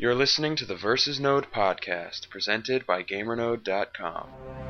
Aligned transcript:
You're 0.00 0.14
listening 0.14 0.56
to 0.56 0.64
the 0.64 0.76
Versus 0.76 1.20
Node 1.20 1.52
podcast, 1.52 2.30
presented 2.30 2.86
by 2.86 3.02
GamerNode.com. 3.02 4.69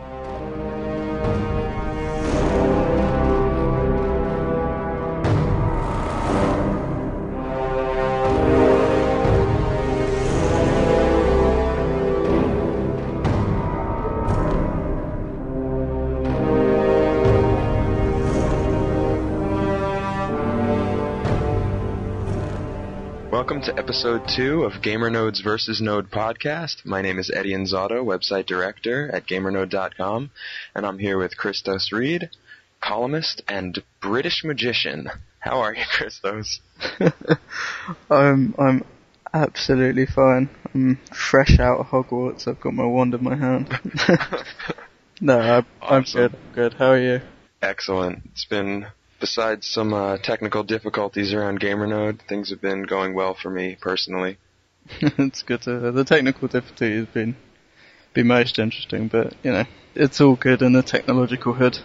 Welcome 23.60 23.76
to 23.76 23.82
episode 23.82 24.22
two 24.26 24.62
of 24.64 24.80
GamerNode's 24.80 25.40
Versus 25.42 25.82
Node 25.82 26.10
podcast. 26.10 26.86
My 26.86 27.02
name 27.02 27.18
is 27.18 27.30
Eddie 27.30 27.52
Inzauto, 27.52 28.02
website 28.02 28.46
director 28.46 29.10
at 29.14 29.26
GamerNode.com, 29.26 30.30
and 30.74 30.86
I'm 30.86 30.98
here 30.98 31.18
with 31.18 31.36
Christos 31.36 31.92
Reid, 31.92 32.30
columnist 32.80 33.42
and 33.46 33.82
British 34.00 34.44
magician. 34.44 35.10
How 35.40 35.58
are 35.60 35.74
you, 35.74 35.82
Christos? 35.92 36.62
I'm 38.10 38.54
I'm 38.58 38.82
absolutely 39.34 40.06
fine. 40.06 40.48
I'm 40.74 40.98
fresh 41.12 41.58
out 41.58 41.80
of 41.80 41.86
Hogwarts. 41.88 42.48
I've 42.48 42.62
got 42.62 42.72
my 42.72 42.86
wand 42.86 43.12
in 43.12 43.22
my 43.22 43.36
hand. 43.36 43.74
no, 45.20 45.38
I, 45.38 45.56
I'm 45.82 46.02
Awesome. 46.04 46.18
good. 46.18 46.36
Good. 46.54 46.74
How 46.78 46.92
are 46.92 46.98
you? 46.98 47.20
Excellent. 47.60 48.22
It's 48.32 48.46
been, 48.46 48.86
besides 49.20 49.68
some 49.68 49.92
uh, 49.92 50.18
technical 50.18 50.62
difficulties 50.64 51.32
around 51.32 51.60
GamerNode, 51.60 52.20
things 52.28 52.50
have 52.50 52.60
been 52.60 52.84
going 52.84 53.14
well 53.14 53.34
for 53.40 53.50
me 53.50 53.76
personally. 53.80 54.38
it's 55.00 55.42
good 55.42 55.62
to. 55.62 55.92
The 55.92 56.04
technical 56.04 56.48
difficulty 56.48 56.96
has 56.96 57.06
been 57.06 57.36
been 58.14 58.26
most 58.26 58.58
interesting, 58.58 59.06
but 59.08 59.34
you 59.44 59.52
know 59.52 59.64
it's 59.94 60.20
all 60.20 60.36
good 60.36 60.62
in 60.62 60.72
the 60.72 60.82
technological 60.82 61.52
hood 61.54 61.78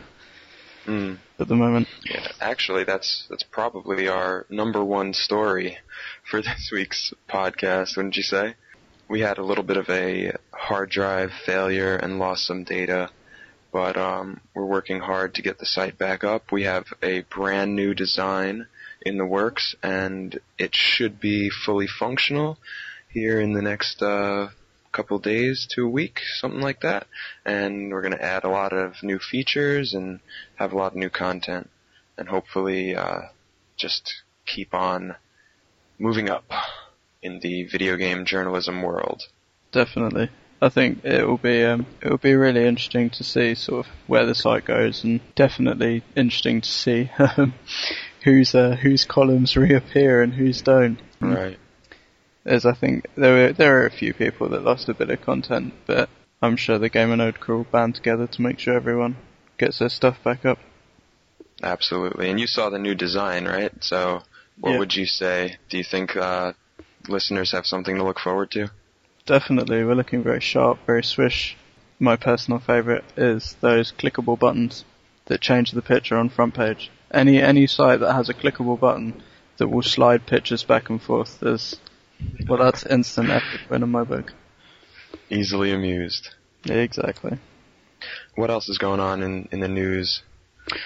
Mm. 0.86 1.18
at 1.40 1.48
the 1.48 1.56
moment. 1.56 1.88
Yeah, 2.04 2.28
actually, 2.40 2.84
that's 2.84 3.26
that's 3.30 3.42
probably 3.44 4.08
our 4.08 4.46
number 4.50 4.84
one 4.84 5.14
story 5.14 5.78
for 6.30 6.42
this 6.42 6.70
week's 6.72 7.12
podcast, 7.28 7.98
wouldn't 7.98 8.16
you 8.18 8.24
say? 8.24 8.54
We 9.10 9.22
had 9.22 9.38
a 9.38 9.44
little 9.44 9.64
bit 9.64 9.78
of 9.78 9.90
a 9.90 10.34
hard 10.54 10.90
drive 10.90 11.32
failure 11.46 11.96
and 11.96 12.20
lost 12.20 12.46
some 12.46 12.64
data, 12.64 13.10
but 13.76 13.98
um, 13.98 14.40
we're 14.54 14.66
working 14.66 15.02
hard 15.02 15.34
to 15.34 15.42
get 15.42 15.58
the 15.58 15.66
site 15.66 15.98
back 15.98 16.24
up. 16.24 16.50
We 16.50 16.64
have 16.64 16.86
a 17.04 17.24
brand 17.24 17.76
new 17.76 17.94
design 17.94 18.68
in 19.02 19.18
the 19.18 19.26
works, 19.26 19.76
and 19.84 20.40
it 20.58 20.74
should 20.74 21.20
be 21.20 21.50
fully 21.50 21.86
functional 21.86 22.58
here 23.10 23.42
in 23.42 23.52
the 23.52 23.62
next 23.62 24.02
uh, 24.02 24.48
couple 24.94 25.20
days 25.20 25.68
to 25.72 25.84
a 25.84 25.90
week, 25.90 26.22
something 26.38 26.62
like 26.62 26.80
that. 26.84 27.08
And 27.46 27.92
we're 27.92 28.02
going 28.02 28.18
to 28.18 28.24
add 28.24 28.46
a 28.46 28.50
lot 28.50 28.72
of 28.72 29.04
new 29.04 29.20
features 29.20 29.94
and 29.94 30.22
have 30.56 30.72
a 30.72 30.78
lot 30.78 30.94
of 30.94 30.98
new 30.98 31.10
content, 31.10 31.70
and 32.18 32.30
hopefully 32.30 32.96
uh, 32.96 33.24
just 33.76 34.24
keep 34.46 34.74
on 34.74 35.16
moving 36.00 36.30
up 36.30 36.50
in 37.22 37.42
the 37.42 37.66
video 37.66 37.98
game 37.98 38.24
journalism 38.24 38.82
world. 38.82 39.24
Definitely. 39.74 40.30
I 40.62 40.70
think 40.70 41.04
it 41.04 41.28
will 41.28 41.38
be 41.38 41.64
um, 41.64 41.86
it 42.02 42.10
will 42.10 42.18
be 42.18 42.34
really 42.34 42.66
interesting 42.66 43.10
to 43.12 43.24
see 43.24 43.56
sort 43.56 43.86
of 43.86 43.92
where 44.08 44.26
the 44.26 44.36
site 44.36 44.66
goes, 44.66 45.04
and 45.04 45.20
definitely 45.36 46.04
interesting 46.16 46.62
to 46.62 46.70
see 46.70 47.12
um, 47.20 47.54
whose 48.24 48.56
uh, 48.56 48.76
whose 48.76 49.04
columns 49.06 49.56
reappear 49.58 50.22
and 50.22 50.34
whose 50.34 50.62
don't. 50.62 51.00
Right. 51.20 51.60
As 52.46 52.66
I 52.66 52.74
think 52.74 53.08
there 53.16 53.34
were 53.34 53.54
there 53.54 53.82
are 53.82 53.86
a 53.86 53.92
few 53.92 54.14
people 54.14 54.50
that 54.50 54.64
lost 54.64 54.88
a 54.90 54.94
bit 54.94 55.10
of 55.10 55.22
content, 55.22 55.74
but 55.86 56.10
I'm 56.42 56.56
sure 56.58 56.78
the 56.78 56.90
Gamer 56.90 57.18
Node 57.18 57.40
crew 57.40 57.58
will 57.58 57.64
band 57.66 57.96
together 57.96 58.28
to 58.28 58.42
make 58.42 58.60
sure 58.60 58.76
everyone 58.76 59.18
gets 59.58 59.80
their 59.80 59.90
stuff 59.90 60.24
back 60.24 60.46
up. 60.46 60.60
Absolutely. 61.64 62.30
And 62.30 62.40
you 62.40 62.48
saw 62.48 62.70
the 62.70 62.80
new 62.80 62.96
design, 62.96 63.46
right? 63.46 63.72
So, 63.82 64.22
what 64.60 64.72
Yeah. 64.74 64.80
would 64.80 64.96
you 64.96 65.06
say? 65.06 65.58
Do 65.70 65.78
you 65.78 65.84
think 65.84 66.16
uh, 66.16 66.54
listeners 67.08 67.52
have 67.52 67.66
something 67.66 67.96
to 67.98 68.04
look 68.04 68.20
forward 68.20 68.52
to? 68.52 68.70
Definitely, 69.26 69.84
we're 69.84 69.96
looking 69.96 70.22
very 70.22 70.40
sharp, 70.40 70.78
very 70.86 71.04
swish. 71.04 71.58
My 71.98 72.16
personal 72.16 72.60
favourite 72.60 73.04
is 73.18 73.56
those 73.60 73.92
clickable 73.92 74.38
buttons 74.38 74.86
that 75.26 75.42
change 75.42 75.72
the 75.72 75.82
picture 75.82 76.16
on 76.16 76.30
front 76.30 76.54
page. 76.54 76.92
Any 77.12 77.42
any 77.42 77.66
site 77.66 78.02
that 78.02 78.14
has 78.14 78.30
a 78.30 78.36
clickable 78.36 78.80
button 78.80 79.24
that 79.58 79.68
will 79.68 79.82
slide 79.82 80.28
pictures 80.28 80.64
back 80.64 80.92
and 80.92 81.02
forth 81.02 81.42
is 81.42 81.80
well, 82.48 82.60
that's 82.60 82.86
instant 82.86 83.32
epic 83.32 83.62
win 83.68 83.82
in 83.82 83.90
my 83.90 84.04
book. 84.04 84.32
Easily 85.32 85.72
amused. 85.72 86.30
Yeah, 86.64 86.76
exactly. 86.76 87.40
What 88.36 88.52
else 88.52 88.70
is 88.70 88.78
going 88.78 89.00
on 89.00 89.24
in, 89.24 89.50
in 89.52 89.60
the 89.60 89.68
news 89.68 90.22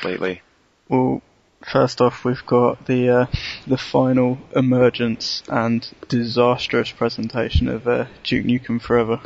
lately? 0.03 0.41
Well, 0.87 1.21
first 1.61 2.01
off, 2.01 2.23
we've 2.25 2.45
got 2.45 2.85
the 2.87 3.09
uh, 3.09 3.25
the 3.67 3.77
final 3.77 4.37
emergence 4.55 5.43
and 5.47 5.87
disastrous 6.07 6.91
presentation 6.91 7.67
of 7.67 7.87
uh, 7.87 8.05
Duke 8.23 8.45
Nukem 8.45 8.81
Forever, 8.81 9.21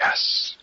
Yes. 0.00 0.56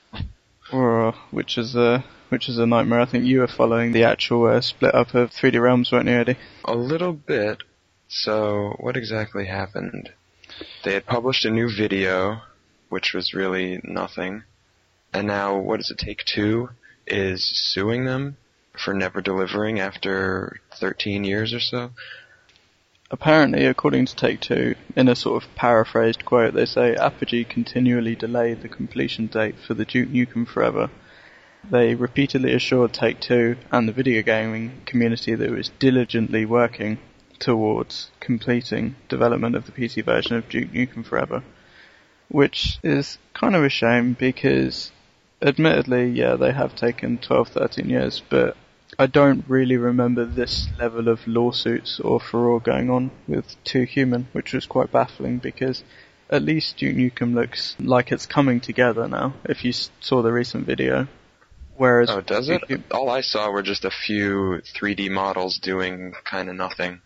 or, 0.72 1.14
which 1.32 1.58
is 1.58 1.76
a 1.76 2.04
which 2.30 2.48
is 2.50 2.58
a 2.60 2.66
nightmare. 2.66 3.02
I 3.02 3.06
think 3.06 3.26
you 3.26 3.40
were 3.40 3.48
following 3.48 3.92
the 3.92 4.04
actual 4.04 4.46
uh, 4.48 4.62
split 4.62 4.94
up 4.94 5.16
of 5.16 5.32
3D 5.32 5.60
Realms, 5.62 5.92
weren't 5.92 6.08
you, 6.08 6.16
Eddie? 6.16 6.38
A 6.66 6.76
little 6.76 7.14
bit. 7.14 7.64
So, 8.08 8.76
what 8.80 8.98
exactly 8.98 9.46
happened? 9.48 10.10
They 10.84 10.94
had 10.94 11.06
published 11.06 11.46
a 11.46 11.52
new 11.52 11.70
video, 11.76 12.42
which 12.90 13.14
was 13.14 13.34
really 13.34 13.80
nothing. 13.84 14.44
And 15.14 15.28
now, 15.28 15.58
what 15.58 15.78
does 15.78 15.90
it 15.92 15.98
take 15.98 16.24
two? 16.26 16.70
Is 17.08 17.44
suing 17.74 18.06
them 18.06 18.38
for 18.80 18.94
never 18.94 19.22
delivering 19.22 19.80
after 19.80 20.60
13 20.76 21.24
years 21.24 21.54
or 21.54 21.60
so? 21.60 21.92
Apparently, 23.12 23.66
according 23.66 24.06
to 24.06 24.16
Take 24.16 24.40
Two, 24.40 24.76
in 24.96 25.08
a 25.08 25.16
sort 25.16 25.44
of 25.44 25.56
paraphrased 25.56 26.26
quote, 26.26 26.54
they 26.54 26.66
say 26.66 26.96
Apogee 26.96 27.44
continually 27.44 28.16
delayed 28.16 28.62
the 28.62 28.70
completion 28.70 29.26
date 29.26 29.56
for 29.58 29.74
the 29.74 29.86
Duke 29.86 30.10
Nukem 30.10 30.48
Forever. 30.48 30.92
They 31.70 31.96
repeatedly 31.96 32.54
assured 32.54 32.94
Take 32.94 33.20
Two 33.20 33.58
and 33.72 33.88
the 33.88 33.94
video 33.94 34.22
gaming 34.22 34.84
community 34.86 35.34
that 35.34 35.50
it 35.50 35.56
was 35.56 35.72
diligently 35.80 36.46
working 36.46 37.00
towards 37.40 38.12
completing 38.20 38.96
development 39.08 39.56
of 39.56 39.66
the 39.66 39.72
PC 39.72 40.06
version 40.06 40.36
of 40.36 40.48
Duke 40.48 40.72
Nukem 40.72 41.04
Forever, 41.04 41.44
which 42.28 42.78
is 42.84 43.18
kind 43.34 43.56
of 43.56 43.64
a 43.64 43.70
shame 43.70 44.14
because, 44.14 44.92
admittedly, 45.42 46.12
yeah, 46.12 46.36
they 46.36 46.52
have 46.52 46.76
taken 46.76 47.18
12, 47.18 47.48
13 47.50 47.90
years, 47.90 48.22
but 48.30 48.56
I 48.98 49.06
don't 49.06 49.46
really 49.48 49.78
remember 49.78 50.26
this 50.26 50.68
level 50.80 51.08
of 51.08 51.28
lawsuits 51.28 52.00
or 52.00 52.20
furore 52.20 52.60
going 52.60 52.90
on 52.90 53.12
with 53.28 53.56
Too 53.64 53.84
Human, 53.84 54.28
which 54.32 54.54
was 54.54 54.66
quite 54.66 54.92
baffling 54.92 55.38
because 55.38 55.84
at 56.30 56.42
least 56.42 56.78
Duke 56.78 56.96
Nukem 56.96 57.34
looks 57.34 57.76
like 57.80 58.12
it's 58.12 58.26
coming 58.26 58.60
together 58.60 59.08
now. 59.08 59.34
If 59.46 59.64
you 59.64 59.74
saw 59.74 60.22
the 60.22 60.32
recent 60.32 60.66
video, 60.66 61.08
whereas 61.78 62.10
Oh, 62.10 62.22
does 62.22 62.50
it? 62.50 62.62
All 62.92 63.10
I 63.10 63.22
saw 63.22 63.52
were 63.52 63.64
just 63.64 63.86
a 63.86 63.92
few 63.92 64.62
3D 64.76 65.10
models 65.10 65.60
doing 65.60 66.14
kind 66.24 66.50
of 66.50 66.56
nothing. 66.56 67.02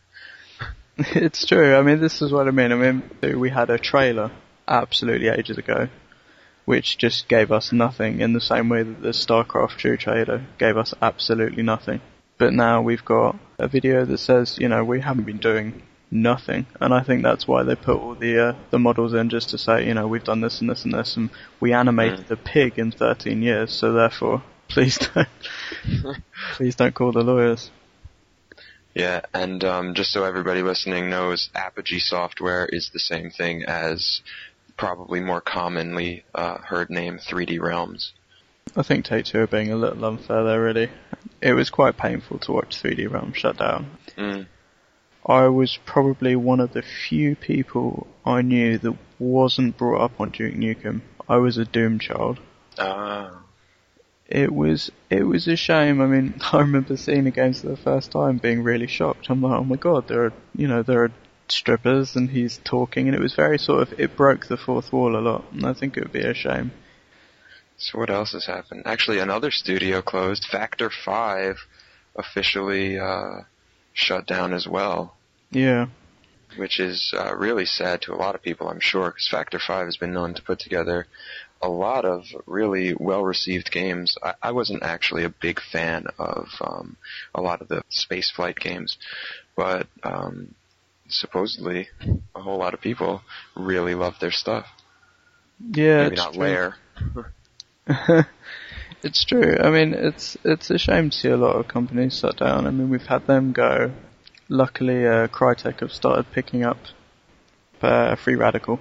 it's 0.97 1.45
true. 1.45 1.75
I 1.75 1.81
mean, 1.81 1.99
this 1.99 2.21
is 2.21 2.31
what 2.31 2.47
I 2.47 2.51
mean. 2.51 2.71
I 2.71 2.75
mean, 2.75 3.39
we 3.39 3.49
had 3.49 3.69
a 3.69 3.77
trailer 3.77 4.31
absolutely 4.67 5.27
ages 5.27 5.57
ago, 5.57 5.89
which 6.65 6.97
just 6.97 7.27
gave 7.27 7.51
us 7.51 7.71
nothing 7.71 8.21
in 8.21 8.33
the 8.33 8.41
same 8.41 8.69
way 8.69 8.83
that 8.83 9.01
the 9.01 9.09
StarCraft 9.09 9.77
2 9.79 9.97
trailer 9.97 10.45
gave 10.57 10.77
us 10.77 10.93
absolutely 11.01 11.63
nothing. 11.63 12.01
But 12.37 12.53
now 12.53 12.81
we've 12.81 13.05
got 13.05 13.37
a 13.59 13.67
video 13.67 14.05
that 14.05 14.17
says, 14.17 14.57
you 14.59 14.69
know, 14.69 14.83
we 14.83 15.01
haven't 15.01 15.25
been 15.25 15.37
doing 15.37 15.83
nothing, 16.09 16.65
and 16.79 16.93
I 16.93 17.03
think 17.03 17.23
that's 17.23 17.47
why 17.47 17.63
they 17.63 17.75
put 17.75 17.97
all 17.97 18.15
the 18.15 18.49
uh, 18.49 18.55
the 18.69 18.79
models 18.79 19.13
in 19.13 19.29
just 19.29 19.49
to 19.49 19.57
say, 19.57 19.87
you 19.87 19.93
know, 19.93 20.07
we've 20.07 20.23
done 20.23 20.41
this 20.41 20.61
and 20.61 20.69
this 20.69 20.85
and 20.85 20.93
this, 20.93 21.17
and 21.17 21.29
we 21.59 21.73
animated 21.73 22.27
the 22.27 22.37
pig 22.37 22.77
in 22.77 22.91
13 22.91 23.41
years, 23.41 23.71
so 23.71 23.93
therefore, 23.93 24.43
please 24.67 24.97
don't, 24.97 25.27
please 26.53 26.75
don't 26.75 26.95
call 26.95 27.11
the 27.11 27.23
lawyers. 27.23 27.71
Yeah, 28.93 29.21
and 29.33 29.63
um, 29.63 29.95
just 29.95 30.11
so 30.11 30.23
everybody 30.23 30.61
listening 30.61 31.09
knows, 31.09 31.49
Apogee 31.55 31.99
software 31.99 32.67
is 32.67 32.91
the 32.93 32.99
same 32.99 33.31
thing 33.31 33.63
as 33.63 34.21
probably 34.77 35.19
more 35.19 35.41
commonly 35.41 36.23
uh, 36.33 36.57
heard 36.57 36.89
name 36.89 37.17
3D 37.17 37.59
Realms. 37.59 38.13
I 38.75 38.81
think 38.81 39.05
Take 39.05 39.25
Two 39.25 39.41
are 39.41 39.47
being 39.47 39.71
a 39.71 39.75
little 39.75 40.03
unfair 40.05 40.43
there, 40.43 40.61
really. 40.61 40.89
It 41.41 41.53
was 41.53 41.69
quite 41.69 41.97
painful 41.97 42.39
to 42.39 42.51
watch 42.53 42.81
3D 42.81 43.11
Realm 43.11 43.33
shut 43.33 43.57
down. 43.57 43.97
Mm. 44.17 44.47
I 45.25 45.47
was 45.47 45.77
probably 45.85 46.35
one 46.35 46.59
of 46.59 46.73
the 46.73 46.81
few 46.81 47.35
people 47.35 48.07
I 48.25 48.41
knew 48.41 48.77
that 48.79 48.97
wasn't 49.19 49.77
brought 49.77 50.01
up 50.01 50.19
on 50.19 50.31
Duke 50.31 50.55
Nukem. 50.55 51.01
I 51.29 51.37
was 51.37 51.57
a 51.57 51.65
Doom 51.65 51.99
child. 51.99 52.39
Ah. 52.77 53.43
It 54.27 54.53
was 54.53 54.91
it 55.09 55.23
was 55.23 55.47
a 55.47 55.55
shame. 55.55 56.01
I 56.01 56.07
mean, 56.07 56.33
I 56.51 56.59
remember 56.59 56.97
seeing 56.97 57.25
the 57.25 57.31
games 57.31 57.61
for 57.61 57.67
the 57.67 57.77
first 57.77 58.11
time, 58.11 58.37
being 58.37 58.63
really 58.63 58.87
shocked. 58.87 59.27
I'm 59.29 59.41
like, 59.41 59.59
oh 59.59 59.63
my 59.63 59.75
god, 59.75 60.07
there 60.07 60.25
are 60.25 60.33
you 60.55 60.67
know 60.67 60.81
there 60.81 61.03
are 61.03 61.11
strippers 61.53 62.15
and 62.15 62.29
he's 62.29 62.59
talking 62.63 63.07
and 63.07 63.15
it 63.15 63.21
was 63.21 63.35
very 63.35 63.57
sort 63.57 63.81
of 63.81 63.99
it 63.99 64.17
broke 64.17 64.47
the 64.47 64.57
fourth 64.57 64.91
wall 64.91 65.15
a 65.15 65.21
lot 65.21 65.45
and 65.51 65.65
I 65.65 65.73
think 65.73 65.95
it 65.95 66.03
would 66.03 66.13
be 66.13 66.21
a 66.21 66.33
shame. 66.33 66.71
So 67.77 67.99
what 67.99 68.09
else 68.09 68.31
has 68.33 68.45
happened? 68.45 68.83
Actually, 68.85 69.19
another 69.19 69.51
studio 69.51 70.01
closed. 70.01 70.45
Factor 70.45 70.89
Five 70.89 71.57
officially 72.15 72.99
uh, 72.99 73.41
shut 73.93 74.25
down 74.25 74.53
as 74.53 74.67
well. 74.67 75.17
Yeah. 75.51 75.87
Which 76.55 76.79
is 76.79 77.13
uh, 77.17 77.35
really 77.35 77.65
sad 77.65 78.03
to 78.03 78.13
a 78.13 78.15
lot 78.15 78.35
of 78.35 78.43
people, 78.43 78.69
I'm 78.69 78.79
sure, 78.79 79.09
because 79.09 79.27
Factor 79.29 79.59
Five 79.59 79.85
has 79.85 79.97
been 79.97 80.13
known 80.13 80.33
to 80.35 80.41
put 80.41 80.59
together 80.59 81.07
a 81.61 81.69
lot 81.69 82.05
of 82.05 82.25
really 82.45 82.93
well-received 82.93 83.71
games. 83.71 84.17
I, 84.21 84.33
I 84.41 84.51
wasn't 84.51 84.83
actually 84.83 85.23
a 85.23 85.29
big 85.29 85.59
fan 85.59 86.05
of 86.19 86.47
um, 86.61 86.97
a 87.33 87.41
lot 87.41 87.61
of 87.61 87.69
the 87.69 87.83
space 87.89 88.29
flight 88.29 88.59
games, 88.59 88.97
but 89.55 89.87
um, 90.03 90.53
supposedly 91.19 91.87
a 92.35 92.41
whole 92.41 92.57
lot 92.57 92.73
of 92.73 92.81
people 92.81 93.21
really 93.55 93.95
love 93.95 94.15
their 94.19 94.31
stuff. 94.31 94.67
Yeah, 95.71 96.03
Maybe 96.03 96.15
not 96.15 96.33
true. 96.33 96.41
Lair. 96.41 96.75
it's 99.03 99.23
true. 99.25 99.57
I 99.61 99.69
mean, 99.69 99.93
it's 99.93 100.37
it's 100.43 100.69
a 100.69 100.77
shame 100.77 101.09
to 101.09 101.17
see 101.17 101.29
a 101.29 101.37
lot 101.37 101.55
of 101.55 101.67
companies 101.67 102.19
shut 102.19 102.37
down. 102.37 102.65
I 102.67 102.71
mean, 102.71 102.89
we've 102.89 103.05
had 103.05 103.27
them 103.27 103.51
go. 103.51 103.91
Luckily, 104.49 105.05
uh, 105.07 105.27
Crytek 105.27 105.79
have 105.79 105.91
started 105.91 106.31
picking 106.31 106.63
up 106.63 106.77
uh, 107.81 108.15
Free 108.15 108.35
Radical, 108.35 108.79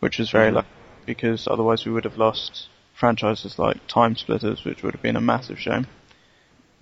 which 0.00 0.20
is 0.20 0.30
very 0.30 0.50
Mhm. 0.50 0.54
lucky 0.54 0.68
because 1.04 1.46
otherwise 1.48 1.84
we 1.84 1.92
would 1.92 2.04
have 2.04 2.18
lost 2.18 2.68
franchises 2.94 3.58
like 3.58 3.86
Time 3.86 4.16
Splitters, 4.16 4.64
which 4.64 4.82
would 4.82 4.94
have 4.94 5.02
been 5.02 5.16
a 5.16 5.20
massive 5.20 5.58
shame. 5.60 5.86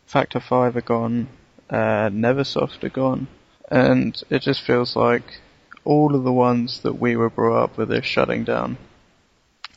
Factor 0.07 0.41
Five 0.41 0.77
are 0.77 0.81
gone. 0.83 1.29
Uh, 1.71 2.09
Neversoft 2.11 2.85
are 2.85 2.89
gone, 2.91 3.27
and 3.71 4.23
it 4.31 4.43
just 4.43 4.63
feels 4.63 4.97
like 4.97 5.41
all 5.85 6.15
of 6.15 6.25
the 6.25 6.33
ones 6.33 6.81
that 6.81 6.99
we 6.99 7.17
were 7.17 7.31
brought 7.31 7.63
up 7.63 7.77
with 7.77 7.93
are 7.93 8.03
shutting 8.03 8.45
down 8.45 8.77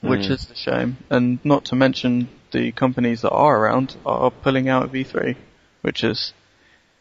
which 0.01 0.27
Mm. 0.27 0.31
is 0.31 0.51
a 0.51 0.55
shame. 0.55 0.97
And 1.09 1.39
not 1.43 1.65
to 1.65 1.75
mention 1.75 2.29
the 2.51 2.71
companies 2.71 3.21
that 3.21 3.31
are 3.31 3.59
around 3.59 3.95
are 4.05 4.31
pulling 4.31 4.69
out 4.69 4.83
of 4.83 4.91
E3, 4.91 5.35
which 5.81 6.03
is 6.03 6.33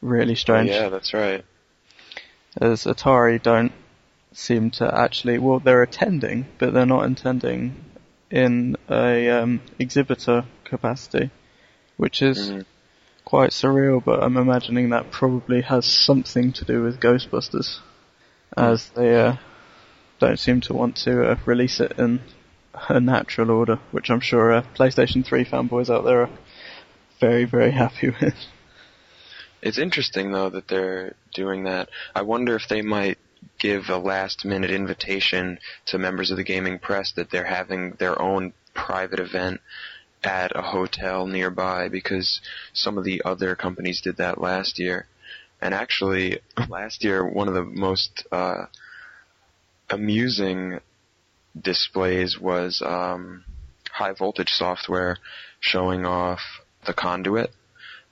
really 0.01 0.35
strange. 0.35 0.71
Yeah, 0.71 0.89
that's 0.89 1.13
right. 1.13 1.45
As 2.59 2.85
Atari 2.85 3.43
don't 3.43 3.73
seem 4.33 4.71
to 4.73 4.99
actually, 4.99 5.39
well, 5.39 5.61
they're 5.61 5.83
attending, 5.83 6.47
but 6.59 6.73
they're 6.73 6.87
not 6.87 7.11
attending 7.11 7.85
in 8.31 8.77
a 8.91 9.29
um, 9.31 9.61
exhibitor 9.79 10.45
capacity, 10.65 11.31
which 11.97 12.23
is 12.23 12.51
Mhm. 12.51 12.65
Quite 13.27 13.51
surreal. 13.51 14.03
But 14.03 14.23
I'm 14.23 14.39
imagining 14.39 14.89
that 14.91 15.11
probably 15.11 15.61
has 15.61 15.85
something 15.85 16.55
to 16.55 16.65
do 16.65 16.83
with 16.83 17.01
Ghostbusters, 17.01 17.81
as 18.57 18.89
they 18.97 19.21
uh, 19.21 19.37
don't 20.19 20.39
seem 20.39 20.63
to 20.63 20.73
want 20.73 20.97
to 21.05 21.33
uh, 21.33 21.39
release 21.45 21.81
it 21.81 21.93
in 21.99 22.21
a 22.89 23.01
natural 23.01 23.51
order, 23.51 23.79
which 23.91 24.11
I'm 24.11 24.21
sure 24.21 24.53
uh, 24.53 24.63
PlayStation 24.75 25.25
3 25.25 25.45
fanboys 25.45 25.91
out 25.91 26.05
there 26.05 26.23
are 26.23 26.31
very, 27.21 27.45
very 27.45 27.73
happy 27.73 28.11
with. 28.21 28.35
It's 29.63 29.79
interesting 29.79 30.33
though 30.33 30.51
that 30.51 30.69
they're 30.69 31.15
doing 31.35 31.65
that. 31.65 31.89
I 32.15 32.23
wonder 32.23 32.55
if 32.55 32.69
they 32.69 32.83
might 32.83 33.19
give 33.59 33.89
a 33.89 33.97
last 33.97 34.45
minute 34.45 34.71
invitation 34.71 35.59
to 35.87 35.99
members 35.99 36.31
of 36.31 36.37
the 36.37 36.45
gaming 36.45 36.79
press 36.79 37.13
that 37.13 37.31
they're 37.31 37.45
having 37.45 37.93
their 37.93 38.21
own 38.21 38.53
private 38.75 39.19
event 39.19 39.61
at 40.23 40.57
a 40.57 40.63
hotel 40.63 41.27
nearby 41.27 41.89
because 41.89 42.41
some 42.73 42.99
of 42.99 43.05
the 43.05 43.23
other 43.25 43.55
companies 43.55 44.01
did 44.01 44.17
that 44.17 44.41
last 44.41 44.79
year. 44.79 45.07
And 45.61 45.73
actually, 45.73 46.41
last 46.69 47.05
year, 47.05 47.27
one 47.27 47.49
of 47.49 47.55
the 47.55 47.65
most 47.65 48.27
uh, 48.31 48.67
amusing 49.89 50.81
displays 51.59 52.39
was 52.39 52.83
um, 52.85 53.45
high 53.91 54.13
voltage 54.13 54.51
software 54.51 55.17
showing 55.61 56.05
off 56.05 56.41
the 56.87 56.93
conduit 56.93 57.51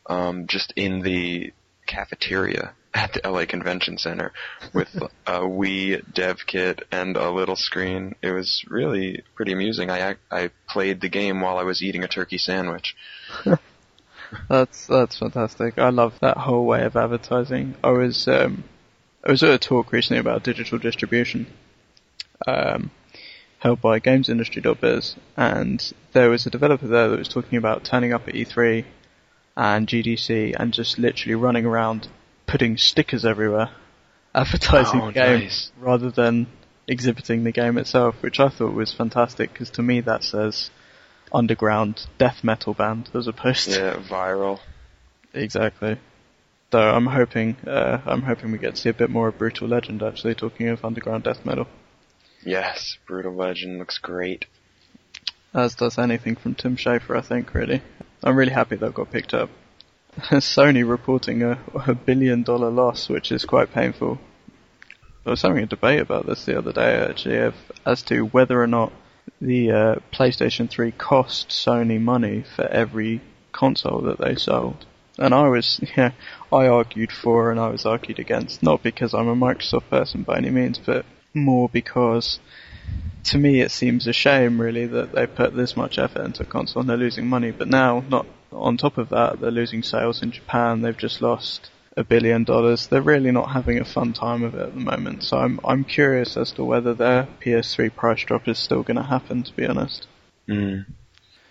um, 0.07 0.47
just 0.47 0.73
in 0.77 1.03
the 1.03 1.53
cafeteria 1.87 2.75
at 2.95 3.13
the 3.13 3.29
LA 3.29 3.45
Convention 3.45 3.99
Center 3.99 4.33
with 4.73 4.95
a 5.27 5.41
Wii 5.41 6.03
dev 6.15 6.47
kit 6.47 6.83
and 6.93 7.17
a 7.17 7.31
little 7.31 7.57
screen. 7.57 8.15
It 8.23 8.31
was 8.31 8.65
really 8.69 9.23
pretty 9.35 9.53
amusing. 9.53 9.91
I 9.91 10.17
I 10.31 10.51
played 10.69 11.01
the 11.01 11.09
game 11.09 11.41
while 11.41 11.59
I 11.59 11.65
was 11.65 11.83
eating 11.83 12.05
a 12.05 12.09
turkey 12.09 12.39
sandwich. 12.39 12.95
That's 14.49 14.87
that's 14.87 15.19
fantastic. 15.19 15.79
I 15.79 15.91
love 15.91 16.15
that 16.21 16.39
whole 16.39 16.67
way 16.67 16.83
of 16.85 16.97
advertising. 16.97 17.77
I 17.85 17.91
was 17.91 18.27
um, 18.27 18.65
I 19.23 19.31
was 19.31 19.43
at 19.43 19.51
a 19.51 19.59
talk 19.59 19.93
recently 19.93 20.19
about 20.19 20.43
digital 20.43 20.79
distribution, 20.79 21.47
um, 22.47 22.91
held 23.59 23.81
by 23.81 24.01
GamesIndustry.biz, 24.01 25.17
and 25.37 25.93
there 26.15 26.31
was 26.31 26.47
a 26.47 26.51
developer 26.51 26.87
there 26.87 27.09
that 27.09 27.19
was 27.19 27.29
talking 27.29 27.59
about 27.59 27.85
turning 27.85 28.13
up 28.13 28.27
at 28.27 28.35
E3 28.35 28.85
and 29.57 29.87
GDC 29.87 30.57
and 30.59 30.73
just 30.73 30.99
literally 30.99 31.37
running 31.37 31.65
around 31.65 32.09
putting 32.47 32.77
stickers 32.77 33.25
everywhere, 33.25 33.71
advertising 34.35 35.01
Oh, 35.03 35.07
the 35.09 35.13
game 35.13 35.41
nice. 35.41 35.71
rather 35.79 36.11
than 36.11 36.47
exhibiting 36.87 37.45
the 37.45 37.53
game 37.53 37.79
itself, 37.79 38.17
which 38.21 38.39
I 38.41 38.49
thought 38.49 38.75
was 38.75 38.93
fantastic 38.93 39.53
because 39.53 39.71
to 39.71 39.83
me 39.83 40.01
that 40.03 40.23
says 40.25 40.71
underground 41.33 42.07
death 42.19 42.45
metal 42.45 42.75
band 42.75 43.11
as 43.15 43.27
opposed 43.27 43.71
to 43.71 43.79
Yeah, 43.79 43.95
viral. 44.09 44.61
Exactly. 45.37 45.99
Though 46.71 46.95
I'm 46.95 47.07
hoping, 47.07 47.57
uh, 47.67 48.01
I'm 48.07 48.23
hoping 48.23 48.53
we 48.53 48.59
get 48.59 48.77
to 48.77 48.81
see 48.81 48.89
a 48.89 48.95
bit 48.95 49.11
more 49.11 49.27
of 49.29 49.39
Brutal 49.39 49.67
Legend. 49.67 50.01
Actually, 50.03 50.37
talking 50.37 50.69
of 50.69 50.85
underground 50.85 51.25
death 51.25 51.45
metal, 51.45 51.67
Yes, 52.45 52.99
Brutal 53.07 53.35
Legend 53.35 53.79
looks 53.79 53.99
great. 53.99 54.45
as 55.53 55.75
does 55.75 55.99
anything 55.99 56.37
from 56.37 56.55
Tim 56.55 56.77
Schafer. 56.77 57.17
I 57.17 57.21
think 57.21 57.53
really, 57.55 57.83
I'm 58.23 58.37
really 58.37 58.53
happy 58.53 58.77
that 58.77 58.95
got 58.95 59.11
picked 59.11 59.35
up. 59.35 59.51
Sony 60.19 60.89
reporting 60.89 61.43
a, 61.43 61.59
a 61.75 61.95
billion 61.95 62.45
dollar 62.45 62.71
loss, 62.71 63.09
which 63.09 63.33
is 63.33 63.45
quite 63.45 63.73
painful. 63.73 64.19
I 65.27 65.31
was 65.31 65.43
having 65.43 65.65
a 65.65 65.67
debate 65.67 66.01
about 66.01 66.27
this 66.27 66.45
the 66.45 66.57
other 66.57 66.73
day 66.73 66.97
actually, 66.97 67.53
as 67.85 68.03
to 68.05 68.27
whether 68.27 68.63
or 68.63 68.69
not 68.69 68.93
the 69.41 69.73
uh, 69.73 69.95
PlayStation 70.13 70.71
3 70.71 70.93
cost 70.93 71.49
Sony 71.49 72.01
money 72.01 72.45
for 72.55 72.65
every 72.67 73.23
console 73.51 74.03
that 74.03 74.19
they 74.19 74.37
sold. 74.37 74.87
And 75.19 75.35
I 75.35 75.49
was, 75.49 75.81
yeah, 75.97 76.13
I 76.53 76.69
argued 76.69 77.11
for 77.11 77.51
and 77.51 77.59
I 77.59 77.69
was 77.69 77.85
argued 77.85 78.21
against, 78.21 78.63
not 78.63 78.85
because 78.85 79.15
I'm 79.15 79.29
a 79.29 79.35
Microsoft 79.35 79.91
person 79.91 80.23
by 80.23 80.37
any 80.37 80.51
means, 80.51 80.79
but 80.79 81.05
more 81.33 81.69
because 81.69 82.39
to 83.25 83.39
me 83.39 83.61
it 83.61 83.71
seems 83.71 84.07
a 84.07 84.13
shame 84.13 84.61
really 84.61 84.87
that 84.87 85.13
they 85.13 85.27
put 85.27 85.57
this 85.57 85.77
much 85.77 85.99
effort 85.99 86.25
into 86.25 86.43
a 86.43 86.47
console 86.47 86.83
and 86.83 86.91
they're 86.91 86.97
losing 86.97 87.27
money. 87.27 87.51
But 87.51 87.69
now, 87.69 88.05
not 88.09 88.27
on 88.55 88.77
top 88.77 88.99
of 88.99 89.09
that, 89.11 89.41
they're 89.41 89.51
losing 89.51 89.83
sales 89.83 90.23
in 90.23 90.31
Japan. 90.31 90.83
They've 90.83 90.97
just 90.97 91.21
lost 91.21 91.71
a 91.97 92.05
billion 92.05 92.45
dollars. 92.45 92.87
They're 92.87 93.03
really 93.03 93.31
not 93.31 93.53
having 93.53 93.79
a 93.79 93.85
fun 93.85 94.13
time 94.13 94.43
of 94.43 94.55
it 94.55 94.63
at 94.63 94.75
the 94.75 94.81
moment. 94.81 95.23
So 95.23 95.39
I'm 95.39 95.61
I'm 95.65 95.85
curious 95.85 96.37
as 96.37 96.53
to 96.53 96.65
whether 96.65 96.95
their 96.95 97.29
PS3 97.45 97.95
price 97.95 98.25
drop 98.25 98.49
is 98.49 98.59
still 98.59 98.83
going 98.83 98.97
to 98.97 99.03
happen. 99.03 99.43
To 99.43 99.53
be 99.53 99.67
honest. 99.67 100.07
Mm. 100.49 100.87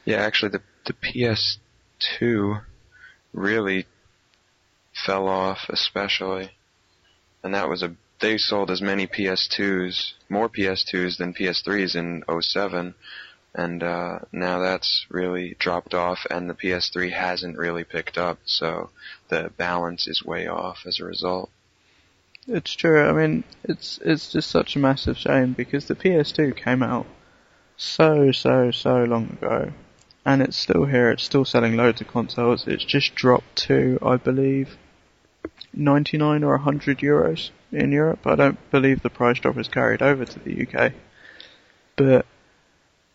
Yeah, 0.06 0.18
actually, 0.18 0.52
the 0.52 0.62
the 0.86 0.94
PS2 0.94 2.62
really 3.34 3.86
fell 5.06 5.28
off, 5.28 5.70
especially, 5.70 6.52
and 7.44 7.54
that 7.54 7.70
was 7.70 7.84
a 7.84 7.96
they 8.24 8.38
sold 8.38 8.72
as 8.72 8.82
many 8.82 9.06
PS2s, 9.06 10.14
more 10.30 10.48
PS2s 10.48 11.18
than 11.18 11.34
PS3s 11.34 11.96
in 11.96 12.24
07, 12.42 12.96
and 13.56 13.84
uh, 13.84 14.20
now 14.32 14.60
that's 14.60 15.06
really 15.10 15.56
dropped 15.60 15.94
off, 15.94 16.26
and 16.30 16.50
the 16.50 16.56
PS3 16.56 17.12
hasn't 17.12 17.58
really 17.58 17.84
picked 17.84 18.18
up, 18.18 18.40
so 18.46 18.90
the 19.30 19.52
balance 19.58 20.08
is 20.08 20.24
way 20.24 20.48
off 20.48 20.86
as 20.86 21.00
a 21.00 21.06
result. 21.06 21.50
It's 22.48 22.74
true. 22.74 23.08
I 23.08 23.14
mean, 23.14 23.44
it's 23.64 24.00
it's 24.04 24.32
just 24.32 24.50
such 24.50 24.76
a 24.76 24.80
massive 24.80 25.18
shame 25.18 25.54
because 25.54 25.86
the 25.86 25.96
PS2 25.96 26.56
came 26.56 26.84
out 26.84 27.06
so 27.78 28.32
so 28.32 28.72
so 28.72 29.04
long 29.04 29.38
ago, 29.42 29.72
and 30.26 30.42
it's 30.42 30.58
still 30.58 30.86
here. 30.86 31.12
It's 31.12 31.24
still 31.24 31.46
selling 31.46 31.78
loads 31.78 32.02
of 32.02 32.08
consoles. 32.08 32.68
It's 32.68 32.84
just 32.84 33.16
dropped 33.16 33.56
to, 33.68 33.98
I 34.02 34.18
believe, 34.18 34.78
99 35.74 36.44
or 36.44 36.56
100 36.56 36.98
euros 37.00 37.52
in 37.72 37.92
Europe. 37.92 38.26
I 38.26 38.36
don't 38.36 38.72
believe 38.72 39.02
the 39.02 39.10
price 39.10 39.40
drop 39.40 39.58
is 39.58 39.68
carried 39.68 40.02
over 40.02 40.26
to 40.26 40.40
the 40.40 40.68
UK, 40.68 40.94
but 41.96 42.26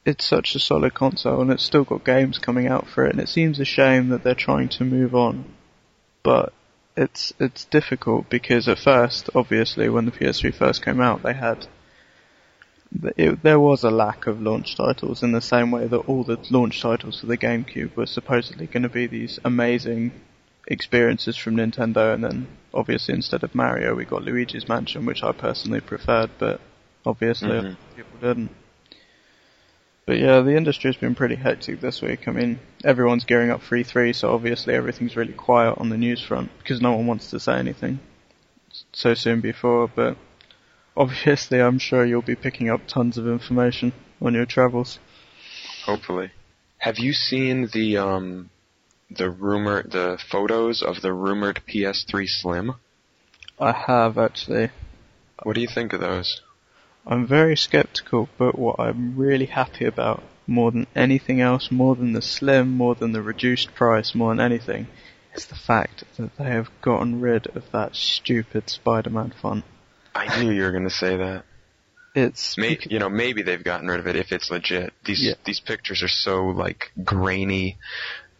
it's 0.08 0.24
such 0.24 0.54
a 0.54 0.58
solid 0.58 0.94
console, 0.94 1.42
and 1.42 1.50
it's 1.50 1.62
still 1.62 1.84
got 1.84 2.02
games 2.02 2.38
coming 2.38 2.66
out 2.66 2.86
for 2.88 3.04
it. 3.04 3.12
And 3.12 3.20
it 3.20 3.28
seems 3.28 3.60
a 3.60 3.64
shame 3.66 4.08
that 4.08 4.24
they're 4.24 4.34
trying 4.34 4.70
to 4.70 4.84
move 4.84 5.14
on, 5.14 5.44
but 6.22 6.54
it's 6.96 7.32
it's 7.38 7.66
difficult 7.66 8.30
because 8.30 8.66
at 8.68 8.78
first, 8.78 9.28
obviously, 9.34 9.88
when 9.90 10.06
the 10.06 10.10
PS3 10.10 10.54
first 10.54 10.82
came 10.82 11.00
out, 11.00 11.22
they 11.22 11.34
had 11.34 11.66
it, 13.16 13.42
there 13.42 13.60
was 13.60 13.84
a 13.84 13.90
lack 13.90 14.26
of 14.26 14.40
launch 14.40 14.74
titles 14.76 15.22
in 15.22 15.32
the 15.32 15.42
same 15.42 15.70
way 15.70 15.86
that 15.86 16.08
all 16.08 16.24
the 16.24 16.38
launch 16.50 16.80
titles 16.80 17.20
for 17.20 17.26
the 17.26 17.36
GameCube 17.36 17.94
were 17.94 18.06
supposedly 18.06 18.66
going 18.66 18.84
to 18.84 18.88
be 18.88 19.06
these 19.06 19.38
amazing 19.44 20.12
experiences 20.66 21.36
from 21.36 21.56
Nintendo, 21.56 22.14
and 22.14 22.24
then 22.24 22.48
obviously 22.72 23.14
instead 23.14 23.44
of 23.44 23.54
Mario 23.54 23.94
we 23.94 24.06
got 24.06 24.22
Luigi's 24.22 24.68
Mansion, 24.68 25.04
which 25.04 25.22
I 25.22 25.32
personally 25.32 25.80
preferred, 25.80 26.30
but 26.38 26.62
obviously 27.04 27.50
Mhm. 27.50 27.76
people 27.94 28.18
didn't. 28.22 28.50
But 30.08 30.20
yeah, 30.20 30.40
the 30.40 30.56
industry's 30.56 30.96
been 30.96 31.14
pretty 31.14 31.34
hectic 31.34 31.82
this 31.82 32.00
week. 32.00 32.28
I 32.28 32.30
mean, 32.30 32.60
everyone's 32.82 33.26
gearing 33.26 33.50
up 33.50 33.60
for 33.60 33.76
E3, 33.76 34.14
so 34.14 34.32
obviously 34.32 34.72
everything's 34.72 35.16
really 35.16 35.34
quiet 35.34 35.76
on 35.76 35.90
the 35.90 35.98
news 35.98 36.22
front 36.22 36.50
because 36.60 36.80
no 36.80 36.92
one 36.92 37.06
wants 37.06 37.28
to 37.28 37.38
say 37.38 37.58
anything 37.58 38.00
so 38.94 39.12
soon 39.12 39.42
before. 39.42 39.86
But 39.86 40.16
obviously, 40.96 41.60
I'm 41.60 41.78
sure 41.78 42.06
you'll 42.06 42.22
be 42.22 42.36
picking 42.36 42.70
up 42.70 42.86
tons 42.86 43.18
of 43.18 43.28
information 43.28 43.92
on 44.22 44.32
your 44.32 44.46
travels. 44.46 44.98
Hopefully. 45.84 46.30
Have 46.78 46.98
you 46.98 47.12
seen 47.12 47.68
the 47.70 47.98
um 47.98 48.48
the 49.10 49.28
rumor 49.28 49.82
the 49.82 50.18
photos 50.30 50.80
of 50.80 51.02
the 51.02 51.12
rumored 51.12 51.60
PS3 51.68 52.26
Slim? 52.26 52.76
I 53.60 53.72
have 53.72 54.16
actually. 54.16 54.70
What 55.42 55.54
do 55.54 55.60
you 55.60 55.68
think 55.68 55.92
of 55.92 56.00
those? 56.00 56.40
I'm 57.08 57.26
very 57.26 57.56
skeptical, 57.56 58.28
but 58.36 58.58
what 58.58 58.78
I'm 58.78 59.16
really 59.16 59.46
happy 59.46 59.86
about, 59.86 60.22
more 60.46 60.70
than 60.70 60.86
anything 60.94 61.40
else, 61.40 61.70
more 61.70 61.96
than 61.96 62.12
the 62.12 62.20
slim, 62.20 62.76
more 62.76 62.94
than 62.94 63.12
the 63.12 63.22
reduced 63.22 63.74
price, 63.74 64.14
more 64.14 64.30
than 64.30 64.40
anything, 64.40 64.88
is 65.34 65.46
the 65.46 65.54
fact 65.54 66.04
that 66.18 66.36
they 66.36 66.44
have 66.44 66.68
gotten 66.82 67.20
rid 67.20 67.46
of 67.56 67.64
that 67.72 67.96
stupid 67.96 68.68
Spider-Man 68.68 69.32
font. 69.40 69.64
I 70.14 70.38
knew 70.38 70.50
you 70.50 70.62
were 70.62 70.70
going 70.70 70.84
to 70.84 70.90
say 70.90 71.16
that. 71.16 71.44
It's 72.14 72.58
May, 72.58 72.78
you 72.90 72.98
know, 72.98 73.08
maybe 73.08 73.42
they've 73.42 73.62
gotten 73.62 73.88
rid 73.88 74.00
of 74.00 74.06
it 74.06 74.16
if 74.16 74.32
it's 74.32 74.50
legit. 74.50 74.92
These 75.04 75.22
Yeah. 75.22 75.34
these 75.44 75.60
pictures 75.60 76.02
are 76.02 76.08
so 76.08 76.46
like 76.46 76.90
grainy 77.04 77.78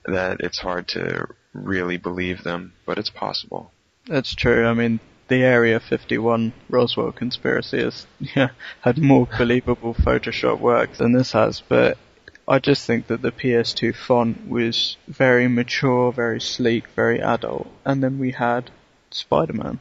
that 0.04 0.40
it's 0.40 0.58
hard 0.58 0.88
to 0.88 1.28
really 1.52 1.96
believe 1.96 2.42
them, 2.42 2.72
but 2.86 2.98
it's 2.98 3.10
possible. 3.10 3.70
That's 4.06 4.34
true. 4.34 4.66
I 4.66 4.74
mean, 4.74 5.00
the 5.28 5.42
Area 5.42 5.78
51 5.78 6.52
Roswell 6.68 7.12
conspiracy 7.12 7.82
has 7.82 8.06
yeah, 8.36 8.50
had 8.80 8.98
more 8.98 9.28
believable 9.38 9.94
Photoshop 9.94 10.58
work 10.58 10.94
than 10.94 11.12
this 11.12 11.32
has, 11.32 11.60
but 11.60 11.98
I 12.46 12.58
just 12.58 12.86
think 12.86 13.08
that 13.08 13.20
the 13.20 13.30
PS2 13.30 13.94
font 13.94 14.48
was 14.48 14.96
very 15.06 15.48
mature, 15.48 16.12
very 16.12 16.40
sleek, 16.40 16.88
very 16.96 17.20
adult, 17.20 17.68
and 17.84 18.02
then 18.02 18.18
we 18.18 18.32
had 18.32 18.70
Spider-Man. 19.10 19.78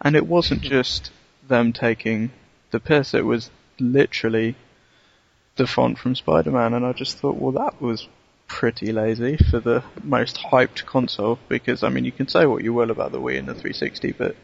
And 0.00 0.14
it 0.14 0.26
wasn't 0.26 0.60
mm-hmm. 0.60 0.70
just 0.70 1.10
them 1.48 1.72
taking 1.72 2.30
the 2.70 2.80
piss, 2.80 3.14
it 3.14 3.24
was 3.24 3.50
literally 3.80 4.54
the 5.56 5.66
font 5.66 5.98
from 5.98 6.14
Spider-Man, 6.14 6.72
and 6.74 6.86
I 6.86 6.92
just 6.92 7.18
thought, 7.18 7.36
well, 7.36 7.52
that 7.52 7.80
was 7.80 8.08
pretty 8.46 8.92
lazy 8.92 9.36
for 9.36 9.58
the 9.58 9.82
most 10.02 10.36
hyped 10.36 10.84
console 10.84 11.38
because 11.48 11.82
I 11.82 11.88
mean 11.88 12.04
you 12.04 12.12
can 12.12 12.28
say 12.28 12.44
what 12.46 12.62
you 12.62 12.74
will 12.74 12.90
about 12.90 13.10
the 13.10 13.20
Wii 13.20 13.38
and 13.38 13.48
the 13.48 13.54
360 13.54 14.12
but 14.12 14.36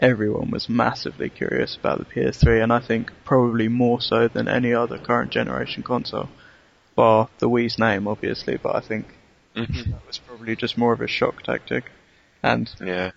everyone 0.00 0.50
was 0.50 0.68
massively 0.68 1.28
curious 1.28 1.76
about 1.76 1.98
the 1.98 2.04
PS3 2.06 2.62
and 2.62 2.72
I 2.72 2.80
think 2.80 3.12
probably 3.24 3.68
more 3.68 4.00
so 4.00 4.26
than 4.28 4.48
any 4.48 4.72
other 4.72 4.98
current 4.98 5.30
generation 5.30 5.82
console 5.82 6.28
bar 6.96 7.28
the 7.38 7.48
Wii's 7.48 7.78
name 7.78 8.08
obviously 8.08 8.56
but 8.56 8.74
I 8.74 8.80
think 8.80 9.06
Mhm. 9.54 9.90
that 9.90 10.06
was 10.06 10.18
probably 10.18 10.56
just 10.56 10.78
more 10.78 10.92
of 10.92 11.00
a 11.00 11.06
shock 11.06 11.42
tactic 11.42 11.90
and 12.42 12.72
Yeah. 12.80 13.10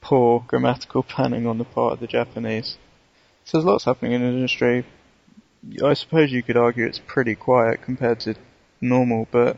poor 0.00 0.44
grammatical 0.46 1.02
planning 1.14 1.46
on 1.46 1.58
the 1.58 1.64
part 1.64 1.92
of 1.92 2.00
the 2.00 2.06
Japanese. 2.06 2.78
So 3.44 3.58
there's 3.58 3.64
lots 3.66 3.84
happening 3.84 4.12
in 4.12 4.22
the 4.22 4.28
industry. 4.28 4.84
I 5.84 5.94
suppose 5.94 6.32
you 6.32 6.42
could 6.42 6.56
argue 6.56 6.86
it's 6.86 7.00
pretty 7.00 7.34
quiet 7.34 7.82
compared 7.82 8.20
to 8.20 8.34
normal, 8.80 9.28
but 9.30 9.56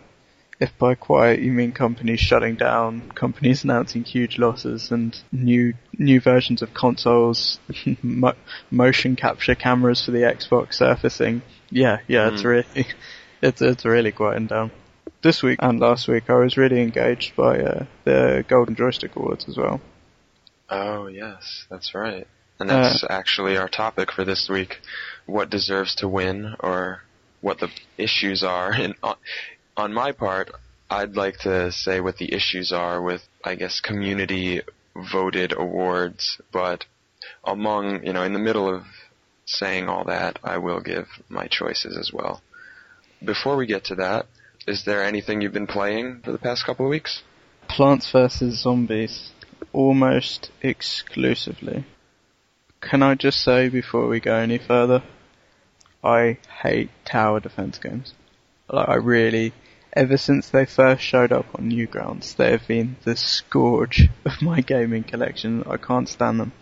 if 0.61 0.77
by 0.79 0.95
quiet 0.95 1.41
you 1.41 1.53
mean 1.53 1.73
companies 1.73 2.21
shutting 2.21 2.55
down, 2.57 3.11
companies 3.15 3.65
announcing 3.65 4.05
huge 4.05 4.39
losses 4.39 4.91
and 4.91 5.19
new 5.33 5.75
new 5.99 6.21
versions 6.21 6.63
of 6.63 6.75
consoles, 6.75 7.59
mo- 8.03 8.35
motion 8.71 9.17
capture 9.17 9.55
cameras 9.55 10.05
for 10.05 10.11
the 10.13 10.19
Xbox 10.21 10.75
surfacing, 10.75 11.43
yeah, 11.71 11.99
yeah, 12.07 12.29
it's 12.29 12.43
Mm. 12.43 12.45
really 12.45 12.87
it's 13.43 13.63
it's 13.63 13.85
really 13.85 14.13
quieting 14.13 14.47
down. 14.49 14.71
This 15.23 15.43
week 15.43 15.59
and 15.63 15.81
last 15.81 16.09
week 16.09 16.29
I 16.31 16.35
was 16.35 16.57
really 16.57 16.81
engaged 16.83 17.37
by 17.37 17.61
uh, 17.61 17.85
the 18.05 18.45
Golden 18.49 18.75
Joystick 18.75 19.17
Awards 19.17 19.49
as 19.49 19.57
well. 19.57 19.81
Oh 20.69 21.07
yes, 21.09 21.67
that's 21.71 21.95
right. 21.95 22.27
And 22.59 22.71
Uh, 22.71 22.83
that's 22.83 23.05
actually 23.09 23.57
our 23.57 23.69
topic 23.69 24.13
for 24.13 24.25
this 24.25 24.49
week: 24.51 24.81
what 25.27 25.49
deserves 25.51 25.95
to 25.97 26.09
win, 26.09 26.55
or 26.61 27.03
what 27.41 27.59
the 27.61 27.71
issues 27.97 28.43
are. 28.43 28.73
And 28.73 28.95
on, 29.77 29.93
my 29.93 30.13
part, 30.13 30.51
I'd 30.91 31.17
like 31.17 31.39
to 31.41 31.71
say 31.73 32.01
what 32.01 32.19
the 32.19 32.35
issues 32.35 32.73
are 32.73 33.01
with, 33.01 33.23
I 33.45 33.55
guess, 33.55 33.81
community 33.81 34.63
voted 34.95 35.53
awards. 35.57 36.41
But 36.53 36.85
among, 37.45 38.05
you 38.05 38.13
know, 38.13 38.23
in 38.23 38.33
the 38.33 38.39
middle 38.39 38.73
of 38.73 38.85
saying 39.47 39.89
all 39.89 40.05
that, 40.05 40.39
I 40.43 40.59
will 40.59 40.81
give 40.81 41.07
my 41.29 41.47
choices 41.47 41.97
as 41.97 42.13
well. 42.13 42.43
Before 43.25 43.57
we 43.57 43.67
get 43.67 43.85
to 43.87 43.95
that, 43.97 44.27
is 44.67 44.85
there 44.85 45.05
anything 45.05 45.41
you've 45.41 45.53
been 45.53 45.67
playing 45.67 46.21
for 46.25 46.33
the 46.33 46.39
past 46.39 46.65
couple 46.65 46.87
of 46.87 46.91
weeks? 46.91 47.23
Plants 47.69 48.11
vs 48.11 48.63
Zombies, 48.63 49.33
almost 49.73 50.51
exclusively. 50.63 51.85
Can 52.81 53.03
I 53.03 53.15
just 53.15 53.43
say 53.43 53.69
before 53.69 54.09
we 54.09 54.21
go 54.21 54.35
any 54.35 54.59
further, 54.59 55.03
I 56.03 56.39
hate 56.63 56.91
tower 57.05 57.41
defense 57.41 57.79
games. 57.79 58.15
Like 58.73 58.89
I 58.89 58.95
really, 58.95 59.53
ever 59.95 60.17
since 60.17 60.49
they 60.49 60.65
first 60.65 61.03
showed 61.03 61.33
up 61.33 61.47
on 61.57 61.71
Newgrounds, 61.71 62.37
they 62.37 62.53
have 62.53 62.69
been 62.69 62.97
the 63.03 63.17
scourge 63.17 64.09
of 64.25 64.41
my 64.41 64.61
gaming 64.61 65.03
collection. 65.03 65.65
I 65.69 65.77
can't 65.77 66.09
stand 66.09 66.39
them 66.39 66.53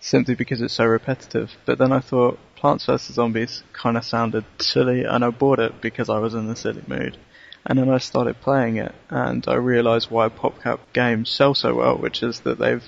simply 0.00 0.34
because 0.34 0.60
it's 0.60 0.74
so 0.74 0.84
repetitive. 0.84 1.56
But 1.64 1.78
then 1.78 1.90
I 1.90 2.00
thought 2.00 2.38
Plants 2.54 2.84
vs 2.84 3.14
Zombies 3.14 3.62
kind 3.72 3.96
of 3.96 4.04
sounded 4.04 4.44
silly, 4.58 5.04
and 5.04 5.24
I 5.24 5.30
bought 5.30 5.58
it 5.58 5.80
because 5.80 6.10
I 6.10 6.18
was 6.18 6.34
in 6.34 6.48
the 6.48 6.56
silly 6.56 6.82
mood. 6.86 7.16
And 7.64 7.78
then 7.78 7.88
I 7.88 7.98
started 7.98 8.42
playing 8.42 8.76
it, 8.76 8.94
and 9.08 9.44
I 9.48 9.54
realised 9.54 10.10
why 10.10 10.28
PopCap 10.28 10.80
games 10.92 11.30
sell 11.30 11.54
so 11.54 11.74
well, 11.74 11.96
which 11.96 12.22
is 12.22 12.40
that 12.40 12.58
they've 12.58 12.84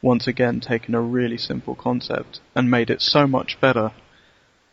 once 0.00 0.28
again 0.28 0.60
taken 0.60 0.94
a 0.94 1.00
really 1.00 1.38
simple 1.38 1.74
concept 1.74 2.40
and 2.54 2.70
made 2.70 2.90
it 2.90 3.02
so 3.02 3.26
much 3.26 3.60
better 3.60 3.90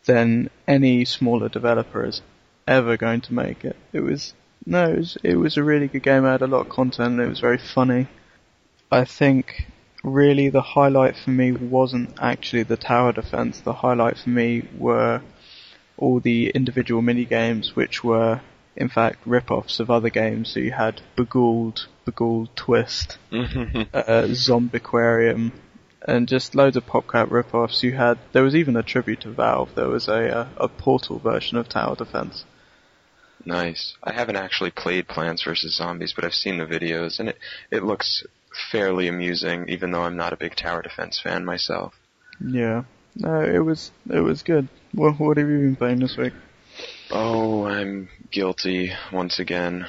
than 0.04 0.50
any 0.68 1.04
smaller 1.04 1.48
developer 1.48 2.04
is 2.04 2.20
ever 2.66 2.96
going 2.96 3.20
to 3.22 3.34
make 3.34 3.64
it. 3.64 3.76
It 3.92 4.00
was 4.00 4.34
no, 4.66 4.84
it 4.90 4.96
was, 4.96 5.18
it 5.22 5.36
was 5.36 5.56
a 5.56 5.62
really 5.62 5.88
good 5.88 6.02
game. 6.02 6.24
I 6.24 6.32
had 6.32 6.42
a 6.42 6.46
lot 6.46 6.66
of 6.66 6.68
content. 6.68 7.20
It 7.20 7.28
was 7.28 7.40
very 7.40 7.58
funny. 7.58 8.08
I 8.90 9.04
think 9.04 9.66
really 10.02 10.48
the 10.48 10.62
highlight 10.62 11.16
for 11.16 11.30
me 11.30 11.52
wasn't 11.52 12.14
actually 12.20 12.62
the 12.62 12.76
tower 12.76 13.12
defense. 13.12 13.60
The 13.60 13.72
highlight 13.72 14.18
for 14.18 14.30
me 14.30 14.68
were 14.78 15.22
all 15.96 16.20
the 16.20 16.50
individual 16.50 17.02
mini 17.02 17.24
games, 17.24 17.76
which 17.76 18.02
were 18.02 18.40
in 18.76 18.88
fact 18.88 19.18
rip-offs 19.26 19.80
of 19.80 19.90
other 19.90 20.10
games. 20.10 20.50
So 20.50 20.60
you 20.60 20.72
had 20.72 21.00
Beghouled, 21.16 21.86
Beghouled 22.04 22.54
Twist, 22.56 23.18
uh, 23.92 24.28
Zombiquarium, 24.28 25.52
and 26.06 26.28
just 26.28 26.54
loads 26.54 26.76
of 26.76 26.86
PopCap 26.86 27.30
rip-offs. 27.30 27.82
You 27.82 27.92
had 27.92 28.18
there 28.32 28.42
was 28.42 28.54
even 28.56 28.76
a 28.76 28.82
tribute 28.82 29.20
to 29.22 29.30
Valve. 29.30 29.74
There 29.74 29.88
was 29.88 30.08
a 30.08 30.38
uh, 30.38 30.48
a 30.56 30.68
Portal 30.68 31.18
version 31.18 31.58
of 31.58 31.68
Tower 31.68 31.96
Defense. 31.96 32.44
Nice. 33.44 33.94
I 34.02 34.12
haven't 34.12 34.36
actually 34.36 34.70
played 34.70 35.08
Plants 35.08 35.42
vs 35.42 35.76
Zombies, 35.76 36.12
but 36.14 36.24
I've 36.24 36.34
seen 36.34 36.58
the 36.58 36.66
videos, 36.66 37.20
and 37.20 37.28
it 37.28 37.38
it 37.70 37.82
looks 37.82 38.24
fairly 38.70 39.08
amusing, 39.08 39.68
even 39.68 39.90
though 39.90 40.02
I'm 40.02 40.16
not 40.16 40.32
a 40.32 40.36
big 40.36 40.56
tower 40.56 40.82
defense 40.82 41.20
fan 41.22 41.44
myself. 41.44 41.94
Yeah, 42.40 42.84
no, 43.16 43.42
it 43.42 43.58
was 43.58 43.90
it 44.10 44.20
was 44.20 44.42
good. 44.42 44.68
What 44.92 45.18
what 45.20 45.36
have 45.36 45.48
you 45.48 45.58
been 45.58 45.76
playing 45.76 46.00
this 46.00 46.16
week? 46.16 46.32
Oh, 47.10 47.66
I'm 47.66 48.08
guilty 48.30 48.92
once 49.12 49.38
again. 49.38 49.86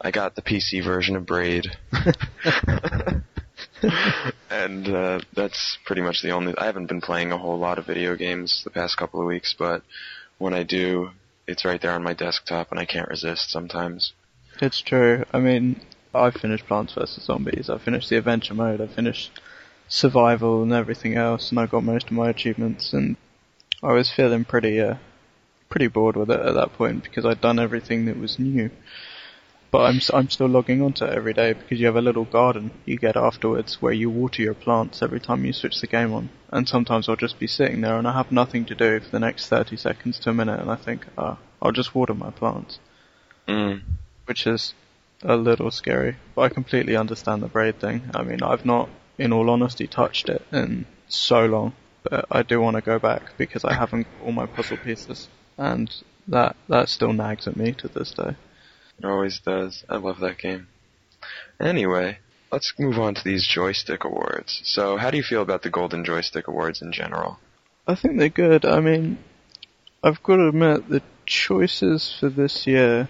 I 0.00 0.10
got 0.10 0.34
the 0.34 0.42
PC 0.42 0.84
version 0.84 1.16
of 1.16 1.26
Braid, 1.26 1.66
and 4.50 4.88
uh, 4.88 5.20
that's 5.34 5.78
pretty 5.86 6.02
much 6.02 6.22
the 6.22 6.30
only. 6.30 6.54
I 6.56 6.66
haven't 6.66 6.86
been 6.86 7.00
playing 7.00 7.32
a 7.32 7.38
whole 7.38 7.58
lot 7.58 7.78
of 7.78 7.86
video 7.86 8.14
games 8.14 8.62
the 8.64 8.70
past 8.70 8.96
couple 8.96 9.20
of 9.20 9.26
weeks, 9.26 9.54
but 9.58 9.82
when 10.38 10.52
I 10.54 10.62
do, 10.62 11.10
it's 11.46 11.64
right 11.64 11.80
there 11.80 11.92
on 11.92 12.02
my 12.02 12.14
desktop, 12.14 12.70
and 12.70 12.80
I 12.80 12.84
can't 12.84 13.08
resist 13.08 13.50
sometimes. 13.50 14.12
It's 14.60 14.80
true. 14.80 15.24
I 15.32 15.38
mean, 15.38 15.80
I 16.14 16.30
finished 16.30 16.66
Plants 16.66 16.94
vs 16.94 17.24
Zombies. 17.24 17.68
I 17.68 17.78
finished 17.78 18.08
the 18.10 18.16
adventure 18.16 18.54
mode. 18.54 18.80
I 18.80 18.86
finished 18.86 19.40
survival 19.88 20.62
and 20.62 20.72
everything 20.72 21.14
else, 21.16 21.50
and 21.50 21.58
I 21.58 21.66
got 21.66 21.84
most 21.84 22.06
of 22.06 22.12
my 22.12 22.30
achievements. 22.30 22.92
And 22.92 23.16
I 23.82 23.92
was 23.92 24.10
feeling 24.10 24.44
pretty, 24.44 24.80
uh, 24.80 24.96
pretty 25.68 25.88
bored 25.88 26.16
with 26.16 26.30
it 26.30 26.40
at 26.40 26.54
that 26.54 26.72
point 26.72 27.04
because 27.04 27.24
I'd 27.24 27.40
done 27.40 27.58
everything 27.58 28.06
that 28.06 28.18
was 28.18 28.38
new. 28.38 28.70
But 29.76 29.90
I'm 29.90 30.00
I'm 30.14 30.30
still 30.30 30.46
logging 30.46 30.80
onto 30.80 31.04
it 31.04 31.12
every 31.12 31.34
day 31.34 31.52
because 31.52 31.78
you 31.78 31.84
have 31.84 31.96
a 31.96 32.00
little 32.00 32.24
garden 32.24 32.70
you 32.86 32.96
get 32.96 33.14
afterwards 33.14 33.82
where 33.82 33.92
you 33.92 34.08
water 34.08 34.40
your 34.40 34.54
plants 34.54 35.02
every 35.02 35.20
time 35.20 35.44
you 35.44 35.52
switch 35.52 35.82
the 35.82 35.86
game 35.86 36.14
on. 36.14 36.30
And 36.50 36.66
sometimes 36.66 37.10
I'll 37.10 37.16
just 37.16 37.38
be 37.38 37.46
sitting 37.46 37.82
there 37.82 37.98
and 37.98 38.08
I 38.08 38.12
have 38.12 38.32
nothing 38.32 38.64
to 38.64 38.74
do 38.74 39.00
for 39.00 39.10
the 39.10 39.20
next 39.20 39.48
30 39.48 39.76
seconds 39.76 40.18
to 40.20 40.30
a 40.30 40.32
minute, 40.32 40.60
and 40.60 40.70
I 40.70 40.76
think, 40.76 41.04
ah, 41.18 41.36
I'll 41.60 41.72
just 41.72 41.94
water 41.94 42.14
my 42.14 42.30
plants 42.30 42.78
Mm. 43.46 43.82
which 44.24 44.46
is 44.46 44.72
a 45.22 45.36
little 45.36 45.70
scary. 45.70 46.16
But 46.34 46.42
I 46.42 46.48
completely 46.48 46.96
understand 46.96 47.42
the 47.42 47.48
braid 47.48 47.78
thing. 47.78 48.08
I 48.14 48.22
mean, 48.22 48.42
I've 48.42 48.64
not 48.64 48.88
in 49.18 49.30
all 49.30 49.50
honesty, 49.50 49.86
touched 49.86 50.30
it 50.30 50.40
in 50.52 50.86
so 51.08 51.44
long. 51.44 51.74
But 52.02 52.24
I 52.30 52.42
do 52.42 52.62
want 52.62 52.76
to 52.76 52.80
go 52.80 52.98
back 52.98 53.36
because 53.36 53.62
I 53.62 53.74
haven't 53.74 54.04
got 54.04 54.24
all 54.24 54.32
my 54.32 54.46
puzzle 54.46 54.78
pieces, 54.78 55.28
and 55.58 55.94
that 56.28 56.56
that 56.68 56.88
still 56.88 57.12
nags 57.12 57.46
at 57.46 57.58
me 57.58 57.72
to 57.72 57.88
this 57.88 58.12
day. 58.12 58.36
It 58.98 59.04
always 59.04 59.40
does. 59.40 59.84
I 59.88 59.96
love 59.96 60.20
that 60.20 60.38
game. 60.38 60.68
Anyway, 61.60 62.18
let's 62.50 62.72
move 62.78 62.98
on 62.98 63.14
to 63.14 63.24
these 63.24 63.46
joystick 63.46 64.04
awards. 64.04 64.62
So, 64.64 64.96
how 64.96 65.10
do 65.10 65.16
you 65.16 65.22
feel 65.22 65.42
about 65.42 65.62
the 65.62 65.70
Golden 65.70 66.04
Joystick 66.04 66.48
Awards 66.48 66.82
in 66.82 66.92
general? 66.92 67.38
I 67.86 67.94
think 67.94 68.18
they're 68.18 68.28
good. 68.28 68.64
I 68.64 68.80
mean, 68.80 69.18
I've 70.02 70.22
got 70.22 70.36
to 70.36 70.48
admit 70.48 70.88
the 70.88 71.02
choices 71.24 72.14
for 72.18 72.28
this 72.28 72.66
year 72.66 73.08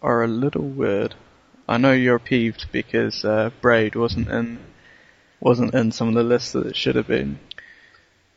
are 0.00 0.22
a 0.22 0.28
little 0.28 0.68
weird. 0.68 1.14
I 1.68 1.78
know 1.78 1.92
you're 1.92 2.18
peeved 2.18 2.66
because 2.72 3.24
uh, 3.24 3.50
Braid 3.60 3.94
wasn't 3.94 4.28
in 4.28 4.58
wasn't 5.40 5.74
in 5.74 5.90
some 5.92 6.08
of 6.08 6.14
the 6.14 6.22
lists 6.22 6.52
that 6.52 6.66
it 6.66 6.76
should 6.76 6.96
have 6.96 7.08
been. 7.08 7.38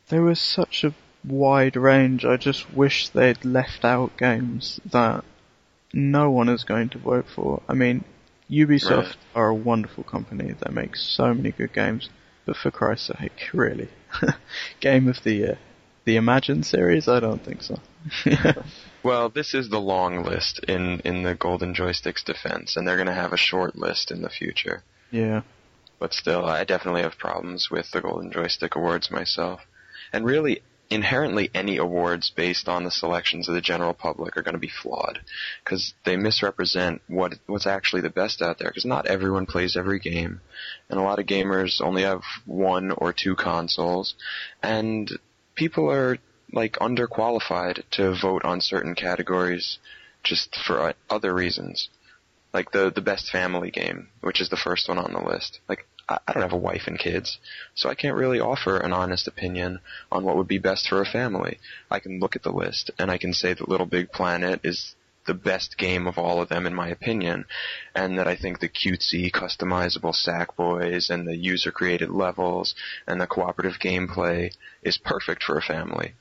There 0.08 0.22
was 0.22 0.40
such 0.40 0.84
a 0.84 0.94
wide 1.24 1.76
range. 1.76 2.24
I 2.24 2.36
just 2.36 2.72
wish 2.72 3.08
they'd 3.08 3.44
left 3.44 3.84
out 3.84 4.16
games 4.16 4.80
that 4.86 5.24
no 5.96 6.30
one 6.30 6.50
is 6.50 6.62
going 6.62 6.90
to 6.90 6.98
vote 6.98 7.24
for. 7.34 7.62
I 7.68 7.72
mean, 7.72 8.04
Ubisoft 8.50 8.90
right. 8.90 9.16
are 9.34 9.48
a 9.48 9.54
wonderful 9.54 10.04
company. 10.04 10.52
They 10.52 10.72
make 10.72 10.94
so 10.94 11.32
many 11.32 11.50
good 11.50 11.72
games, 11.72 12.10
but 12.44 12.56
for 12.56 12.70
Christ's 12.70 13.06
sake, 13.18 13.32
really, 13.52 13.88
game 14.80 15.08
of 15.08 15.22
the 15.24 15.32
year. 15.32 15.58
The 16.04 16.16
Imagine 16.16 16.62
series? 16.62 17.08
I 17.08 17.18
don't 17.18 17.44
think 17.44 17.62
so. 17.62 17.80
well, 19.02 19.28
this 19.28 19.54
is 19.54 19.70
the 19.70 19.80
long 19.80 20.22
list 20.22 20.60
in 20.68 21.00
in 21.00 21.24
the 21.24 21.34
Golden 21.34 21.74
Joystick's 21.74 22.22
defense, 22.22 22.76
and 22.76 22.86
they're 22.86 22.96
going 22.96 23.08
to 23.08 23.12
have 23.12 23.32
a 23.32 23.38
short 23.38 23.74
list 23.74 24.12
in 24.12 24.22
the 24.22 24.30
future. 24.30 24.84
Yeah. 25.10 25.42
But 25.98 26.12
still, 26.12 26.44
I 26.44 26.64
definitely 26.64 27.02
have 27.02 27.18
problems 27.18 27.70
with 27.70 27.90
the 27.90 28.02
Golden 28.02 28.30
Joystick 28.30 28.76
Awards 28.76 29.10
myself. 29.10 29.62
And 30.12 30.24
really, 30.24 30.62
inherently 30.88 31.50
any 31.52 31.78
awards 31.78 32.30
based 32.30 32.68
on 32.68 32.84
the 32.84 32.90
selections 32.90 33.48
of 33.48 33.54
the 33.54 33.60
general 33.60 33.94
public 33.94 34.36
are 34.36 34.42
going 34.42 34.54
to 34.54 34.58
be 34.58 34.70
flawed 34.82 35.20
because 35.64 35.94
they 36.04 36.16
misrepresent 36.16 37.02
what 37.08 37.34
what's 37.46 37.66
actually 37.66 38.02
the 38.02 38.10
best 38.10 38.40
out 38.40 38.58
there 38.58 38.68
because 38.68 38.84
not 38.84 39.06
everyone 39.06 39.46
plays 39.46 39.76
every 39.76 39.98
game. 39.98 40.40
And 40.88 40.98
a 40.98 41.02
lot 41.02 41.18
of 41.18 41.26
gamers 41.26 41.80
only 41.80 42.02
have 42.02 42.22
one 42.44 42.92
or 42.92 43.12
two 43.12 43.34
consoles 43.34 44.14
and 44.62 45.10
people 45.54 45.90
are 45.90 46.18
like 46.52 46.74
underqualified 46.74 47.82
to 47.92 48.14
vote 48.20 48.44
on 48.44 48.60
certain 48.60 48.94
categories 48.94 49.78
just 50.22 50.56
for 50.66 50.90
uh, 50.90 50.92
other 51.10 51.34
reasons. 51.34 51.88
Like 52.54 52.70
the 52.70 52.92
the 52.94 53.00
best 53.00 53.30
family 53.30 53.72
game 53.72 54.08
which 54.20 54.40
is 54.40 54.50
the 54.50 54.56
first 54.56 54.88
one 54.88 54.98
on 54.98 55.12
the 55.12 55.28
list. 55.28 55.58
Like 55.68 55.86
I 56.08 56.32
don't 56.32 56.42
have 56.42 56.52
a 56.52 56.56
wife 56.56 56.86
and 56.86 56.98
kids, 56.98 57.38
so 57.74 57.88
I 57.88 57.96
can't 57.96 58.16
really 58.16 58.38
offer 58.38 58.76
an 58.76 58.92
honest 58.92 59.26
opinion 59.26 59.80
on 60.12 60.22
what 60.24 60.36
would 60.36 60.46
be 60.46 60.58
best 60.58 60.88
for 60.88 61.00
a 61.00 61.06
family. 61.06 61.58
I 61.90 61.98
can 61.98 62.20
look 62.20 62.36
at 62.36 62.44
the 62.44 62.52
list 62.52 62.92
and 62.98 63.10
I 63.10 63.18
can 63.18 63.32
say 63.32 63.54
that 63.54 63.68
Little 63.68 63.86
Big 63.86 64.12
Planet 64.12 64.60
is 64.62 64.94
the 65.26 65.34
best 65.34 65.76
game 65.76 66.06
of 66.06 66.18
all 66.18 66.40
of 66.40 66.48
them 66.48 66.66
in 66.66 66.74
my 66.74 66.88
opinion, 66.88 67.44
and 67.94 68.18
that 68.18 68.28
I 68.28 68.36
think 68.36 68.60
the 68.60 68.68
cutesy, 68.68 69.32
customizable 69.32 70.14
Sackboys 70.14 71.10
and 71.10 71.26
the 71.26 71.36
user 71.36 71.72
created 71.72 72.10
levels 72.10 72.74
and 73.06 73.20
the 73.20 73.26
cooperative 73.26 73.80
gameplay 73.80 74.52
is 74.82 74.98
perfect 74.98 75.42
for 75.42 75.58
a 75.58 75.62
family. 75.62 76.14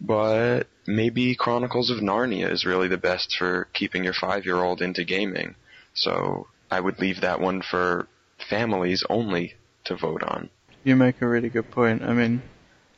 But 0.00 0.68
maybe 0.86 1.34
Chronicles 1.34 1.90
of 1.90 1.98
Narnia 1.98 2.50
is 2.50 2.64
really 2.64 2.88
the 2.88 2.98
best 2.98 3.36
for 3.36 3.68
keeping 3.72 4.04
your 4.04 4.12
five 4.12 4.44
year 4.44 4.62
old 4.62 4.80
into 4.80 5.04
gaming. 5.04 5.56
So 5.94 6.46
I 6.70 6.80
would 6.80 6.98
leave 6.98 7.20
that 7.20 7.40
one 7.40 7.62
for 7.62 8.06
families 8.48 9.04
only 9.08 9.54
to 9.84 9.96
vote 9.96 10.22
on. 10.22 10.50
You 10.82 10.96
make 10.96 11.22
a 11.22 11.28
really 11.28 11.48
good 11.48 11.70
point. 11.70 12.02
I 12.02 12.12
mean, 12.12 12.42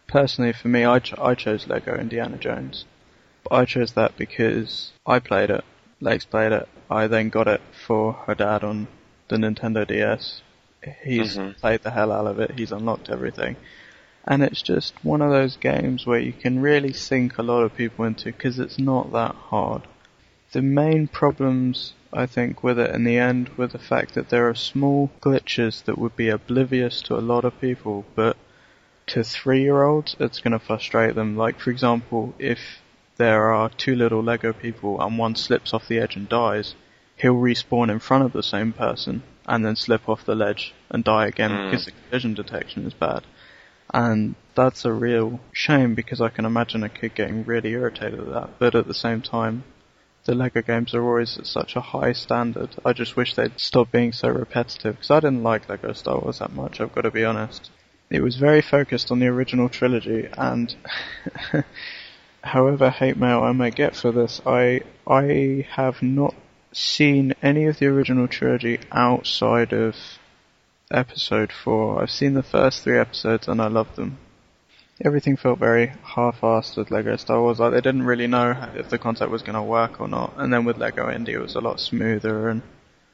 personally 0.06 0.52
for 0.52 0.68
me, 0.68 0.84
I, 0.84 0.98
ch- 0.98 1.18
I 1.18 1.34
chose 1.34 1.66
Lego 1.66 1.94
Indiana 1.94 2.36
Jones. 2.36 2.84
But 3.44 3.54
I 3.54 3.64
chose 3.64 3.92
that 3.92 4.16
because 4.16 4.92
I 5.06 5.18
played 5.18 5.50
it, 5.50 5.64
Legs 6.00 6.24
played 6.24 6.52
it, 6.52 6.68
I 6.90 7.06
then 7.06 7.30
got 7.30 7.48
it 7.48 7.60
for 7.86 8.12
her 8.12 8.34
dad 8.34 8.64
on 8.64 8.88
the 9.28 9.36
Nintendo 9.36 9.86
DS. 9.86 10.42
He's 11.02 11.36
mm-hmm. 11.36 11.58
played 11.60 11.82
the 11.82 11.90
hell 11.90 12.12
out 12.12 12.26
of 12.26 12.38
it, 12.40 12.58
he's 12.58 12.72
unlocked 12.72 13.08
everything. 13.08 13.56
And 14.24 14.42
it's 14.42 14.62
just 14.62 15.04
one 15.04 15.22
of 15.22 15.30
those 15.30 15.56
games 15.56 16.04
where 16.04 16.18
you 16.18 16.32
can 16.32 16.60
really 16.60 16.92
sink 16.92 17.38
a 17.38 17.42
lot 17.42 17.62
of 17.62 17.76
people 17.76 18.04
into 18.04 18.26
because 18.26 18.58
it's 18.58 18.78
not 18.78 19.12
that 19.12 19.34
hard. 19.34 19.82
The 20.52 20.62
main 20.62 21.06
problems 21.06 21.94
I 22.12 22.26
think, 22.26 22.62
with 22.62 22.78
it 22.78 22.94
in 22.94 23.04
the 23.04 23.18
end, 23.18 23.50
with 23.56 23.72
the 23.72 23.78
fact 23.78 24.14
that 24.14 24.28
there 24.28 24.48
are 24.48 24.54
small 24.54 25.10
glitches 25.20 25.84
that 25.84 25.98
would 25.98 26.16
be 26.16 26.28
oblivious 26.28 27.02
to 27.02 27.16
a 27.16 27.20
lot 27.20 27.44
of 27.44 27.60
people, 27.60 28.04
but 28.14 28.36
to 29.06 29.22
three 29.22 29.62
year 29.62 29.82
olds, 29.82 30.16
it's 30.18 30.40
going 30.40 30.52
to 30.52 30.58
frustrate 30.58 31.14
them. 31.14 31.36
Like, 31.36 31.60
for 31.60 31.70
example, 31.70 32.34
if 32.38 32.80
there 33.16 33.52
are 33.52 33.70
two 33.70 33.94
little 33.94 34.22
Lego 34.22 34.52
people 34.52 35.00
and 35.00 35.18
one 35.18 35.34
slips 35.34 35.72
off 35.72 35.88
the 35.88 35.98
edge 35.98 36.16
and 36.16 36.28
dies, 36.28 36.74
he'll 37.16 37.34
respawn 37.34 37.90
in 37.90 37.98
front 37.98 38.24
of 38.24 38.32
the 38.32 38.42
same 38.42 38.72
person 38.72 39.22
and 39.46 39.64
then 39.64 39.76
slip 39.76 40.08
off 40.08 40.24
the 40.24 40.34
ledge 40.34 40.74
and 40.90 41.04
die 41.04 41.26
again 41.26 41.50
mm. 41.50 41.70
because 41.70 41.86
the 41.86 41.92
collision 41.92 42.34
detection 42.34 42.86
is 42.86 42.94
bad. 42.94 43.22
And 43.94 44.34
that's 44.54 44.84
a 44.84 44.92
real 44.92 45.40
shame 45.52 45.94
because 45.94 46.20
I 46.20 46.28
can 46.28 46.44
imagine 46.44 46.82
a 46.82 46.88
kid 46.88 47.14
getting 47.14 47.44
really 47.44 47.70
irritated 47.70 48.20
at 48.20 48.32
that. 48.32 48.58
But 48.58 48.74
at 48.74 48.86
the 48.86 48.94
same 48.94 49.22
time, 49.22 49.64
the 50.26 50.34
Lego 50.34 50.60
games 50.60 50.94
are 50.94 51.02
always 51.02 51.38
at 51.38 51.46
such 51.46 51.76
a 51.76 51.80
high 51.80 52.12
standard. 52.12 52.70
I 52.84 52.92
just 52.92 53.16
wish 53.16 53.34
they'd 53.34 53.58
stop 53.58 53.90
being 53.92 54.12
so 54.12 54.28
repetitive 54.28 54.96
because 54.96 55.10
I 55.10 55.20
didn't 55.20 55.42
like 55.42 55.68
Lego 55.68 55.92
Star 55.92 56.18
Wars 56.18 56.40
that 56.40 56.52
much. 56.52 56.80
I've 56.80 56.94
got 56.94 57.02
to 57.02 57.10
be 57.10 57.24
honest. 57.24 57.70
It 58.10 58.22
was 58.22 58.36
very 58.36 58.60
focused 58.60 59.10
on 59.10 59.20
the 59.20 59.26
original 59.28 59.68
trilogy, 59.68 60.28
and 60.36 60.74
however 62.44 62.90
hate 62.90 63.16
mail 63.16 63.42
I 63.42 63.52
may 63.52 63.70
get 63.70 63.96
for 63.96 64.12
this, 64.12 64.40
I 64.44 64.82
I 65.06 65.66
have 65.70 66.02
not 66.02 66.34
seen 66.72 67.34
any 67.42 67.64
of 67.64 67.78
the 67.78 67.86
original 67.86 68.28
trilogy 68.28 68.80
outside 68.92 69.72
of 69.72 69.96
episode 70.90 71.52
four. 71.52 72.02
I've 72.02 72.10
seen 72.10 72.34
the 72.34 72.42
first 72.42 72.82
three 72.82 72.98
episodes 72.98 73.48
and 73.48 73.60
I 73.60 73.68
love 73.68 73.96
them 73.96 74.18
everything 75.00 75.36
felt 75.36 75.58
very 75.58 75.92
half-assed 76.02 76.76
with 76.76 76.90
Lego 76.90 77.16
Star 77.16 77.40
Wars. 77.40 77.58
Like 77.58 77.72
they 77.72 77.80
didn't 77.80 78.04
really 78.04 78.26
know 78.26 78.70
if 78.74 78.88
the 78.88 78.98
concept 78.98 79.30
was 79.30 79.42
going 79.42 79.54
to 79.54 79.62
work 79.62 80.00
or 80.00 80.08
not. 80.08 80.34
And 80.36 80.52
then 80.52 80.64
with 80.64 80.78
Lego 80.78 81.10
Indy, 81.10 81.32
it 81.32 81.40
was 81.40 81.54
a 81.54 81.60
lot 81.60 81.80
smoother. 81.80 82.48
And 82.48 82.62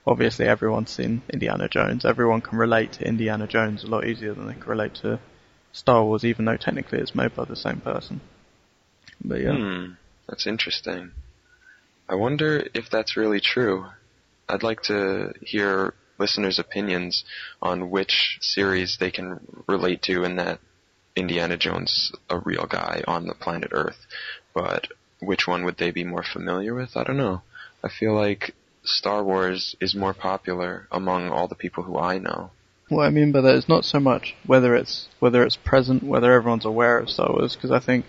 obviously, 0.07 0.47
everyone's 0.47 0.91
seen 0.91 1.23
Indiana 1.31 1.69
Jones. 1.69 2.05
Everyone 2.05 2.41
can 2.41 2.59
relate 2.59 2.93
to 2.95 3.07
Indiana 3.07 3.47
Jones 3.47 3.85
a 3.85 3.89
lot 3.89 4.07
easier 4.07 4.35
than 4.35 4.47
they 4.47 4.55
can 4.55 4.65
relate 4.65 4.95
to 4.97 5.19
Star 5.73 6.05
Wars, 6.05 6.25
even 6.25 6.45
though 6.45 6.57
technically 6.57 6.99
it's 6.99 7.15
made 7.15 7.35
by 7.35 7.45
the 7.45 7.57
same 7.57 7.81
person. 7.81 8.21
But 9.25 9.41
yeah, 9.41 9.57
hmm, 9.57 9.93
that's 10.29 10.47
interesting. 10.47 11.13
I 12.09 12.15
wonder 12.15 12.67
if 12.75 12.91
that's 12.91 13.17
really 13.17 13.41
true. 13.41 13.87
I'd 14.49 14.63
like 14.63 14.83
to 14.83 15.33
hear 15.41 15.95
listeners' 16.19 16.59
opinions 16.59 17.25
on 17.63 17.91
which 17.91 18.39
series 18.41 18.99
they 18.99 19.11
can 19.11 19.41
relate 19.67 20.03
to 20.03 20.25
in 20.25 20.37
that 20.37 20.61
Indiana 21.15 21.57
Jones 21.57 22.13
a 22.31 22.39
real 22.39 22.67
guy 22.67 23.03
on 23.07 23.27
the 23.27 23.35
planet 23.35 23.71
Earth, 23.73 24.07
but 24.55 24.89
which 25.21 25.47
one 25.47 25.65
would 25.65 25.77
they 25.77 25.91
be 25.91 26.05
more 26.05 26.25
familiar 26.25 26.75
with? 26.75 26.97
I 26.97 27.05
don't 27.05 27.17
know. 27.17 27.43
I 27.85 27.89
feel 27.89 28.15
like 28.15 28.55
Star 28.85 29.23
Wars 29.23 29.77
is 29.81 29.95
more 29.95 30.15
popular 30.15 30.89
among 30.91 31.31
all 31.31 31.49
the 31.49 31.55
people 31.55 31.85
who 31.85 31.99
I 31.99 32.19
know. 32.19 32.51
What 32.89 33.05
I 33.05 33.11
mean 33.11 33.33
by 33.33 33.41
that 33.43 33.55
is 33.55 33.69
not 33.69 33.85
so 33.85 34.01
much 34.01 34.35
whether 34.47 34.75
it's 34.75 35.09
whether 35.19 35.45
it's 35.45 35.57
present, 35.57 36.03
whether 36.03 36.33
everyone's 36.33 36.65
aware 36.65 36.99
of 36.99 37.09
Star 37.09 37.31
Wars, 37.31 37.55
because 37.55 37.71
I 37.71 37.81
think 37.81 38.05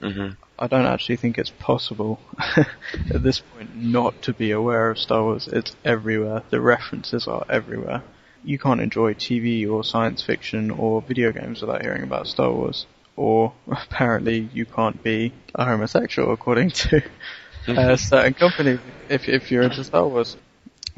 mm-hmm. 0.00 0.34
I 0.58 0.66
don't 0.66 0.86
actually 0.86 1.16
think 1.16 1.38
it's 1.38 1.52
possible 1.58 2.18
at 2.56 3.22
this 3.22 3.42
point 3.52 3.76
not 3.76 4.22
to 4.22 4.32
be 4.32 4.50
aware 4.50 4.90
of 4.90 4.98
Star 4.98 5.22
Wars. 5.22 5.48
It's 5.52 5.76
everywhere. 5.84 6.42
The 6.50 6.60
references 6.60 7.28
are 7.28 7.44
everywhere 7.48 8.02
you 8.44 8.58
can't 8.58 8.80
enjoy 8.80 9.14
TV 9.14 9.70
or 9.70 9.84
science 9.84 10.22
fiction 10.22 10.70
or 10.70 11.02
video 11.02 11.32
games 11.32 11.60
without 11.60 11.82
hearing 11.82 12.02
about 12.02 12.26
Star 12.26 12.52
Wars. 12.52 12.86
Or 13.16 13.52
apparently 13.70 14.48
you 14.52 14.66
can't 14.66 15.02
be 15.02 15.32
a 15.54 15.64
homosexual 15.64 16.32
according 16.32 16.70
to 16.70 17.02
uh, 17.68 17.96
certain 17.96 18.34
companies 18.34 18.80
if 19.08 19.28
if 19.28 19.50
you're 19.50 19.62
into 19.62 19.84
Star 19.84 20.06
Wars. 20.06 20.36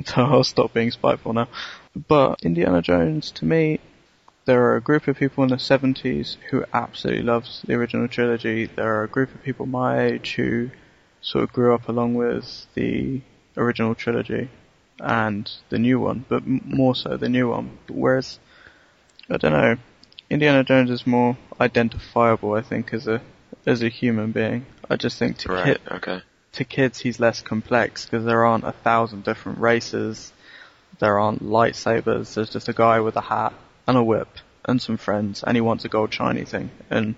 So 0.04 0.22
I'll 0.22 0.44
stop 0.44 0.72
being 0.72 0.90
spiteful 0.90 1.32
now. 1.32 1.48
But 2.08 2.42
Indiana 2.42 2.80
Jones, 2.80 3.30
to 3.32 3.44
me, 3.44 3.78
there 4.46 4.64
are 4.64 4.76
a 4.76 4.80
group 4.80 5.06
of 5.06 5.16
people 5.16 5.44
in 5.44 5.50
the 5.50 5.56
70s 5.56 6.36
who 6.50 6.64
absolutely 6.72 7.22
loves 7.22 7.62
the 7.66 7.74
original 7.74 8.08
trilogy. 8.08 8.66
There 8.66 8.96
are 8.96 9.04
a 9.04 9.08
group 9.08 9.34
of 9.34 9.42
people 9.42 9.66
my 9.66 10.00
age 10.00 10.34
who 10.34 10.70
sort 11.20 11.44
of 11.44 11.52
grew 11.52 11.74
up 11.74 11.88
along 11.88 12.14
with 12.14 12.66
the 12.74 13.20
original 13.56 13.94
trilogy 13.94 14.48
and 15.02 15.50
the 15.68 15.78
new 15.78 15.98
one, 16.00 16.24
but 16.28 16.46
more 16.46 16.94
so 16.94 17.16
the 17.16 17.28
new 17.28 17.50
one. 17.50 17.78
But 17.86 17.96
whereas, 17.96 18.38
I 19.28 19.36
don't 19.36 19.52
know, 19.52 19.76
Indiana 20.30 20.64
Jones 20.64 20.90
is 20.90 21.06
more 21.06 21.36
identifiable, 21.60 22.54
I 22.54 22.62
think, 22.62 22.94
as 22.94 23.06
a 23.06 23.20
as 23.66 23.82
a 23.82 23.88
human 23.88 24.32
being. 24.32 24.66
I 24.88 24.96
just 24.96 25.18
think 25.18 25.38
to 25.38 25.52
right, 25.52 25.80
okay. 25.90 26.22
to 26.52 26.64
kids 26.64 27.00
he's 27.00 27.20
less 27.20 27.42
complex 27.42 28.04
because 28.06 28.24
there 28.24 28.44
aren't 28.44 28.64
a 28.64 28.72
thousand 28.72 29.24
different 29.24 29.58
races. 29.58 30.32
There 30.98 31.18
aren't 31.18 31.42
lightsabers. 31.42 32.34
There's 32.34 32.50
just 32.50 32.68
a 32.68 32.72
guy 32.72 33.00
with 33.00 33.16
a 33.16 33.20
hat 33.20 33.54
and 33.86 33.96
a 33.96 34.04
whip 34.04 34.28
and 34.64 34.80
some 34.80 34.96
friends, 34.96 35.42
and 35.42 35.56
he 35.56 35.60
wants 35.60 35.84
a 35.84 35.88
gold 35.88 36.14
shiny 36.14 36.44
thing. 36.44 36.70
And 36.90 37.14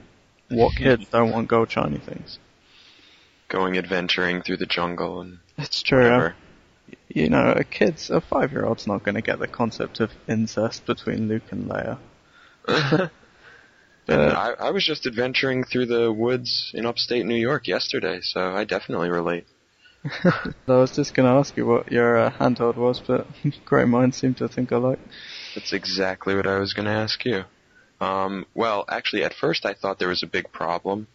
what 0.49 0.75
kids 0.77 1.07
don't 1.11 1.31
want 1.31 1.49
gold 1.49 1.71
shiny 1.71 1.99
things? 1.99 2.39
Going 3.49 3.77
adventuring 3.77 4.43
through 4.43 4.57
the 4.57 4.67
jungle 4.67 5.21
and 5.21 5.39
It's 5.59 5.83
true. 5.83 6.03
whatever. 6.03 6.35
You 7.09 7.29
know, 7.29 7.53
a 7.57 7.65
kid's 7.65 8.11
a 8.11 8.21
five 8.21 8.53
year 8.53 8.65
old's 8.65 8.87
not 8.87 9.03
going 9.03 9.15
to 9.15 9.21
get 9.21 9.39
the 9.39 9.49
concept 9.49 10.01
of 10.01 10.11
incest 10.27 10.87
between 10.87 11.29
Luke 11.29 11.51
and 11.51 11.69
Leia. 11.69 11.99
Uh, 14.07 14.55
I, 14.59 14.67
I 14.67 14.71
was 14.71 14.85
just 14.85 15.07
adventuring 15.07 15.65
through 15.65 15.87
the 15.87 16.13
woods 16.13 16.73
in 16.75 16.85
upstate 16.85 17.25
New 17.25 17.37
York 17.37 17.67
yesterday, 17.67 18.21
so 18.21 18.55
I 18.55 18.65
definitely 18.65 19.09
relate. 19.09 19.47
I 20.25 20.53
was 20.67 20.95
just 20.95 21.15
going 21.15 21.27
to 21.27 21.35
ask 21.39 21.57
you 21.57 21.65
what 21.65 21.91
your 21.91 22.19
uh, 22.19 22.31
handheld 22.31 22.77
was, 22.77 23.01
but 23.01 23.27
great 23.65 23.89
minds 23.89 24.19
seem 24.19 24.35
to 24.35 24.49
think 24.49 24.71
alike. 24.71 24.99
That's 25.55 25.73
exactly 25.73 26.35
what 26.35 26.47
I 26.47 26.59
was 26.59 26.75
going 26.75 26.85
to 26.85 26.93
ask 26.93 27.25
you. 27.25 27.45
Um, 28.01 28.45
well, 28.55 28.85
actually, 28.89 29.25
at 29.25 29.33
first 29.33 29.65
I 29.65 29.73
thought 29.73 29.99
there 29.99 30.09
was 30.09 30.23
a 30.23 30.27
big 30.27 30.53
problem, 30.53 31.07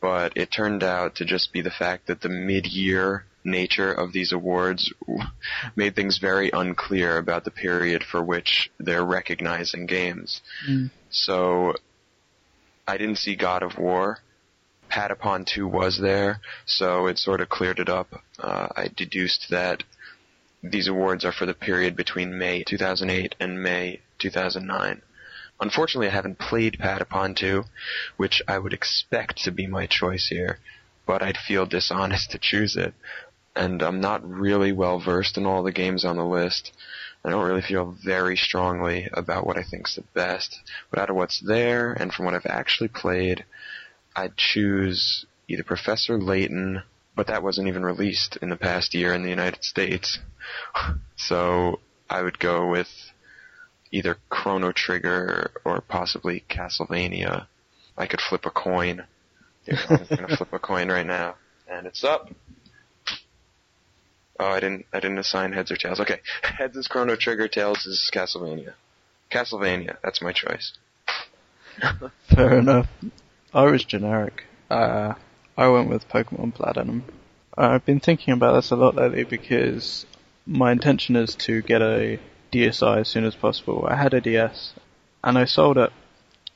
but 0.00 0.36
it 0.36 0.52
turned 0.52 0.84
out 0.84 1.16
to 1.16 1.24
just 1.24 1.52
be 1.52 1.62
the 1.62 1.70
fact 1.70 2.06
that 2.06 2.20
the 2.20 2.28
mid-year 2.28 3.24
nature 3.44 3.92
of 3.92 4.12
these 4.12 4.32
awards 4.32 4.92
made 5.76 5.96
things 5.96 6.18
very 6.18 6.50
unclear 6.50 7.16
about 7.16 7.44
the 7.44 7.50
period 7.50 8.04
for 8.04 8.22
which 8.22 8.70
they're 8.78 9.04
recognizing 9.04 9.86
games. 9.86 10.40
Mm. 10.68 10.90
So 11.10 11.74
I 12.86 12.98
didn't 12.98 13.18
see 13.18 13.36
God 13.36 13.62
of 13.62 13.78
War. 13.78 14.18
Patapon 14.90 15.46
2 15.46 15.68
was 15.68 15.98
there, 16.00 16.40
so 16.66 17.06
it 17.06 17.16
sort 17.18 17.40
of 17.40 17.48
cleared 17.48 17.78
it 17.78 17.88
up. 17.88 18.08
Uh, 18.38 18.68
I 18.76 18.88
deduced 18.88 19.46
that 19.50 19.84
these 20.62 20.88
awards 20.88 21.24
are 21.24 21.32
for 21.32 21.46
the 21.46 21.54
period 21.54 21.96
between 21.96 22.36
May 22.36 22.64
2008 22.64 23.36
and 23.38 23.62
May 23.62 24.00
2009. 24.18 25.02
Unfortunately, 25.60 26.08
I 26.08 26.12
haven't 26.12 26.38
played 26.38 26.78
Patapon 26.80 27.36
2, 27.36 27.64
which 28.16 28.42
I 28.48 28.58
would 28.58 28.72
expect 28.72 29.44
to 29.44 29.52
be 29.52 29.66
my 29.66 29.86
choice 29.86 30.28
here, 30.28 30.58
but 31.06 31.22
I'd 31.22 31.36
feel 31.36 31.66
dishonest 31.66 32.30
to 32.32 32.38
choose 32.38 32.76
it. 32.76 32.94
And 33.56 33.82
I'm 33.82 34.00
not 34.00 34.28
really 34.28 34.72
well 34.72 35.00
versed 35.00 35.36
in 35.36 35.46
all 35.46 35.62
the 35.62 35.72
games 35.72 36.04
on 36.04 36.16
the 36.16 36.24
list. 36.24 36.72
I 37.24 37.30
don't 37.30 37.46
really 37.46 37.62
feel 37.62 37.96
very 38.04 38.36
strongly 38.36 39.08
about 39.12 39.46
what 39.46 39.58
I 39.58 39.62
think's 39.62 39.96
the 39.96 40.04
best. 40.14 40.58
But 40.90 41.00
out 41.00 41.10
of 41.10 41.16
what's 41.16 41.40
there 41.40 41.92
and 41.92 42.12
from 42.12 42.24
what 42.24 42.34
I've 42.34 42.46
actually 42.46 42.88
played, 42.88 43.44
I'd 44.16 44.36
choose 44.36 45.26
either 45.48 45.64
Professor 45.64 46.16
Layton, 46.16 46.82
but 47.14 47.26
that 47.26 47.42
wasn't 47.42 47.68
even 47.68 47.84
released 47.84 48.36
in 48.40 48.48
the 48.48 48.56
past 48.56 48.94
year 48.94 49.12
in 49.12 49.22
the 49.22 49.30
United 49.30 49.64
States. 49.64 50.18
so 51.16 51.80
I 52.08 52.22
would 52.22 52.38
go 52.38 52.68
with 52.68 52.88
either 53.90 54.16
Chrono 54.28 54.72
Trigger 54.72 55.50
or 55.64 55.80
possibly 55.80 56.44
Castlevania. 56.48 57.46
I 57.98 58.06
could 58.06 58.20
flip 58.20 58.46
a 58.46 58.50
coin. 58.50 59.04
I'm 59.68 60.06
gonna 60.08 60.36
flip 60.36 60.52
a 60.52 60.58
coin 60.58 60.88
right 60.88 61.06
now, 61.06 61.36
and 61.68 61.86
it's 61.86 62.02
up. 62.02 62.30
Oh, 64.40 64.46
I 64.46 64.60
didn't. 64.60 64.86
I 64.90 65.00
didn't 65.00 65.18
assign 65.18 65.52
heads 65.52 65.70
or 65.70 65.76
tails. 65.76 66.00
Okay, 66.00 66.20
heads 66.42 66.74
is 66.74 66.88
Chrono 66.88 67.14
Trigger, 67.14 67.46
tails 67.46 67.84
is 67.84 68.10
Castlevania. 68.10 68.72
Castlevania. 69.30 69.98
That's 70.02 70.22
my 70.22 70.32
choice. 70.32 70.72
Fair 72.34 72.58
enough. 72.58 72.88
I 73.52 73.64
was 73.64 73.84
generic. 73.84 74.44
Uh, 74.70 75.12
I 75.58 75.68
went 75.68 75.90
with 75.90 76.08
Pokemon 76.08 76.54
Platinum. 76.54 77.04
I've 77.54 77.84
been 77.84 78.00
thinking 78.00 78.32
about 78.32 78.54
this 78.54 78.70
a 78.70 78.76
lot 78.76 78.94
lately 78.94 79.24
because 79.24 80.06
my 80.46 80.72
intention 80.72 81.16
is 81.16 81.34
to 81.34 81.60
get 81.60 81.82
a 81.82 82.18
DSi 82.50 83.00
as 83.00 83.08
soon 83.08 83.24
as 83.24 83.34
possible. 83.34 83.84
I 83.86 83.96
had 83.96 84.14
a 84.14 84.22
DS 84.22 84.72
and 85.22 85.36
I 85.36 85.44
sold 85.44 85.76
it, 85.76 85.92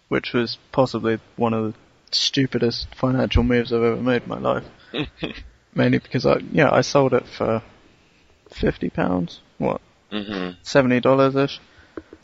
which 0.08 0.32
was 0.32 0.56
possibly 0.72 1.18
one 1.36 1.52
of 1.52 1.72
the 1.72 1.78
stupidest 2.12 2.94
financial 2.94 3.42
moves 3.42 3.74
I've 3.74 3.82
ever 3.82 3.96
made 3.96 4.22
in 4.22 4.28
my 4.30 4.38
life. 4.38 4.64
Mainly 5.74 5.98
because 5.98 6.24
I, 6.24 6.38
yeah, 6.50 6.70
I 6.72 6.80
sold 6.80 7.12
it 7.12 7.26
for 7.26 7.62
fifty 8.54 8.90
pounds. 8.90 9.40
What, 9.58 9.80
hmm 10.10 10.50
seventy 10.62 11.00
dollars 11.00 11.34
ish, 11.36 11.60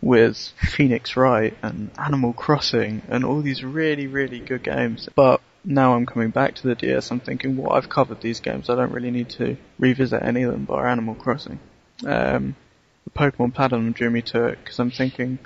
with 0.01 0.37
Phoenix 0.57 1.17
Wright 1.17 1.57
and 1.63 1.91
Animal 1.99 2.33
Crossing 2.33 3.03
and 3.09 3.25
all 3.25 3.43
these 3.43 3.63
really, 3.63 4.07
really 4.07 4.41
good 4.41 4.63
games. 4.63 5.09
But 5.15 5.41
now 5.65 5.95
I'm 5.95 6.07
coming 6.07 6.31
back 6.31 6.55
to 6.57 6.69
the 6.69 6.75
DS, 6.75 7.11
I'm 7.11 7.21
thinking, 7.21 7.57
well, 7.57 7.73
I've 7.73 7.89
covered 7.89 8.21
these 8.21 8.41
games. 8.41 8.71
I 8.71 8.77
don't 8.77 8.93
really 8.93 9.11
need 9.11 9.31
to 9.31 9.57
revisit 9.79 10.23
any 10.23 10.43
of 10.43 10.53
them 10.53 10.65
bar 10.65 10.87
Animal 10.89 11.15
Crossing. 11.15 11.61
Um, 12.07 12.57
the 13.05 13.11
Pokemon 13.11 13.55
Platinum 13.55 13.93
drew 13.93 14.11
me 14.11 14.23
to 14.23 14.47
it 14.47 14.59
because 14.63 14.79
I'm 14.79 14.91
thinking, 14.91 15.39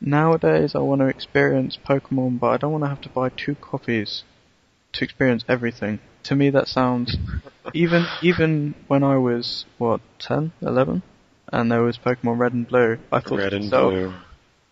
nowadays 0.00 0.74
I 0.74 0.80
want 0.80 1.00
to 1.00 1.06
experience 1.06 1.78
Pokemon, 1.88 2.38
but 2.38 2.48
I 2.48 2.56
don't 2.58 2.72
want 2.72 2.84
to 2.84 2.88
have 2.88 3.00
to 3.02 3.08
buy 3.08 3.30
two 3.30 3.54
copies 3.54 4.24
to 4.92 5.04
experience 5.04 5.44
everything. 5.48 6.00
To 6.24 6.36
me, 6.36 6.50
that 6.50 6.68
sounds 6.68 7.16
even 7.74 8.06
even 8.22 8.74
when 8.88 9.02
I 9.02 9.16
was 9.16 9.64
what 9.78 10.00
10, 10.18 10.52
11, 10.62 11.02
and 11.52 11.70
there 11.72 11.82
was 11.82 11.98
Pokemon 11.98 12.38
Red 12.38 12.52
and 12.52 12.66
Blue. 12.68 12.98
I 13.10 13.20
thought 13.20 13.38
Red 13.38 13.50
to 13.52 13.56
and 13.56 13.64
myself, 13.64 13.92
blue. 13.92 14.14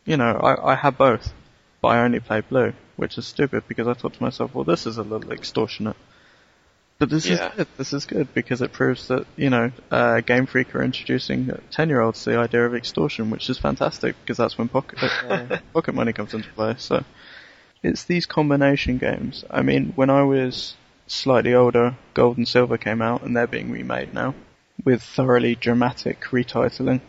you 0.05 0.17
know, 0.17 0.33
I, 0.33 0.73
I 0.73 0.75
had 0.75 0.99
both, 0.99 1.33
but 1.81 1.89
I 1.89 2.05
only 2.05 2.21
played 2.21 2.49
blue, 2.49 2.73
which 2.97 3.19
is 3.19 3.27
stupid 3.27 3.65
because 3.69 3.89
I 3.89 3.95
thought 3.95 4.15
to 4.15 4.23
myself, 4.23 4.55
well, 4.55 4.65
this 4.65 4.87
is 4.87 4.99
a 4.99 5.03
little 5.03 5.33
extortionate. 5.33 5.97
But 6.99 7.11
this 7.11 7.27
Yeah. 7.27 7.35
is 7.51 7.57
good. 7.57 7.67
This 7.77 7.93
is 7.93 8.07
good 8.07 8.35
because 8.35 8.61
it 8.61 8.73
proves 8.73 9.07
that 9.09 9.25
you 9.37 9.51
know, 9.51 9.71
uh, 9.91 10.21
Game 10.21 10.47
Freak 10.47 10.75
are 10.75 10.83
introducing 10.83 11.51
ten-year-olds 11.71 12.25
to 12.25 12.31
the 12.31 12.39
idea 12.39 12.67
of 12.67 12.75
extortion, 12.75 13.31
which 13.31 13.49
is 13.49 13.59
fantastic 13.59 14.17
because 14.21 14.37
that's 14.37 14.59
when 14.59 14.69
pocket 14.69 14.99
uh, 15.31 15.47
pocket 15.73 15.95
money 15.95 16.13
comes 16.13 16.35
into 16.35 16.49
play. 16.51 16.75
So 16.79 17.05
it's 17.85 18.05
these 18.05 18.27
combination 18.27 18.99
games. 18.99 19.45
I 19.49 19.63
mean, 19.63 19.93
when 19.95 20.11
I 20.11 20.25
was 20.25 20.75
slightly 21.09 21.55
older, 21.55 21.97
Gold 22.15 22.37
and 22.37 22.47
Silver 22.47 22.79
came 22.79 23.03
out, 23.03 23.23
and 23.23 23.37
they're 23.37 23.47
being 23.47 23.71
remade 23.71 24.15
now 24.15 24.35
with 24.85 25.03
thoroughly 25.03 25.55
dramatic 25.55 26.21
retitling. 26.31 27.01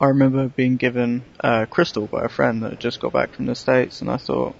I 0.00 0.06
remember 0.06 0.48
being 0.48 0.76
given 0.76 1.24
uh, 1.40 1.66
Crystal 1.66 2.06
by 2.06 2.24
a 2.24 2.28
friend 2.28 2.62
that 2.62 2.70
had 2.70 2.80
just 2.80 3.00
got 3.00 3.12
back 3.12 3.32
from 3.32 3.46
the 3.46 3.54
States, 3.54 4.00
and 4.00 4.10
I 4.10 4.16
thought, 4.16 4.54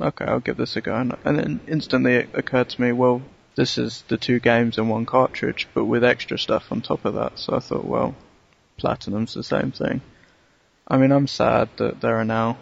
okay, 0.00 0.24
I'll 0.24 0.40
give 0.40 0.56
this 0.56 0.76
a 0.76 0.80
go. 0.80 0.94
And, 0.94 1.16
and 1.24 1.38
then 1.38 1.60
instantly 1.68 2.14
it 2.14 2.30
occurred 2.34 2.70
to 2.70 2.80
me, 2.80 2.92
well, 2.92 3.22
this 3.54 3.78
is 3.78 4.02
the 4.08 4.18
two 4.18 4.40
games 4.40 4.76
in 4.76 4.88
one 4.88 5.06
cartridge, 5.06 5.68
but 5.72 5.84
with 5.84 6.04
extra 6.04 6.38
stuff 6.38 6.70
on 6.70 6.82
top 6.82 7.04
of 7.04 7.14
that. 7.14 7.38
So 7.38 7.56
I 7.56 7.60
thought, 7.60 7.84
well, 7.84 8.14
Platinum's 8.76 9.34
the 9.34 9.42
same 9.42 9.72
thing. 9.72 10.02
I 10.88 10.98
mean, 10.98 11.12
I'm 11.12 11.26
sad 11.26 11.68
that 11.78 12.00
there 12.00 12.16
are 12.16 12.24
now 12.24 12.58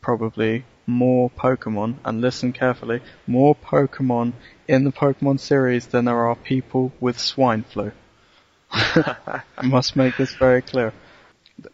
probably 0.00 0.64
more 0.88 1.30
Pokemon, 1.30 1.96
and 2.04 2.20
listen 2.20 2.52
carefully, 2.52 3.00
more 3.26 3.54
Pokemon 3.54 4.32
in 4.66 4.84
the 4.84 4.90
Pokemon 4.90 5.38
series 5.38 5.86
than 5.86 6.06
there 6.06 6.26
are 6.26 6.34
people 6.34 6.92
with 6.98 7.18
swine 7.18 7.62
flu. 7.62 7.92
I 8.72 9.42
must 9.62 9.96
make 9.96 10.16
this 10.16 10.34
very 10.34 10.62
clear. 10.62 10.92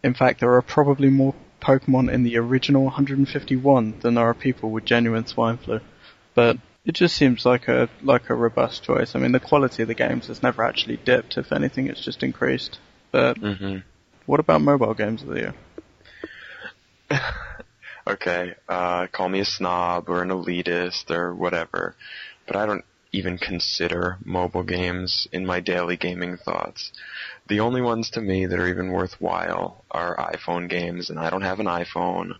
In 0.03 0.13
fact, 0.13 0.41
there 0.41 0.53
are 0.53 0.61
probably 0.61 1.09
more 1.09 1.33
Pokemon 1.61 2.11
in 2.11 2.23
the 2.23 2.37
original 2.37 2.83
151 2.83 3.99
than 4.01 4.15
there 4.15 4.25
are 4.25 4.33
people 4.33 4.69
with 4.69 4.85
genuine 4.85 5.25
swine 5.25 5.57
flu. 5.57 5.79
But 6.35 6.57
it 6.85 6.93
just 6.93 7.15
seems 7.15 7.45
like 7.45 7.67
a 7.67 7.89
like 8.03 8.29
a 8.29 8.35
robust 8.35 8.83
choice. 8.83 9.15
I 9.15 9.19
mean, 9.19 9.31
the 9.31 9.39
quality 9.39 9.81
of 9.81 9.87
the 9.87 9.95
games 9.95 10.27
has 10.27 10.43
never 10.43 10.63
actually 10.63 10.97
dipped. 10.97 11.37
If 11.37 11.51
anything, 11.51 11.87
it's 11.87 12.01
just 12.03 12.21
increased. 12.21 12.79
But 13.11 13.37
hmm 13.37 13.77
what 14.25 14.39
about 14.39 14.61
mobile 14.61 14.95
games 14.95 15.21
of 15.21 15.29
the 15.29 15.39
year? 15.39 15.53
Okay, 18.07 18.53
uh, 18.69 19.07
call 19.07 19.29
me 19.29 19.39
a 19.39 19.45
snob 19.45 20.09
or 20.09 20.21
an 20.21 20.29
elitist 20.29 21.09
or 21.09 21.33
whatever, 21.33 21.95
but 22.45 22.55
I 22.55 22.65
don't 22.65 22.85
even 23.11 23.37
consider 23.37 24.17
mobile 24.23 24.63
games 24.63 25.27
in 25.31 25.45
my 25.45 25.59
daily 25.59 25.97
gaming 25.97 26.37
thoughts. 26.37 26.91
The 27.47 27.61
only 27.61 27.81
ones 27.81 28.09
to 28.11 28.21
me 28.21 28.45
that 28.45 28.59
are 28.59 28.67
even 28.67 28.91
worthwhile 28.91 29.83
are 29.89 30.17
iPhone 30.17 30.69
games, 30.69 31.09
and 31.09 31.17
I 31.17 31.29
don't 31.29 31.41
have 31.41 31.59
an 31.59 31.65
iPhone, 31.65 32.33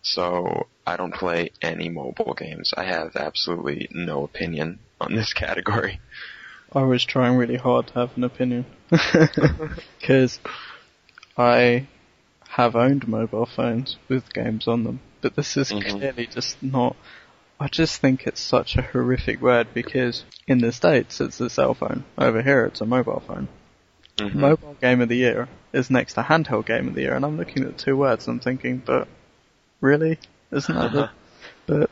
so 0.00 0.66
I 0.86 0.96
don't 0.96 1.14
play 1.14 1.50
any 1.60 1.88
mobile 1.88 2.34
games. 2.34 2.72
I 2.76 2.84
have 2.84 3.14
absolutely 3.14 3.88
no 3.92 4.24
opinion 4.24 4.80
on 5.00 5.14
this 5.14 5.32
category. 5.44 6.00
I 6.72 6.82
was 6.82 7.04
trying 7.04 7.36
really 7.36 7.56
hard 7.58 7.88
to 7.88 7.94
have 7.94 8.16
an 8.16 8.24
opinion 8.24 8.64
because 10.00 10.40
I 11.36 11.86
have 12.48 12.74
owned 12.74 13.06
mobile 13.06 13.46
phones 13.46 13.98
with 14.08 14.32
games 14.32 14.66
on 14.66 14.84
them, 14.84 15.00
but 15.22 15.34
this 15.36 15.56
is 15.56 15.72
Mhm. 15.72 15.98
clearly 15.98 16.26
just 16.26 16.62
not. 16.62 16.96
I 17.58 17.68
just 17.68 18.00
think 18.00 18.26
it's 18.26 18.40
such 18.40 18.76
a 18.76 18.82
horrific 18.82 19.40
word 19.40 19.68
because 19.72 20.24
in 20.48 20.58
the 20.58 20.72
states 20.72 21.20
it's 21.20 21.40
a 21.40 21.48
cell 21.48 21.74
phone, 21.74 22.04
over 22.18 22.42
here 22.42 22.66
it's 22.66 22.80
a 22.80 22.86
mobile 22.86 23.22
phone. 23.26 23.48
Mhm. 24.18 24.34
Mobile 24.34 24.76
game 24.80 25.00
of 25.00 25.08
the 25.08 25.16
year 25.16 25.48
is 25.72 25.88
next 25.88 26.14
to 26.14 26.22
handheld 26.22 26.66
game 26.66 26.88
of 26.88 26.94
the 26.94 27.02
year, 27.02 27.14
and 27.14 27.24
I'm 27.24 27.36
looking 27.38 27.62
at 27.62 27.76
the 27.76 27.82
two 27.82 27.96
words 27.96 28.26
and 28.26 28.34
I'm 28.34 28.40
thinking, 28.40 28.82
but 28.84 29.08
really, 29.80 30.18
isn't 30.50 30.74
that 30.74 30.92
the? 30.92 31.10
But 31.66 31.90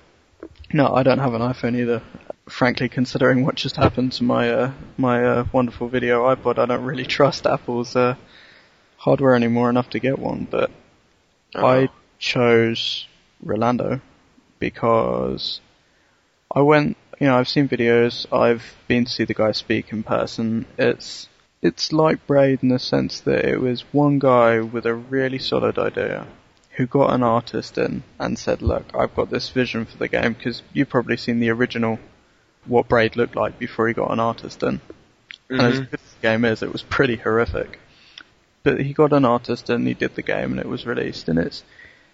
no, 0.72 0.92
I 0.94 1.02
don't 1.02 1.18
have 1.18 1.34
an 1.34 1.40
iPhone 1.42 1.76
either. 1.76 2.02
Frankly, 2.48 2.88
considering 2.88 3.44
what 3.44 3.54
just 3.54 3.76
happened 3.76 4.12
to 4.14 4.24
my 4.24 4.50
uh, 4.50 4.72
my 4.98 5.24
uh, 5.24 5.44
wonderful 5.52 5.88
video 5.88 6.24
iPod, 6.34 6.58
I 6.58 6.66
don't 6.66 6.84
really 6.84 7.06
trust 7.06 7.46
Apple's 7.46 7.94
uh, 7.94 8.16
hardware 8.96 9.36
anymore 9.36 9.70
enough 9.70 9.90
to 9.90 10.00
get 10.00 10.18
one. 10.18 10.48
But 10.50 10.70
Uh-oh. 11.54 11.66
I 11.66 11.88
chose 12.18 13.06
Rolando 13.42 14.00
because 14.58 15.60
I 16.54 16.60
went, 16.62 16.96
you 17.18 17.26
know, 17.26 17.38
I've 17.38 17.48
seen 17.48 17.68
videos, 17.68 18.30
I've 18.32 18.76
been 18.88 19.04
to 19.04 19.10
see 19.10 19.24
the 19.24 19.34
guy 19.34 19.52
speak 19.52 19.92
in 19.92 20.02
person. 20.02 20.66
It's 20.78 21.28
it's 21.62 21.92
like 21.92 22.26
Braid 22.26 22.62
in 22.62 22.70
the 22.70 22.78
sense 22.78 23.20
that 23.20 23.44
it 23.44 23.60
was 23.60 23.82
one 23.92 24.18
guy 24.18 24.60
with 24.60 24.86
a 24.86 24.94
really 24.94 25.38
solid 25.38 25.78
idea 25.78 26.26
who 26.76 26.86
got 26.86 27.12
an 27.12 27.22
artist 27.22 27.76
in 27.76 28.02
and 28.18 28.38
said, 28.38 28.62
"Look, 28.62 28.84
I've 28.94 29.14
got 29.14 29.30
this 29.30 29.50
vision 29.50 29.84
for 29.84 29.98
the 29.98 30.08
game 30.08 30.32
because 30.32 30.62
you've 30.72 30.88
probably 30.88 31.16
seen 31.16 31.40
the 31.40 31.50
original 31.50 31.98
what 32.64 32.88
Braid 32.88 33.16
looked 33.16 33.36
like 33.36 33.58
before 33.58 33.88
he 33.88 33.94
got 33.94 34.10
an 34.10 34.20
artist 34.20 34.62
in." 34.62 34.80
And 35.48 35.60
as 35.60 35.80
Mhm. 35.80 35.90
good 35.90 36.00
as 36.00 36.14
the 36.14 36.22
game 36.22 36.44
is, 36.44 36.62
it 36.62 36.72
was 36.72 36.82
pretty 36.82 37.16
horrific. 37.16 37.78
But 38.62 38.80
he 38.80 38.92
got 38.92 39.12
an 39.12 39.24
artist 39.24 39.68
and 39.70 39.86
he 39.86 39.94
did 39.94 40.14
the 40.14 40.22
game 40.22 40.52
and 40.52 40.60
it 40.60 40.68
was 40.68 40.86
released 40.86 41.28
and 41.28 41.38
it's 41.38 41.64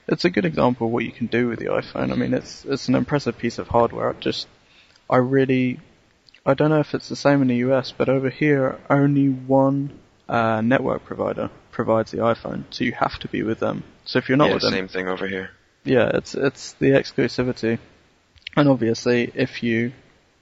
it's 0.09 0.25
a 0.25 0.31
good 0.31 0.45
example 0.45 0.87
of 0.87 0.93
what 0.93 1.05
you 1.05 1.13
can 1.13 1.27
do 1.27 1.49
with 1.49 1.59
the 1.59 1.67
iPhone. 1.67 2.13
I 2.13 2.17
mean 2.17 2.35
it's 2.35 2.65
it's 2.65 2.89
an 2.89 2.95
impressive 2.95 3.37
piece 3.39 3.59
of 3.59 3.69
hardware. 3.69 4.11
I 4.11 4.13
just 4.21 4.47
I 5.11 5.17
really 5.17 5.81
I 6.45 6.55
don't 6.55 6.71
know 6.71 6.81
if 6.81 6.95
it's 6.95 7.09
the 7.09 7.17
same 7.17 7.43
in 7.43 7.49
the 7.49 7.57
US, 7.69 7.93
but 7.97 8.09
over 8.09 8.31
here 8.31 8.79
only 8.89 9.29
one 9.29 9.99
uh, 10.29 10.61
network 10.61 11.05
provider 11.05 11.51
provides 11.71 12.11
the 12.11 12.19
iPhone, 12.19 12.65
so 12.71 12.85
you 12.85 12.93
have 12.93 13.19
to 13.21 13.29
be 13.29 13.43
with 13.43 13.61
them. 13.61 13.85
So 14.05 14.19
if 14.19 14.29
you're 14.29 14.39
not 14.39 14.49
yeah, 14.49 14.55
with 14.55 14.63
them, 14.63 14.73
same 14.73 14.89
thing 14.89 15.09
over 15.09 15.27
here. 15.29 15.51
yeah, 15.85 16.11
it's 16.15 16.35
it's 16.35 16.73
the 16.75 16.91
exclusivity, 16.91 17.79
and 18.57 18.69
obviously 18.69 19.31
if 19.35 19.63
you 19.63 19.93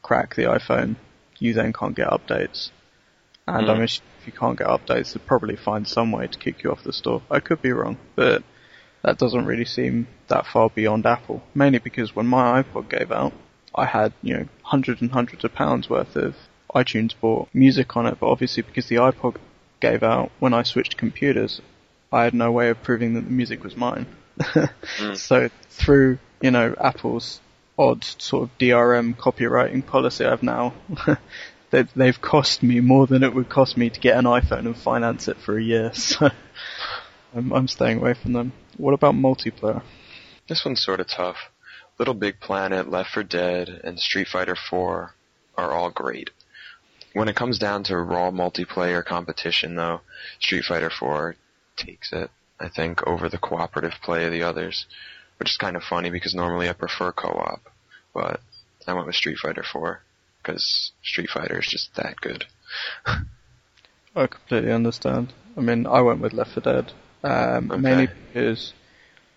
crack 0.03 0.35
the 0.35 0.43
iPhone, 0.45 0.97
you 1.39 1.55
then 1.55 1.73
can't 1.73 1.97
get 1.97 2.09
updates. 2.09 2.71
And 3.47 3.71
I 3.71 3.75
Mm. 3.75 3.79
mean, 3.79 3.85
if 3.85 4.27
you 4.27 4.33
can't 4.33 4.57
get 4.59 4.69
updates, 4.69 5.13
they'll 5.13 5.27
probably 5.27 5.57
find 5.57 5.87
some 5.87 6.13
way 6.13 6.27
to 6.27 6.39
kick 6.39 6.63
you 6.63 6.71
off 6.71 6.83
the 6.83 6.93
store. 6.95 7.23
I 7.31 7.41
could 7.41 7.61
be 7.61 7.73
wrong, 7.73 7.99
but 8.15 8.43
that 9.05 9.19
doesn't 9.19 9.45
really 9.45 9.67
seem 9.67 10.09
that 10.29 10.47
far 10.47 10.71
beyond 10.71 11.07
Apple. 11.07 11.43
Mainly 11.55 11.79
because 11.79 12.17
when 12.17 12.27
my 12.27 12.63
iPod 12.63 12.89
gave 12.89 13.13
out, 13.13 13.33
I 13.75 13.85
had 13.85 14.13
you 14.23 14.35
know 14.35 14.49
hundreds 14.63 15.01
and 15.01 15.13
hundreds 15.13 15.45
of 15.45 15.55
pounds 15.55 15.89
worth 15.89 16.17
of 16.17 16.35
iTunes 16.75 17.15
bought 17.21 17.49
music 17.53 17.97
on 17.97 18.07
it, 18.07 18.19
but 18.19 18.29
obviously 18.29 18.63
because 18.63 18.89
the 18.89 18.97
iPod 18.97 19.37
gave 19.81 20.03
out 20.03 20.33
when 20.41 20.55
I 20.55 20.63
switched 20.63 20.97
computers, 20.97 21.61
I 22.11 22.25
had 22.25 22.35
no 22.35 22.51
way 22.51 22.71
of 22.71 22.83
proving 22.83 23.15
that 23.15 23.25
the 23.25 23.31
music 23.31 23.63
was 23.63 23.77
mine. 23.77 24.07
Mm. 24.39 24.71
So 25.17 25.49
through, 25.69 26.19
you 26.41 26.51
know, 26.51 26.75
Apple's 26.81 27.41
odd 27.79 28.05
sort 28.05 28.45
of 28.45 28.59
DRM 28.59 29.17
copywriting 29.17 29.87
policy 29.87 30.25
I've 30.25 30.43
now, 30.43 30.73
they, 31.71 31.83
they've 31.95 32.21
cost 32.21 32.63
me 32.63 32.81
more 32.81 33.07
than 33.07 33.23
it 33.23 33.35
would 33.35 33.49
cost 33.49 33.77
me 33.77 33.91
to 33.91 34.01
get 34.01 34.17
an 34.17 34.25
iPhone 34.25 34.67
and 34.67 34.77
finance 34.77 35.29
it 35.29 35.37
for 35.37 35.59
a 35.59 35.63
year. 35.63 35.93
So 36.15 36.31
I'm, 37.35 37.53
I'm 37.53 37.69
staying 37.69 37.99
away 37.99 38.15
from 38.15 38.33
them. 38.33 38.53
What 38.77 38.95
about 38.95 39.15
multiplayer? 39.15 39.83
This 40.49 40.65
one's 40.65 40.85
sort 40.85 41.01
of 41.01 41.09
tough. 41.09 41.37
Little 41.99 42.15
Big 42.15 42.41
Planet, 42.41 42.91
Left 42.91 43.11
4 43.11 43.23
Dead, 43.25 43.69
and 43.83 43.99
Street 43.99 44.29
Fighter 44.29 44.57
4 44.57 45.15
are 45.57 45.73
all 45.73 45.91
great. 45.91 46.31
When 47.13 47.29
it 47.29 47.37
comes 47.37 47.59
down 47.59 47.85
to 47.85 47.97
raw 47.97 48.31
multiplayer 48.31 49.05
competition, 49.05 49.77
though, 49.77 50.01
Street 50.41 50.65
Fighter 50.65 50.91
4 50.91 51.37
takes 51.77 52.13
it, 52.13 52.31
I 52.61 52.69
think, 52.69 53.07
over 53.07 53.29
the 53.29 53.39
cooperative 53.39 53.95
play 54.03 54.27
of 54.27 54.33
the 54.33 54.43
others, 54.43 54.87
which 55.39 55.51
is 55.51 55.57
kind 55.57 55.77
of 55.77 55.83
funny 55.83 56.11
because 56.11 56.35
normally 56.35 56.69
I 56.69 56.73
prefer 56.73 57.13
co-op, 57.13 57.63
but 58.13 58.41
I 58.87 58.95
went 58.95 59.07
with 59.07 59.17
Street 59.17 59.39
Fighter 59.39 59.65
4 59.65 60.01
because 60.43 60.93
Street 61.03 61.31
Fighter 61.31 61.59
is 61.59 61.67
just 61.67 61.95
that 61.97 62.21
good. 62.21 62.45
I 64.17 64.27
completely 64.27 64.73
understand. 64.73 65.33
I 65.57 65.61
mean, 65.61 65.87
I 65.87 66.01
went 66.01 66.21
with 66.21 66.33
Left 66.33 66.53
4 66.53 66.63
Dead, 66.63 66.93
um, 67.25 67.71
Okay. 67.73 67.81
mainly 67.81 68.09
because 68.33 68.73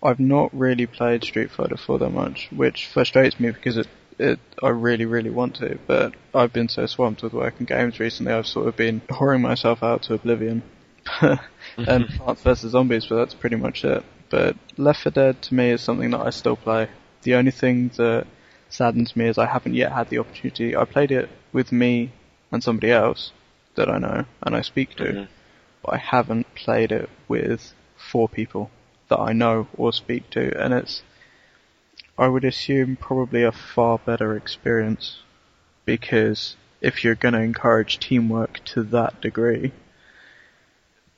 I've 0.02 0.20
not 0.20 0.50
really 0.52 0.86
played 0.86 1.24
Street 1.24 1.50
Fighter 1.50 1.76
4 1.76 1.98
that 2.00 2.10
much, 2.10 2.48
which 2.52 2.86
frustrates 2.86 3.40
me 3.40 3.50
because 3.50 3.76
it, 3.76 3.88
it, 4.18 4.38
I 4.62 4.68
really, 4.68 5.06
really 5.06 5.30
want 5.30 5.56
to, 5.56 5.78
but 5.86 6.14
I've 6.34 6.52
been 6.52 6.68
so 6.68 6.86
swamped 6.86 7.22
with 7.22 7.32
work 7.32 7.54
and 7.58 7.66
games 7.66 7.98
recently, 7.98 8.32
I've 8.32 8.46
sort 8.46 8.68
of 8.68 8.76
been 8.76 9.00
whoring 9.08 9.40
myself 9.40 9.82
out 9.82 10.02
to 10.02 10.14
oblivion. 10.14 10.62
and 11.20 12.08
Plants 12.16 12.42
vs. 12.42 12.70
Zombies, 12.72 13.06
but 13.06 13.16
that's 13.16 13.34
pretty 13.34 13.56
much 13.56 13.84
it. 13.84 14.04
But 14.30 14.56
Left 14.76 15.02
4 15.02 15.10
Dead 15.12 15.42
to 15.42 15.54
me 15.54 15.70
is 15.70 15.80
something 15.80 16.10
that 16.10 16.20
I 16.20 16.30
still 16.30 16.56
play. 16.56 16.88
The 17.22 17.34
only 17.34 17.50
thing 17.50 17.90
that 17.96 18.26
saddens 18.68 19.16
me 19.16 19.26
is 19.28 19.38
I 19.38 19.46
haven't 19.46 19.74
yet 19.74 19.92
had 19.92 20.10
the 20.10 20.18
opportunity. 20.18 20.76
I 20.76 20.84
played 20.84 21.10
it 21.10 21.28
with 21.52 21.72
me 21.72 22.12
and 22.52 22.62
somebody 22.62 22.92
else 22.92 23.32
that 23.76 23.88
I 23.88 23.98
know 23.98 24.24
and 24.42 24.54
I 24.54 24.60
speak 24.62 24.94
to, 24.96 25.04
Mhm. 25.04 25.28
but 25.82 25.94
I 25.94 25.96
haven't 25.98 26.54
played 26.54 26.92
it 26.92 27.08
with 27.28 27.72
four 27.98 28.28
people 28.28 28.70
that 29.08 29.18
I 29.18 29.32
know 29.32 29.68
or 29.76 29.92
speak 29.92 30.30
to, 30.30 30.56
and 30.58 30.72
it's, 30.72 31.02
I 32.16 32.28
would 32.28 32.44
assume, 32.44 32.96
probably 32.96 33.42
a 33.42 33.52
far 33.52 33.98
better 33.98 34.36
experience 34.36 35.18
because 35.84 36.56
if 36.80 37.02
you're 37.02 37.14
going 37.14 37.34
to 37.34 37.40
encourage 37.40 37.98
teamwork 37.98 38.62
to 38.66 38.82
that 38.84 39.20
degree, 39.20 39.72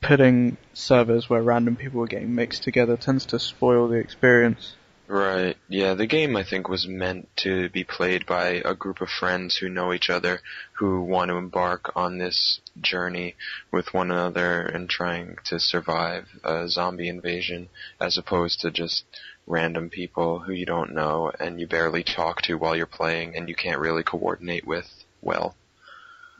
putting 0.00 0.56
servers 0.72 1.28
where 1.28 1.42
random 1.42 1.76
people 1.76 2.02
are 2.02 2.06
getting 2.06 2.34
mixed 2.34 2.62
together 2.62 2.96
tends 2.96 3.26
to 3.26 3.38
spoil 3.38 3.88
the 3.88 3.96
experience. 3.96 4.76
Right. 5.10 5.56
Yeah, 5.68 5.94
the 5.94 6.06
game 6.06 6.36
I 6.36 6.44
think 6.44 6.68
was 6.68 6.86
meant 6.86 7.28
to 7.38 7.68
be 7.70 7.82
played 7.82 8.26
by 8.26 8.62
a 8.64 8.76
group 8.76 9.00
of 9.00 9.08
friends 9.08 9.56
who 9.56 9.68
know 9.68 9.92
each 9.92 10.08
other, 10.08 10.40
who 10.74 11.02
want 11.02 11.30
to 11.30 11.36
embark 11.36 11.90
on 11.96 12.18
this 12.18 12.60
journey 12.80 13.34
with 13.72 13.92
one 13.92 14.12
another 14.12 14.60
and 14.60 14.88
trying 14.88 15.38
to 15.46 15.58
survive 15.58 16.28
a 16.44 16.68
zombie 16.68 17.08
invasion, 17.08 17.70
as 18.00 18.18
opposed 18.18 18.60
to 18.60 18.70
just 18.70 19.02
random 19.48 19.90
people 19.90 20.38
who 20.38 20.52
you 20.52 20.64
don't 20.64 20.94
know 20.94 21.32
and 21.40 21.58
you 21.58 21.66
barely 21.66 22.04
talk 22.04 22.42
to 22.42 22.54
while 22.54 22.76
you're 22.76 22.86
playing 22.86 23.34
and 23.34 23.48
you 23.48 23.56
can't 23.56 23.80
really 23.80 24.04
coordinate 24.04 24.64
with 24.64 24.86
well. 25.20 25.56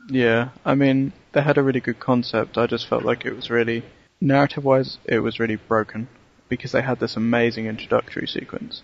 Yeah, 0.07 0.51
I 0.63 0.75
mean, 0.75 1.11
they 1.33 1.41
had 1.41 1.57
a 1.57 1.63
really 1.63 1.81
good 1.81 1.99
concept. 1.99 2.57
I 2.57 2.67
just 2.67 2.87
felt 2.87 3.03
like 3.03 3.25
it 3.25 3.35
was 3.35 3.49
really, 3.49 3.83
narrative 4.21 4.63
wise, 4.63 4.97
it 5.03 5.19
was 5.19 5.41
really 5.41 5.57
broken 5.57 6.07
because 6.51 6.73
they 6.73 6.81
had 6.81 6.99
this 6.99 7.15
amazing 7.15 7.65
introductory 7.65 8.27
sequence. 8.27 8.83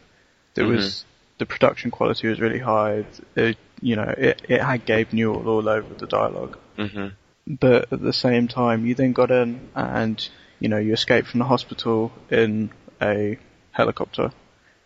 There 0.56 0.66
was, 0.66 1.06
the 1.38 1.46
production 1.46 1.92
quality 1.92 2.30
was 2.30 2.40
really 2.40 2.60
high. 2.60 3.06
It, 3.36 3.58
you 3.82 3.98
know, 3.98 4.12
it, 4.18 4.42
it 4.48 4.62
had 4.62 4.86
Gabe 4.86 5.12
Newell 5.12 5.48
all 5.50 5.68
over 5.68 5.94
the 5.94 6.08
dialogue. 6.08 6.58
hmm 6.78 7.10
But 7.46 7.92
at 7.92 8.02
the 8.02 8.14
same 8.14 8.48
time, 8.48 8.86
you 8.86 8.96
then 8.96 9.12
got 9.12 9.32
in 9.32 9.70
and, 9.76 10.18
you 10.62 10.70
know, 10.70 10.78
you 10.78 10.94
escape 10.94 11.26
from 11.28 11.40
the 11.40 11.46
hospital 11.46 12.14
in 12.32 12.72
a 13.02 13.38
helicopter 13.72 14.32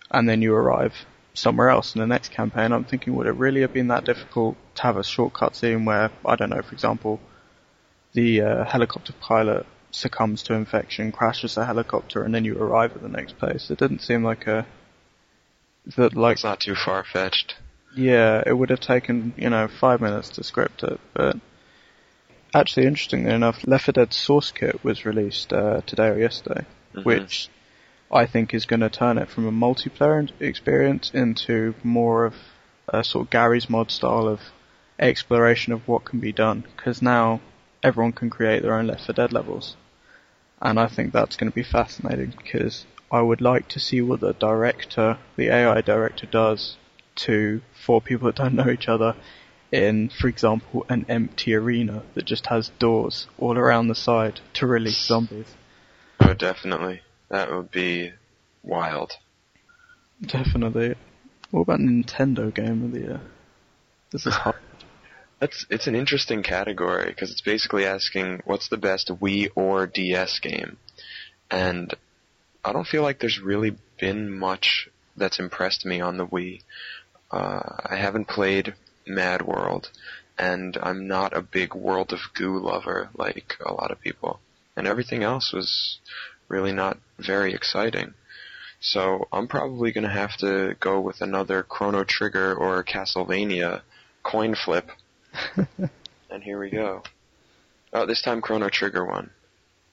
and 0.09 0.27
then 0.27 0.41
you 0.41 0.53
arrive 0.55 1.05
somewhere 1.35 1.69
else 1.69 1.95
in 1.95 2.01
the 2.01 2.07
next 2.07 2.31
campaign. 2.31 2.71
I'm 2.71 2.83
thinking, 2.83 3.15
would 3.15 3.27
it 3.27 3.35
really 3.35 3.61
have 3.61 3.73
been 3.73 3.89
that 3.89 4.05
difficult 4.05 4.57
to 4.75 4.81
have 4.81 4.97
a 4.97 5.03
shortcut 5.03 5.55
scene 5.55 5.85
where, 5.85 6.09
I 6.25 6.35
don't 6.35 6.49
know, 6.49 6.63
for 6.63 6.73
example, 6.73 7.19
the 8.13 8.41
uh, 8.41 8.65
helicopter 8.65 9.13
pilot 9.21 9.65
succumbs 9.91 10.43
to 10.43 10.53
infection, 10.53 11.11
crashes 11.11 11.55
the 11.55 11.65
helicopter, 11.65 12.23
and 12.23 12.33
then 12.33 12.45
you 12.45 12.57
arrive 12.57 12.93
at 12.95 13.01
the 13.01 13.09
next 13.09 13.37
place? 13.37 13.69
It 13.69 13.77
didn't 13.79 14.01
seem 14.01 14.23
like 14.23 14.47
a 14.47 14.65
that 15.97 16.15
like 16.15 16.35
It's 16.35 16.43
not 16.43 16.59
too 16.59 16.75
far 16.75 17.03
fetched. 17.03 17.55
yeah, 17.95 18.43
it 18.45 18.53
would 18.53 18.69
have 18.69 18.79
taken, 18.79 19.33
you 19.37 19.49
know, 19.49 19.67
five 19.67 19.99
minutes 20.01 20.29
to 20.29 20.43
script 20.43 20.83
it, 20.83 20.99
but 21.13 21.37
actually, 22.53 22.85
interestingly 22.85 23.31
enough, 23.31 23.65
Left 23.65 23.85
4 23.85 23.93
Dead 23.93 24.13
Source 24.13 24.51
Kit 24.51 24.83
was 24.83 25.05
released 25.05 25.51
uh, 25.53 25.81
today 25.85 26.07
or 26.09 26.17
yesterday, 26.17 26.65
Mhm. 26.95 27.05
which 27.05 27.49
I 28.11 28.25
think 28.25 28.53
is 28.53 28.65
going 28.65 28.81
to 28.81 28.89
turn 28.89 29.17
it 29.17 29.29
from 29.29 29.47
a 29.47 29.51
multiplayer 29.51 30.29
experience 30.39 31.11
into 31.13 31.73
more 31.83 32.25
of 32.25 32.35
a 32.89 33.03
sort 33.03 33.25
of 33.25 33.29
Garry's 33.31 33.69
Mod 33.69 33.89
style 33.89 34.27
of 34.27 34.41
exploration 34.99 35.71
of 35.73 35.87
what 35.87 36.03
can 36.05 36.19
be 36.19 36.31
done, 36.33 36.63
because 36.75 37.01
now 37.01 37.39
everyone 37.83 38.13
can 38.13 38.29
create 38.29 38.61
their 38.61 38.73
own 38.73 38.87
Left 38.87 39.05
4 39.05 39.13
Dead 39.13 39.33
levels. 39.33 39.75
And 40.61 40.79
I 40.79 40.87
think 40.87 41.11
that's 41.11 41.35
going 41.35 41.51
to 41.51 41.55
be 41.55 41.63
fascinating 41.63 42.33
because 42.37 42.85
I 43.11 43.21
would 43.21 43.41
like 43.41 43.67
to 43.69 43.79
see 43.79 44.01
what 44.01 44.19
the 44.19 44.33
director, 44.33 45.17
the 45.35 45.49
AI 45.49 45.81
director 45.81 46.27
does 46.27 46.77
to 47.15 47.61
four 47.85 48.01
people 48.01 48.27
that 48.27 48.35
don't 48.35 48.55
know 48.55 48.69
each 48.69 48.87
other 48.87 49.15
in, 49.71 50.09
for 50.09 50.27
example, 50.27 50.85
an 50.89 51.05
empty 51.09 51.53
arena 51.55 52.03
that 52.13 52.25
just 52.25 52.47
has 52.47 52.69
doors 52.79 53.27
all 53.37 53.57
around 53.57 53.87
the 53.87 53.95
side 53.95 54.39
to 54.53 54.67
release 54.67 55.05
zombies. 55.05 55.55
Oh, 56.19 56.33
definitely. 56.33 57.01
That 57.29 57.51
would 57.51 57.71
be 57.71 58.11
wild. 58.63 59.13
Definitely. 60.21 60.95
What 61.49 61.61
about 61.61 61.79
Nintendo 61.79 62.53
Game 62.53 62.83
of 62.85 62.91
the 62.91 62.99
Year? 62.99 63.21
This 64.11 64.25
is 64.25 64.33
hard. 64.33 64.55
That's 65.41 65.65
it's 65.71 65.87
an 65.87 65.95
interesting 65.95 66.43
category 66.43 67.07
because 67.07 67.31
it's 67.31 67.41
basically 67.41 67.83
asking 67.83 68.43
what's 68.45 68.69
the 68.69 68.77
best 68.77 69.07
Wii 69.09 69.49
or 69.55 69.87
DS 69.87 70.37
game, 70.37 70.77
and 71.49 71.91
I 72.63 72.71
don't 72.71 72.85
feel 72.85 73.01
like 73.01 73.19
there's 73.19 73.39
really 73.41 73.75
been 73.99 74.31
much 74.31 74.87
that's 75.17 75.39
impressed 75.39 75.83
me 75.83 75.99
on 75.99 76.17
the 76.17 76.27
Wii. 76.27 76.61
Uh, 77.31 77.59
I 77.89 77.95
haven't 77.95 78.27
played 78.27 78.75
Mad 79.07 79.41
World, 79.41 79.89
and 80.37 80.77
I'm 80.79 81.07
not 81.07 81.35
a 81.35 81.41
big 81.41 81.73
World 81.73 82.13
of 82.13 82.19
Goo 82.35 82.59
lover 82.59 83.09
like 83.15 83.55
a 83.65 83.73
lot 83.73 83.89
of 83.89 83.99
people, 83.99 84.39
and 84.75 84.85
everything 84.85 85.23
else 85.23 85.51
was 85.51 85.97
really 86.49 86.71
not 86.71 86.99
very 87.17 87.55
exciting. 87.55 88.13
So 88.79 89.27
I'm 89.33 89.47
probably 89.47 89.91
going 89.91 90.03
to 90.03 90.09
have 90.09 90.37
to 90.37 90.75
go 90.79 90.99
with 90.99 91.19
another 91.19 91.63
Chrono 91.63 92.03
Trigger 92.03 92.53
or 92.53 92.83
Castlevania 92.83 93.81
coin 94.21 94.53
flip. 94.53 94.91
And 96.29 96.43
here 96.43 96.59
we 96.59 96.69
go. 96.69 97.03
Oh, 97.93 98.05
this 98.05 98.21
time 98.21 98.41
Chrono 98.41 98.69
Trigger 98.69 99.05
won. 99.05 99.29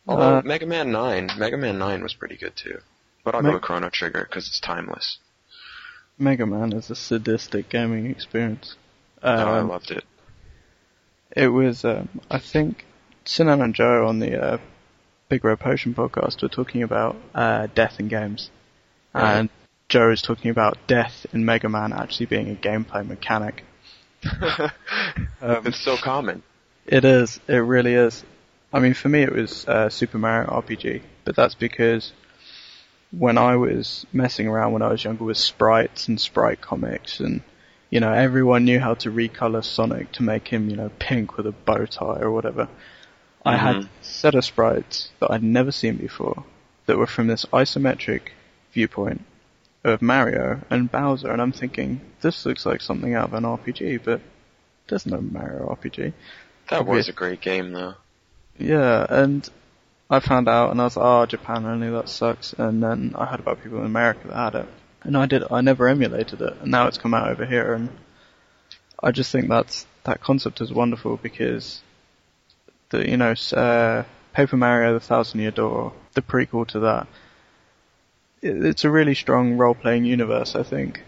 Although 0.07 0.37
Uh, 0.39 0.43
Mega 0.45 0.67
Man 0.67 0.91
9, 0.93 1.31
Mega 1.37 1.57
Man 1.57 1.79
9 1.79 2.03
was 2.03 2.15
pretty 2.15 2.37
good 2.37 2.57
too. 2.57 2.79
But 3.25 3.35
I'll 3.35 3.43
Meg- 3.43 3.51
go 3.51 3.55
with 3.57 3.63
Chrono 3.63 3.91
Trigger 3.91 4.27
because 4.29 4.47
it's 4.49 4.61
timeless. 4.61 5.19
Mega 6.19 6.47
Man 6.47 6.73
is 6.73 6.91
a 6.91 6.95
sadistic 6.97 7.69
gaming 7.69 8.07
experience. 8.07 8.77
oh, 9.23 9.29
I 9.31 9.59
Um, 9.59 9.69
loved 9.69 9.91
it. 9.91 10.05
It 11.37 11.49
was, 11.49 11.85
um, 11.85 12.09
I 12.31 12.39
think, 12.39 12.85
Sinan 13.25 13.61
and 13.61 13.75
Joe 13.75 14.07
on 14.07 14.19
the 14.19 14.41
uh, 14.43 14.59
Big 15.29 15.45
Red 15.45 15.61
Potion 15.61 15.95
podcast 15.95 16.41
were 16.43 16.49
talking 16.49 16.83
about 16.83 17.17
uh, 17.35 17.67
death 17.75 18.01
in 18.01 18.09
games. 18.09 18.51
Right. 19.13 19.35
And 19.39 19.49
Joe 19.89 20.11
is 20.11 20.23
talking 20.23 20.51
about 20.51 20.79
death 20.87 21.27
in 21.33 21.45
Mega 21.45 21.69
Man 21.69 21.93
actually 21.93 22.27
being 22.27 22.51
a 22.51 22.55
gameplay 22.55 23.07
mechanic. 23.07 23.65
Um, 25.41 25.69
it's 25.69 25.79
so 25.81 25.97
common. 25.97 26.43
It 26.85 27.05
is. 27.05 27.39
It 27.47 27.59
really 27.59 27.95
is. 27.95 28.25
I 28.73 28.81
mean, 28.81 28.95
for 28.95 29.09
me, 29.09 29.23
it 29.23 29.33
was 29.33 29.67
uh, 29.69 29.89
Super 29.89 30.19
Mario 30.19 30.49
RPG, 30.51 31.03
but 31.25 31.37
that's 31.37 31.55
because 31.55 32.13
when 33.13 33.39
I 33.39 33.57
was 33.57 34.05
messing 34.13 34.49
around 34.49 34.73
when 34.73 34.83
I 34.83 34.89
was 34.89 35.05
younger 35.05 35.25
with 35.25 35.37
sprites 35.37 36.09
and 36.09 36.21
sprite 36.21 36.61
comics, 36.61 37.21
and 37.21 37.43
you 37.89 38.01
know, 38.01 38.13
everyone 38.13 38.65
knew 38.65 38.81
how 38.81 38.95
to 38.95 39.11
recolor 39.11 39.65
Sonic 39.65 40.11
to 40.13 40.23
make 40.25 40.49
him, 40.49 40.69
you 40.69 40.77
know, 40.77 40.91
pink 40.99 41.37
with 41.37 41.47
a 41.47 41.53
bow 41.53 41.87
tie 41.87 42.21
or 42.21 42.31
whatever. 42.31 42.69
I 43.45 43.57
had 43.57 43.77
Mhm. 43.77 43.85
a 43.85 43.89
set 44.05 44.35
of 44.35 44.45
sprites 44.45 45.11
that 45.21 45.31
I'd 45.31 45.43
never 45.43 45.71
seen 45.71 45.97
before 45.97 46.45
that 46.87 46.99
were 46.99 47.07
from 47.07 47.29
this 47.29 47.47
isometric 47.53 48.31
viewpoint 48.73 49.25
of 49.85 50.03
Mario 50.03 50.61
and 50.71 50.91
Bowser, 50.91 51.31
and 51.31 51.41
I'm 51.41 51.53
thinking, 51.53 52.01
this 52.21 52.45
looks 52.45 52.67
like 52.67 52.81
something 52.81 53.15
out 53.15 53.29
of 53.29 53.35
an 53.35 53.45
RPG, 53.45 54.03
but 54.05 54.21
there's 54.89 55.07
no 55.07 55.21
Mario 55.21 55.69
RPG. 55.69 56.13
That 56.71 56.87
was 56.87 57.09
a 57.09 57.13
great 57.13 57.41
game 57.41 57.73
though. 57.73 57.95
Yeah, 58.59 59.07
and 59.09 59.49
I 60.11 60.21
found 60.21 60.49
out, 60.49 60.71
and 60.71 60.81
I 60.81 60.85
was 60.85 60.97
like, 60.97 61.07
oh, 61.07 61.27
Japan 61.27 61.65
only, 61.65 61.91
that 61.91 62.09
sucks. 62.09 62.53
And 62.55 62.83
then 62.83 63.15
I 63.17 63.27
heard 63.27 63.41
about 63.41 63.63
people 63.63 63.79
in 63.79 63.87
America 63.87 64.29
that 64.29 64.35
had 64.35 64.55
it, 64.63 64.69
and 65.03 65.17
I 65.17 65.27
did. 65.27 65.45
I 65.51 65.61
never 65.61 65.89
emulated 65.89 66.41
it, 66.41 66.57
and 66.61 66.71
now 66.71 66.87
it's 66.87 66.99
come 66.99 67.15
out 67.15 67.29
over 67.29 67.47
here, 67.47 67.75
and 67.75 67.89
I 69.03 69.13
just 69.13 69.31
think 69.31 69.49
that's 69.49 69.87
that 70.05 70.21
concept 70.21 70.61
is 70.61 70.73
wonderful 70.73 71.19
because 71.19 71.83
the 72.91 73.09
you 73.09 73.17
know 73.17 73.35
uh, 73.53 74.05
Paper 74.33 74.57
Mario: 74.57 74.95
The 74.95 75.01
Thousand 75.01 75.41
Year 75.41 75.51
Door, 75.51 75.93
the 76.15 76.23
prequel 76.23 76.67
to 76.69 76.81
that. 76.81 77.07
It, 78.43 78.65
it's 78.65 78.85
a 78.85 78.91
really 78.91 79.15
strong 79.15 79.57
role-playing 79.57 80.05
universe, 80.05 80.55
I 80.55 80.63
think. 80.63 81.03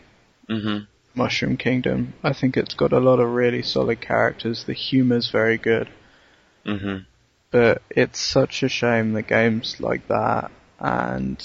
hmm 0.49 0.79
Mushroom 1.15 1.57
Kingdom. 1.57 2.15
I 2.23 2.33
think 2.33 2.57
it's 2.57 2.75
got 2.75 2.93
a 2.93 3.01
lot 3.01 3.19
of 3.19 3.31
really 3.31 3.63
solid 3.63 4.01
characters. 4.01 4.65
The 4.65 4.75
humor's 4.75 5.29
very 5.31 5.59
good 5.59 5.89
hmm 6.65 6.99
but 7.51 7.83
it's 7.91 8.21
such 8.21 8.63
a 8.63 8.69
shame 8.69 9.13
that 9.13 9.27
games 9.27 9.81
like 9.81 10.07
that 10.09 10.51
and 10.79 11.45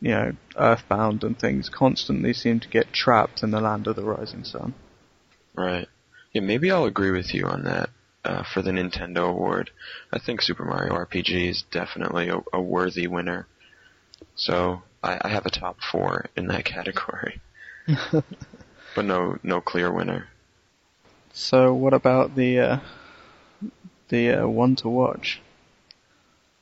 you 0.00 0.10
know 0.10 0.32
Earthbound 0.56 1.22
and 1.22 1.38
things 1.38 1.68
constantly 1.68 2.32
seem 2.32 2.60
to 2.60 2.68
get 2.68 2.92
trapped 2.92 3.42
in 3.42 3.50
the 3.50 3.60
land 3.60 3.86
of 3.86 3.96
the 3.96 4.04
rising 4.04 4.44
sun. 4.44 4.74
Right. 5.54 5.86
Yeah, 6.32 6.42
maybe 6.42 6.70
I'll 6.70 6.84
agree 6.84 7.10
with 7.10 7.34
you 7.34 7.44
on 7.46 7.64
that 7.64 7.90
uh, 8.24 8.42
for 8.42 8.62
the 8.62 8.70
Nintendo 8.70 9.28
award. 9.28 9.70
I 10.12 10.18
think 10.18 10.40
Super 10.40 10.64
Mario 10.64 10.94
RPG 10.94 11.48
is 11.50 11.64
definitely 11.70 12.28
a, 12.28 12.40
a 12.52 12.60
worthy 12.60 13.06
winner. 13.06 13.46
So 14.34 14.82
I, 15.02 15.18
I 15.22 15.28
have 15.28 15.46
a 15.46 15.50
top 15.50 15.78
four 15.80 16.26
in 16.36 16.48
that 16.48 16.64
category, 16.64 17.40
but 18.12 19.04
no 19.04 19.38
no 19.42 19.60
clear 19.60 19.92
winner. 19.92 20.28
So 21.32 21.72
what 21.72 21.94
about 21.94 22.34
the 22.34 22.58
uh, 22.58 22.78
the 24.08 24.42
uh, 24.42 24.48
one 24.48 24.76
to 24.76 24.88
watch? 24.88 25.40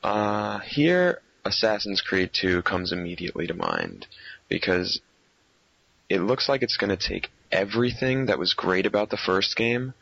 Uh, 0.03 0.59
here, 0.59 1.21
Assassin's 1.43 2.01
Creed 2.01 2.29
2 2.33 2.61
comes 2.61 2.91
immediately 2.91 3.47
to 3.47 3.53
mind 3.53 4.05
because 4.47 5.01
it 6.09 6.19
looks 6.19 6.47
like 6.47 6.61
it's 6.61 6.77
going 6.77 6.95
to 6.95 7.07
take 7.07 7.29
everything 7.51 8.27
that 8.27 8.39
was 8.39 8.53
great 8.53 8.85
about 8.85 9.09
the 9.09 9.17
first 9.17 9.55
game 9.55 9.93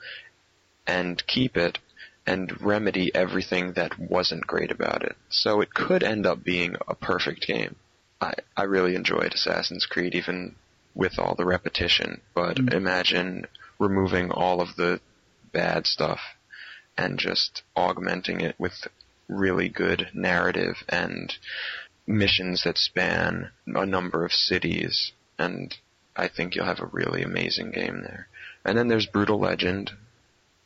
and 0.85 1.25
keep 1.27 1.57
it 1.57 1.79
and 2.27 2.61
remedy 2.61 3.13
everything 3.13 3.73
that 3.73 3.97
wasn't 3.97 4.45
great 4.45 4.71
about 4.71 5.03
it. 5.03 5.15
So 5.29 5.61
it 5.61 5.73
could 5.73 6.03
end 6.03 6.25
up 6.25 6.43
being 6.43 6.75
a 6.87 6.95
perfect 6.95 7.45
game. 7.47 7.75
I, 8.21 8.33
I 8.55 8.63
really 8.63 8.95
enjoyed 8.95 9.33
Assassin's 9.33 9.85
Creed 9.85 10.15
even 10.15 10.55
with 10.93 11.19
all 11.19 11.35
the 11.35 11.45
repetition, 11.45 12.21
but 12.33 12.57
Mm. 12.57 12.73
imagine 12.73 13.47
removing 13.79 14.31
all 14.31 14.61
of 14.61 14.75
the 14.77 15.01
bad 15.51 15.85
stuff 15.85 16.21
and 16.97 17.19
just 17.19 17.63
augmenting 17.75 18.39
it 18.41 18.55
with 18.57 18.87
really 19.27 19.67
good 19.67 20.09
narrative 20.13 20.83
and 20.87 21.35
missions 22.07 22.63
that 22.63 22.77
span 22.77 23.49
a 23.67 23.85
number 23.85 24.23
of 24.23 24.31
cities 24.31 25.11
and 25.37 25.75
I 26.15 26.29
think 26.29 26.55
you'll 26.55 26.65
have 26.65 26.79
a 26.79 26.85
really 26.85 27.23
amazing 27.23 27.71
game 27.71 28.01
there. 28.01 28.27
And 28.63 28.77
then 28.77 28.87
there's 28.87 29.05
Brutal 29.07 29.37
Legend 29.39 29.91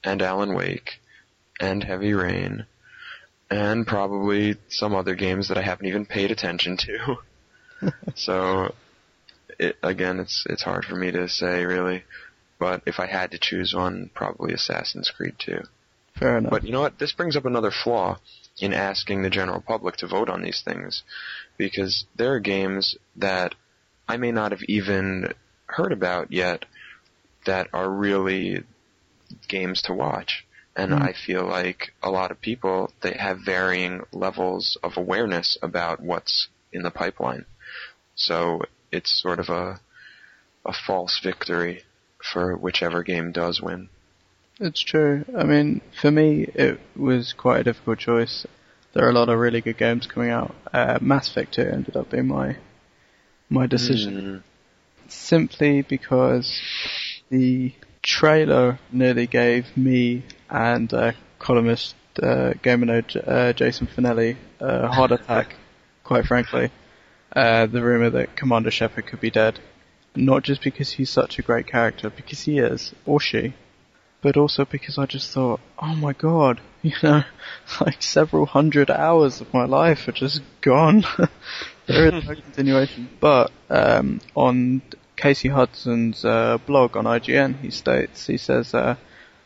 and 0.03 0.21
Alan 0.21 0.53
Wake 0.53 0.99
and 1.59 1.83
Heavy 1.83 2.13
Rain 2.13 2.65
and 3.49 3.87
probably 3.87 4.57
some 4.67 4.93
other 4.93 5.15
games 5.15 5.47
that 5.47 5.57
I 5.57 5.63
haven't 5.63 5.87
even 5.87 6.05
paid 6.05 6.29
attention 6.29 6.77
to. 6.77 7.17
so 8.15 8.73
it, 9.57 9.77
again, 9.83 10.19
it's 10.19 10.45
it's 10.49 10.63
hard 10.63 10.85
for 10.85 10.95
me 10.95 11.11
to 11.11 11.27
say 11.27 11.65
really, 11.65 12.03
but 12.59 12.81
if 12.85 12.99
I 12.99 13.07
had 13.07 13.31
to 13.31 13.39
choose 13.39 13.73
one, 13.73 14.09
probably 14.13 14.53
Assassin's 14.53 15.11
Creed 15.11 15.35
2. 15.39 15.61
Fair 16.17 16.37
enough. 16.37 16.51
But 16.51 16.63
you 16.63 16.71
know 16.71 16.81
what? 16.81 16.99
This 16.99 17.13
brings 17.13 17.35
up 17.35 17.45
another 17.45 17.71
flaw 17.71 18.19
in 18.59 18.73
asking 18.73 19.21
the 19.21 19.29
general 19.29 19.61
public 19.61 19.95
to 19.97 20.07
vote 20.07 20.29
on 20.29 20.41
these 20.41 20.61
things, 20.63 21.03
because 21.57 22.05
there 22.15 22.33
are 22.33 22.39
games 22.39 22.97
that 23.15 23.55
I 24.07 24.17
may 24.17 24.31
not 24.31 24.51
have 24.51 24.63
even 24.63 25.33
heard 25.67 25.91
about 25.91 26.31
yet 26.31 26.65
that 27.45 27.67
are 27.73 27.89
really 27.89 28.63
games 29.47 29.81
to 29.83 29.93
watch. 29.93 30.45
And 30.75 30.93
Hmm. 30.93 31.03
I 31.03 31.13
feel 31.13 31.45
like 31.45 31.93
a 32.01 32.09
lot 32.09 32.31
of 32.31 32.41
people 32.41 32.91
they 33.01 33.13
have 33.13 33.39
varying 33.45 34.01
levels 34.11 34.77
of 34.83 34.97
awareness 34.97 35.57
about 35.61 36.01
what's 36.01 36.47
in 36.73 36.83
the 36.83 36.91
pipeline. 36.91 37.45
So 38.19 38.61
it's 38.91 39.21
sort 39.21 39.39
of 39.39 39.49
a 39.49 39.79
a 40.65 40.73
false 40.73 41.19
victory 41.23 41.83
for 42.21 42.55
whichever 42.55 43.01
game 43.01 43.31
does 43.31 43.61
win. 43.61 43.89
It's 44.59 44.81
true. 44.81 45.23
I 45.37 45.43
mean, 45.43 45.81
for 46.01 46.11
me, 46.11 46.43
it 46.53 46.79
was 46.97 47.33
quite 47.33 47.61
a 47.61 47.63
difficult 47.63 47.99
choice. 47.99 48.45
There 48.93 49.05
are 49.05 49.09
a 49.09 49.13
lot 49.13 49.29
of 49.29 49.39
really 49.39 49.61
good 49.61 49.77
games 49.77 50.05
coming 50.05 50.31
out. 50.31 50.53
Uh, 50.73 50.99
Mass 51.01 51.29
Effect 51.29 51.53
2 51.53 51.61
ended 51.61 51.95
up 51.95 52.11
being 52.11 52.27
my 52.27 52.57
my 53.49 53.67
decision. 53.67 54.43
Mm, 55.07 55.11
simply 55.11 55.81
because 55.81 56.61
the 57.29 57.73
trailer 58.01 58.79
nearly 58.91 59.27
gave 59.27 59.65
me 59.77 60.23
and 60.49 60.93
uh, 60.93 61.13
columnist 61.39 61.95
uh, 62.21 62.53
GamerNode 62.61 63.27
uh, 63.27 63.53
Jason 63.53 63.87
Finelli 63.87 64.35
a 64.59 64.87
heart 64.87 65.11
attack, 65.11 65.55
quite 66.03 66.25
frankly. 66.25 66.69
Uh, 67.35 67.67
the 67.67 67.81
rumor 67.81 68.09
that 68.09 68.35
Commander 68.35 68.71
Shepard 68.71 69.05
could 69.05 69.21
be 69.21 69.29
dead. 69.29 69.59
Not 70.15 70.43
just 70.43 70.63
because 70.63 70.91
he's 70.91 71.09
such 71.09 71.37
a 71.37 71.43
great 71.43 71.67
character, 71.67 72.09
because 72.09 72.41
he 72.41 72.57
is, 72.57 72.93
or 73.05 73.19
she, 73.19 73.53
but 74.21 74.37
also 74.37 74.65
because 74.65 74.97
I 74.97 75.05
just 75.05 75.31
thought, 75.31 75.59
oh 75.77 75.95
my 75.95 76.13
god, 76.13 76.59
you 76.81 76.93
know, 77.03 77.23
like 77.81 78.01
several 78.01 78.45
hundred 78.45 78.89
hours 78.89 79.41
of 79.41 79.53
my 79.53 79.65
life 79.65 80.07
are 80.07 80.13
just 80.13 80.41
gone. 80.61 81.05
there 81.87 82.07
is 82.07 82.25
no 82.25 82.35
continuation. 82.35 83.09
But 83.19 83.51
um, 83.69 84.21
on 84.35 84.81
Casey 85.15 85.49
Hudson's 85.49 86.25
uh, 86.25 86.57
blog 86.65 86.97
on 86.97 87.05
IGN, 87.05 87.59
he 87.61 87.69
states, 87.69 88.27
he 88.27 88.37
says, 88.37 88.73
uh, 88.73 88.95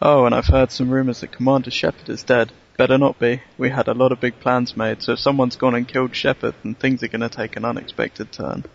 oh, 0.02 0.26
and 0.26 0.34
I've 0.36 0.48
heard 0.48 0.72
some 0.72 0.90
rumors 0.90 1.22
that 1.22 1.32
Commander 1.32 1.72
Shepard 1.72 2.10
is 2.10 2.24
dead. 2.24 2.52
Better 2.78 2.98
not 2.98 3.20
be. 3.20 3.42
We 3.58 3.70
had 3.70 3.88
a 3.88 3.94
lot 3.94 4.12
of 4.12 4.20
big 4.20 4.40
plans 4.40 4.76
made, 4.76 5.02
so 5.02 5.14
if 5.14 5.20
someone's 5.20 5.56
gone 5.56 5.76
and 5.76 5.88
killed 5.88 6.16
Shepard, 6.16 6.56
then 6.64 6.74
things 6.76 7.04
are 7.04 7.08
going 7.08 7.22
to 7.22 7.30
take 7.30 7.56
an 7.56 7.66
unexpected 7.66 8.32
turn. 8.32 8.66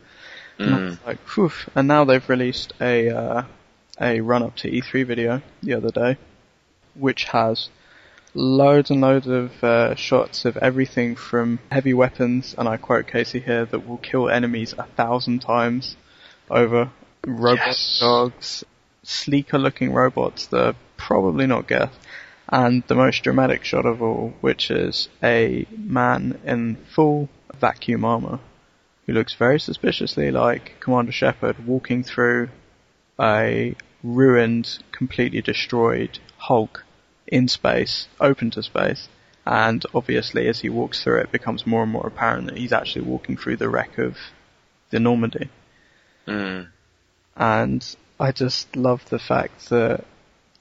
And 0.58 0.92
mm. 0.92 1.06
like, 1.06 1.18
whew. 1.34 1.52
And 1.74 1.88
now 1.88 2.04
they've 2.04 2.28
released 2.28 2.72
a 2.80 3.10
uh, 3.10 3.42
a 4.00 4.20
run 4.20 4.42
up 4.42 4.56
to 4.56 4.70
E3 4.70 5.06
video 5.06 5.42
the 5.62 5.74
other 5.74 5.90
day, 5.90 6.16
which 6.94 7.24
has 7.24 7.68
loads 8.34 8.90
and 8.90 9.00
loads 9.00 9.26
of 9.26 9.64
uh, 9.64 9.94
shots 9.94 10.44
of 10.44 10.56
everything 10.58 11.16
from 11.16 11.58
heavy 11.70 11.94
weapons, 11.94 12.54
and 12.56 12.68
I 12.68 12.76
quote 12.76 13.06
Casey 13.06 13.40
here, 13.40 13.64
that 13.66 13.86
will 13.86 13.98
kill 13.98 14.28
enemies 14.28 14.74
a 14.76 14.84
thousand 14.84 15.40
times 15.40 15.96
over. 16.50 16.90
Robot 17.26 17.66
Yes. 17.66 17.98
dogs, 18.00 18.64
sleeker 19.02 19.58
looking 19.58 19.92
robots 19.92 20.46
that 20.46 20.66
are 20.66 20.76
probably 20.96 21.46
not 21.46 21.66
Geth. 21.66 21.98
And 22.48 22.82
the 22.86 22.94
most 22.94 23.22
dramatic 23.22 23.64
shot 23.64 23.84
of 23.84 24.00
all, 24.02 24.32
which 24.40 24.70
is 24.70 25.08
a 25.22 25.66
man 25.70 26.40
in 26.44 26.76
full 26.94 27.28
vacuum 27.58 28.04
armor 28.04 28.40
who 29.06 29.12
looks 29.12 29.34
very 29.34 29.60
suspiciously 29.60 30.30
like 30.30 30.76
Commander 30.80 31.12
Shepard 31.12 31.66
walking 31.66 32.02
through 32.02 32.48
a 33.20 33.74
ruined, 34.02 34.82
completely 34.92 35.42
destroyed 35.42 36.18
Hulk 36.36 36.84
in 37.26 37.48
space, 37.48 38.08
open 38.20 38.50
to 38.52 38.62
space. 38.62 39.08
And 39.46 39.84
obviously, 39.94 40.46
as 40.46 40.60
he 40.60 40.68
walks 40.68 41.02
through 41.02 41.20
it, 41.20 41.24
it 41.24 41.32
becomes 41.32 41.66
more 41.66 41.82
and 41.82 41.92
more 41.92 42.06
apparent 42.06 42.46
that 42.46 42.58
he's 42.58 42.72
actually 42.72 43.06
walking 43.06 43.36
through 43.36 43.56
the 43.56 43.68
wreck 43.68 43.98
of 43.98 44.16
the 44.90 45.00
Normandy. 45.00 45.48
Mm. 46.26 46.68
And 47.36 47.96
I 48.20 48.32
just 48.32 48.76
love 48.76 49.08
the 49.08 49.18
fact 49.18 49.70
that 49.70 50.04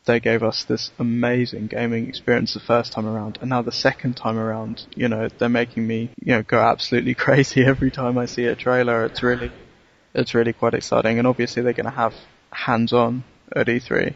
they 0.07 0.19
gave 0.19 0.41
us 0.41 0.63
this 0.63 0.91
amazing 0.97 1.67
gaming 1.67 2.07
experience 2.07 2.55
the 2.55 2.59
first 2.59 2.91
time 2.91 3.05
around, 3.05 3.37
and 3.41 3.49
now 3.51 3.61
the 3.61 3.71
second 3.71 4.17
time 4.17 4.37
around, 4.37 4.87
you 4.95 5.07
know, 5.07 5.27
they're 5.27 5.49
making 5.49 5.85
me, 5.85 6.09
you 6.19 6.33
know, 6.33 6.41
go 6.41 6.59
absolutely 6.59 7.13
crazy 7.25 7.63
every 7.63 7.91
time 7.91 8.17
I 8.17 8.25
see 8.25 8.45
a 8.45 8.55
trailer. 8.55 9.05
It's 9.05 9.21
really, 9.21 9.51
it's 10.15 10.33
really 10.33 10.53
quite 10.53 10.73
exciting, 10.73 11.19
and 11.19 11.27
obviously 11.27 11.61
they're 11.61 11.73
going 11.73 11.85
to 11.85 11.91
have 11.91 12.15
hands-on 12.51 13.23
at 13.55 13.67
E3, 13.67 14.15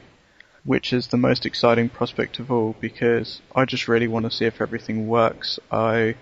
which 0.63 0.93
is 0.93 1.07
the 1.07 1.17
most 1.17 1.45
exciting 1.45 1.89
prospect 1.89 2.39
of 2.39 2.51
all 2.51 2.75
because 2.79 3.41
I 3.55 3.65
just 3.65 3.87
really 3.87 4.07
want 4.07 4.25
to 4.25 4.31
see 4.31 4.45
if 4.45 4.61
everything 4.61 5.07
works. 5.07 5.59
I, 5.71 6.15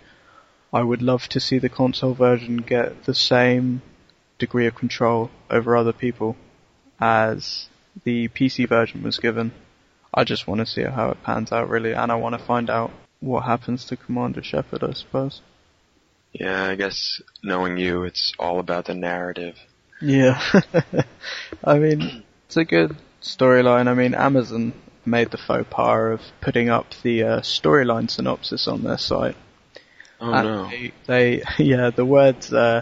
I 0.73 0.83
would 0.83 1.01
love 1.01 1.29
to 1.29 1.39
see 1.39 1.59
the 1.59 1.69
console 1.69 2.13
version 2.13 2.57
get 2.57 3.05
the 3.05 3.15
same 3.15 3.81
degree 4.37 4.67
of 4.67 4.75
control 4.75 5.29
over 5.49 5.75
other 5.75 5.93
people 5.93 6.35
as 6.99 7.69
the 8.03 8.27
PC 8.29 8.67
version 8.67 9.03
was 9.03 9.19
given. 9.19 9.51
I 10.13 10.23
just 10.23 10.47
want 10.47 10.59
to 10.59 10.65
see 10.65 10.83
how 10.83 11.11
it 11.11 11.23
pans 11.23 11.51
out 11.51 11.69
really, 11.69 11.93
and 11.93 12.11
I 12.11 12.15
want 12.15 12.37
to 12.37 12.43
find 12.43 12.69
out 12.69 12.91
what 13.19 13.41
happens 13.41 13.85
to 13.85 13.97
Commander 13.97 14.43
Shepard, 14.43 14.83
I 14.83 14.93
suppose. 14.93 15.41
Yeah, 16.31 16.65
I 16.65 16.75
guess 16.75 17.21
knowing 17.43 17.77
you, 17.77 18.03
it's 18.03 18.33
all 18.39 18.59
about 18.59 18.85
the 18.85 18.93
narrative. 18.93 19.57
Yeah. 20.01 20.41
I 21.63 21.79
mean, 21.79 22.23
it's 22.45 22.57
a 22.57 22.65
good 22.65 22.95
storyline. 23.21 23.87
I 23.87 23.93
mean, 23.93 24.13
Amazon 24.13 24.73
made 25.05 25.31
the 25.31 25.37
faux 25.37 25.65
pas 25.69 26.19
of 26.19 26.21
putting 26.41 26.69
up 26.69 26.87
the 27.03 27.23
uh, 27.23 27.39
storyline 27.41 28.09
synopsis 28.09 28.67
on 28.67 28.83
their 28.83 28.97
site. 28.97 29.35
Oh 30.21 30.33
and 30.33 30.47
no. 30.47 30.69
They, 30.69 30.91
they, 31.07 31.43
yeah, 31.63 31.89
the 31.89 32.05
words, 32.05 32.53
uh, 32.53 32.81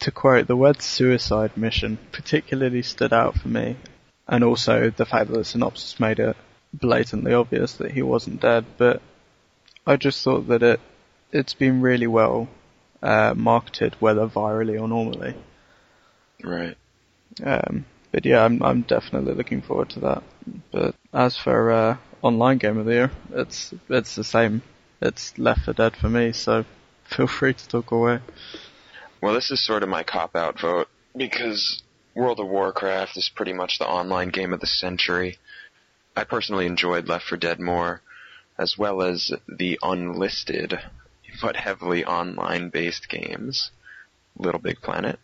to 0.00 0.10
quote, 0.10 0.46
the 0.46 0.56
word 0.56 0.82
suicide 0.82 1.56
mission 1.56 1.98
particularly 2.12 2.82
stood 2.82 3.12
out 3.12 3.34
for 3.34 3.48
me. 3.48 3.76
And 4.28 4.44
also 4.44 4.90
the 4.90 5.06
fact 5.06 5.30
that 5.30 5.36
the 5.36 5.44
synopsis 5.44 5.98
made 5.98 6.18
it 6.18 6.36
blatantly 6.72 7.34
obvious 7.34 7.74
that 7.74 7.92
he 7.92 8.02
wasn't 8.02 8.40
dead, 8.40 8.64
but 8.78 9.02
I 9.86 9.96
just 9.96 10.22
thought 10.22 10.48
that 10.48 10.62
it, 10.62 10.80
it's 11.32 11.54
been 11.54 11.80
really 11.80 12.06
well, 12.06 12.48
uh, 13.02 13.34
marketed, 13.36 13.96
whether 13.98 14.26
virally 14.26 14.80
or 14.80 14.88
normally. 14.88 15.34
Right. 16.42 16.76
Um, 17.42 17.84
but 18.10 18.24
yeah, 18.24 18.44
I'm, 18.44 18.62
I'm 18.62 18.82
definitely 18.82 19.34
looking 19.34 19.62
forward 19.62 19.90
to 19.90 20.00
that. 20.00 20.22
But 20.70 20.94
as 21.12 21.36
for, 21.36 21.70
uh, 21.70 21.96
online 22.22 22.58
game 22.58 22.78
of 22.78 22.86
the 22.86 22.92
year, 22.92 23.10
it's, 23.32 23.74
it's 23.88 24.14
the 24.14 24.24
same. 24.24 24.62
It's 25.00 25.36
Left 25.36 25.64
4 25.64 25.74
Dead 25.74 25.96
for 25.96 26.08
me, 26.08 26.32
so 26.32 26.64
feel 27.04 27.26
free 27.26 27.54
to 27.54 27.68
talk 27.68 27.90
away. 27.90 28.20
Well, 29.20 29.34
this 29.34 29.50
is 29.50 29.64
sort 29.64 29.82
of 29.82 29.88
my 29.88 30.02
cop 30.02 30.36
out 30.36 30.60
vote 30.60 30.88
because 31.16 31.82
World 32.14 32.40
of 32.40 32.48
Warcraft 32.48 33.16
is 33.16 33.30
pretty 33.34 33.52
much 33.52 33.78
the 33.78 33.86
online 33.88 34.28
game 34.28 34.52
of 34.52 34.60
the 34.60 34.66
century. 34.66 35.38
I 36.16 36.24
personally 36.24 36.66
enjoyed 36.66 37.08
Left 37.08 37.24
4 37.26 37.38
Dead 37.38 37.58
more, 37.58 38.02
as 38.58 38.76
well 38.76 39.02
as 39.02 39.32
the 39.48 39.78
unlisted 39.82 40.78
but 41.40 41.56
heavily 41.56 42.04
online 42.04 42.68
based 42.68 43.08
games, 43.08 43.70
Little 44.36 44.60
Big 44.60 44.80
Planet 44.80 45.18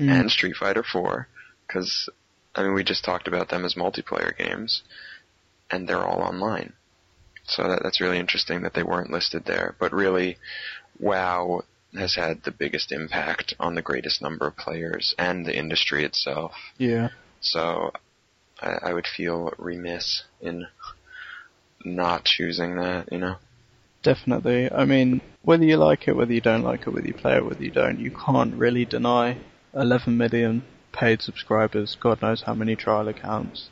Mm. 0.00 0.08
and 0.20 0.30
Street 0.30 0.56
Fighter 0.56 0.82
4, 0.82 1.28
because 1.66 2.08
I 2.54 2.62
mean 2.62 2.72
we 2.72 2.82
just 2.82 3.04
talked 3.04 3.28
about 3.28 3.50
them 3.50 3.66
as 3.66 3.74
multiplayer 3.74 4.34
games, 4.34 4.82
and 5.70 5.86
they're 5.86 6.02
all 6.06 6.22
online. 6.22 6.72
So 7.44 7.64
that, 7.68 7.82
that's 7.82 8.00
really 8.00 8.18
interesting 8.18 8.62
that 8.62 8.72
they 8.72 8.82
weren't 8.82 9.10
listed 9.10 9.44
there. 9.44 9.74
But 9.78 9.92
really, 9.92 10.38
WoW 10.98 11.64
has 11.94 12.14
had 12.14 12.42
the 12.44 12.50
biggest 12.50 12.92
impact 12.92 13.54
on 13.58 13.74
the 13.74 13.82
greatest 13.82 14.22
number 14.22 14.46
of 14.46 14.56
players 14.56 15.14
and 15.18 15.44
the 15.44 15.56
industry 15.56 16.04
itself. 16.04 16.52
Yeah. 16.78 17.08
So 17.40 17.92
I, 18.60 18.78
I 18.82 18.92
would 18.92 19.06
feel 19.06 19.52
remiss 19.58 20.24
in 20.40 20.66
not 21.84 22.24
choosing 22.24 22.76
that, 22.76 23.10
you 23.10 23.18
know? 23.18 23.36
Definitely. 24.02 24.70
I 24.70 24.84
mean, 24.84 25.20
whether 25.42 25.64
you 25.64 25.76
like 25.76 26.08
it, 26.08 26.16
whether 26.16 26.32
you 26.32 26.40
don't 26.40 26.62
like 26.62 26.86
it, 26.86 26.90
whether 26.90 27.06
you 27.06 27.14
play 27.14 27.36
it, 27.36 27.44
whether 27.44 27.62
you 27.62 27.70
don't, 27.70 28.00
you 28.00 28.10
can't 28.10 28.54
really 28.54 28.84
deny 28.84 29.38
11 29.74 30.16
million 30.16 30.62
paid 30.92 31.22
subscribers, 31.22 31.96
God 32.00 32.22
knows 32.22 32.42
how 32.42 32.54
many 32.54 32.76
trial 32.76 33.08
accounts, 33.08 33.68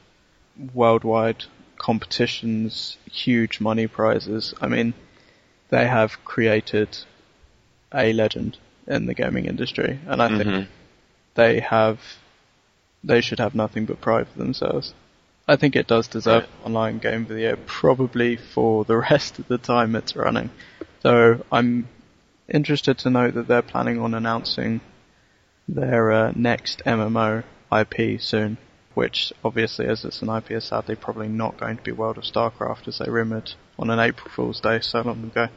worldwide 0.75 1.45
competitions, 1.79 2.99
huge 3.11 3.61
money 3.61 3.87
prizes. 3.87 4.55
I 4.61 4.69
mean, 4.69 4.95
they 5.71 5.87
have 5.87 6.25
created 6.25 6.99
a 7.95 8.12
legend 8.12 8.59
in 8.86 9.07
the 9.07 9.14
gaming 9.14 9.47
industry, 9.47 9.99
and 10.07 10.22
I 10.22 10.28
think 10.28 10.43
Mhm. 10.49 10.66
they 11.34 11.61
have, 11.61 11.99
they 13.05 13.20
should 13.20 13.39
have 13.39 13.55
nothing 13.55 13.84
but 13.84 14.01
pride 14.01 14.28
for 14.28 14.39
themselves. 14.39 14.95
I 15.47 15.57
think 15.57 15.76
it 15.76 15.86
does 15.86 16.09
deserve 16.09 16.43
Right. 16.43 16.66
online 16.66 16.99
game 16.99 17.22
of 17.22 17.28
the 17.28 17.41
year, 17.41 17.57
probably 17.66 18.36
for 18.36 18.84
the 18.84 18.97
rest 19.11 19.39
of 19.39 19.49
the 19.49 19.59
time 19.59 19.95
it's 19.97 20.14
running. 20.16 20.51
So 21.03 21.45
I'm 21.51 21.89
interested 22.49 22.99
to 22.99 23.11
note 23.11 23.34
that 23.34 23.47
they're 23.49 23.62
planning 23.62 23.99
on 24.01 24.14
announcing 24.14 24.80
their 25.68 26.11
uh, 26.12 26.32
next 26.34 26.82
MMO 26.86 27.45
IP 27.70 28.20
soon, 28.20 28.57
which 28.95 29.32
obviously 29.45 29.86
as 29.86 30.05
it's 30.05 30.22
an 30.22 30.28
IP 30.30 30.51
is 30.53 30.64
sadly 30.64 30.97
probably 30.97 31.28
not 31.28 31.59
going 31.59 31.76
to 31.76 31.82
be 31.82 31.93
World 31.93 32.18
of 32.18 32.24
StarCraft 32.24 32.89
as 32.89 32.99
they 32.99 33.11
rumoured 33.11 33.53
on 33.78 33.91
an 33.91 33.99
April 34.01 34.30
Fool's 34.34 34.61
Day 34.61 34.80
so 34.80 35.03
long 35.03 35.24
ago. 35.24 35.49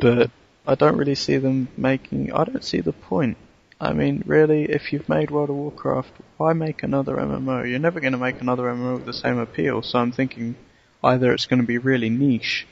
But 0.00 0.30
I 0.66 0.74
don't 0.74 0.96
really 0.96 1.14
see 1.14 1.36
them 1.36 1.68
making, 1.76 2.32
I 2.32 2.44
don't 2.44 2.64
see 2.64 2.80
the 2.80 2.92
point. 2.92 3.36
I 3.80 3.92
mean, 3.92 4.22
really, 4.26 4.64
if 4.64 4.92
you've 4.92 5.08
made 5.08 5.30
World 5.30 5.50
of 5.50 5.56
Warcraft, 5.56 6.10
why 6.38 6.54
make 6.54 6.82
another 6.82 7.16
MMO? 7.16 7.68
You're 7.68 7.78
never 7.78 8.00
going 8.00 8.12
to 8.14 8.18
make 8.18 8.40
another 8.40 8.64
MMO 8.64 8.96
with 8.96 9.06
the 9.06 9.12
same 9.12 9.38
appeal, 9.38 9.82
so 9.82 9.98
I'm 9.98 10.12
thinking 10.12 10.56
either 11.04 11.32
it's 11.32 11.46
going 11.46 11.60
to 11.60 11.66
be 11.66 11.78
really 11.78 12.08
niche, 12.08 12.66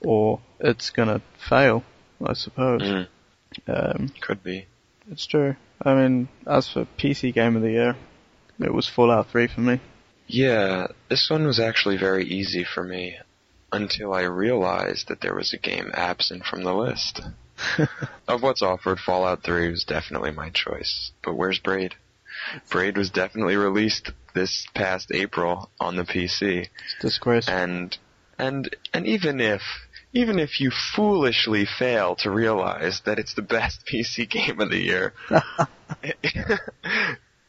or 0.00 0.40
it's 0.60 0.90
going 0.90 1.08
to 1.08 1.20
fail, 1.48 1.82
I 2.24 2.34
suppose. 2.34 2.82
Mm, 2.82 3.06
Um, 3.66 4.12
could 4.20 4.42
be. 4.42 4.66
it's 5.10 5.26
true. 5.26 5.56
I 5.82 5.94
mean, 5.94 6.28
as 6.46 6.68
for 6.70 6.86
PC 6.98 7.34
Game 7.34 7.56
of 7.56 7.62
the 7.62 7.70
Year, 7.72 7.96
it 8.60 8.72
was 8.72 8.88
Fallout 8.88 9.28
3 9.30 9.48
for 9.48 9.60
me. 9.60 9.80
Yeah, 10.26 10.86
this 11.08 11.28
one 11.30 11.44
was 11.46 11.58
actually 11.60 11.96
very 11.98 12.24
easy 12.24 12.64
for 12.64 12.82
me 12.82 13.16
until 13.76 14.12
I 14.12 14.22
realized 14.22 15.08
that 15.08 15.20
there 15.20 15.34
was 15.34 15.52
a 15.52 15.58
game 15.58 15.90
absent 15.94 16.44
from 16.44 16.64
the 16.64 16.74
list. 16.74 17.20
of 18.28 18.42
what's 18.42 18.62
offered, 18.62 18.98
Fallout 18.98 19.42
3 19.42 19.70
was 19.70 19.84
definitely 19.84 20.30
my 20.30 20.50
choice. 20.50 21.12
But 21.22 21.34
where's 21.34 21.58
Braid? 21.58 21.94
Braid 22.70 22.96
was 22.96 23.10
definitely 23.10 23.56
released 23.56 24.12
this 24.34 24.66
past 24.74 25.10
April 25.12 25.70
on 25.80 25.96
the 25.96 26.04
PC. 26.04 26.62
It's 26.62 26.70
disgraceful. 27.00 27.54
And 27.54 27.96
and 28.38 28.74
and 28.92 29.06
even 29.06 29.40
if 29.40 29.62
even 30.12 30.38
if 30.38 30.60
you 30.60 30.70
foolishly 30.70 31.66
fail 31.66 32.16
to 32.16 32.30
realize 32.30 33.00
that 33.06 33.18
it's 33.18 33.34
the 33.34 33.42
best 33.42 33.86
PC 33.92 34.28
game 34.28 34.60
of 34.60 34.70
the 34.70 34.78
year, 34.78 35.14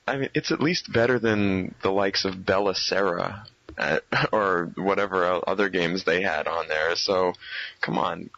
I 0.08 0.18
mean, 0.18 0.30
it's 0.34 0.52
at 0.52 0.62
least 0.62 0.92
better 0.92 1.20
than 1.20 1.76
the 1.84 1.92
likes 1.92 2.24
of 2.24 2.46
Bella 2.46 2.76
Sara 2.76 3.46
uh, 3.78 4.00
or 4.32 4.72
whatever 4.76 5.42
other 5.48 5.70
games 5.70 6.04
they 6.04 6.22
had 6.22 6.48
on 6.48 6.68
there. 6.68 6.96
So, 6.96 7.34
come 7.82 7.98
on, 7.98 8.30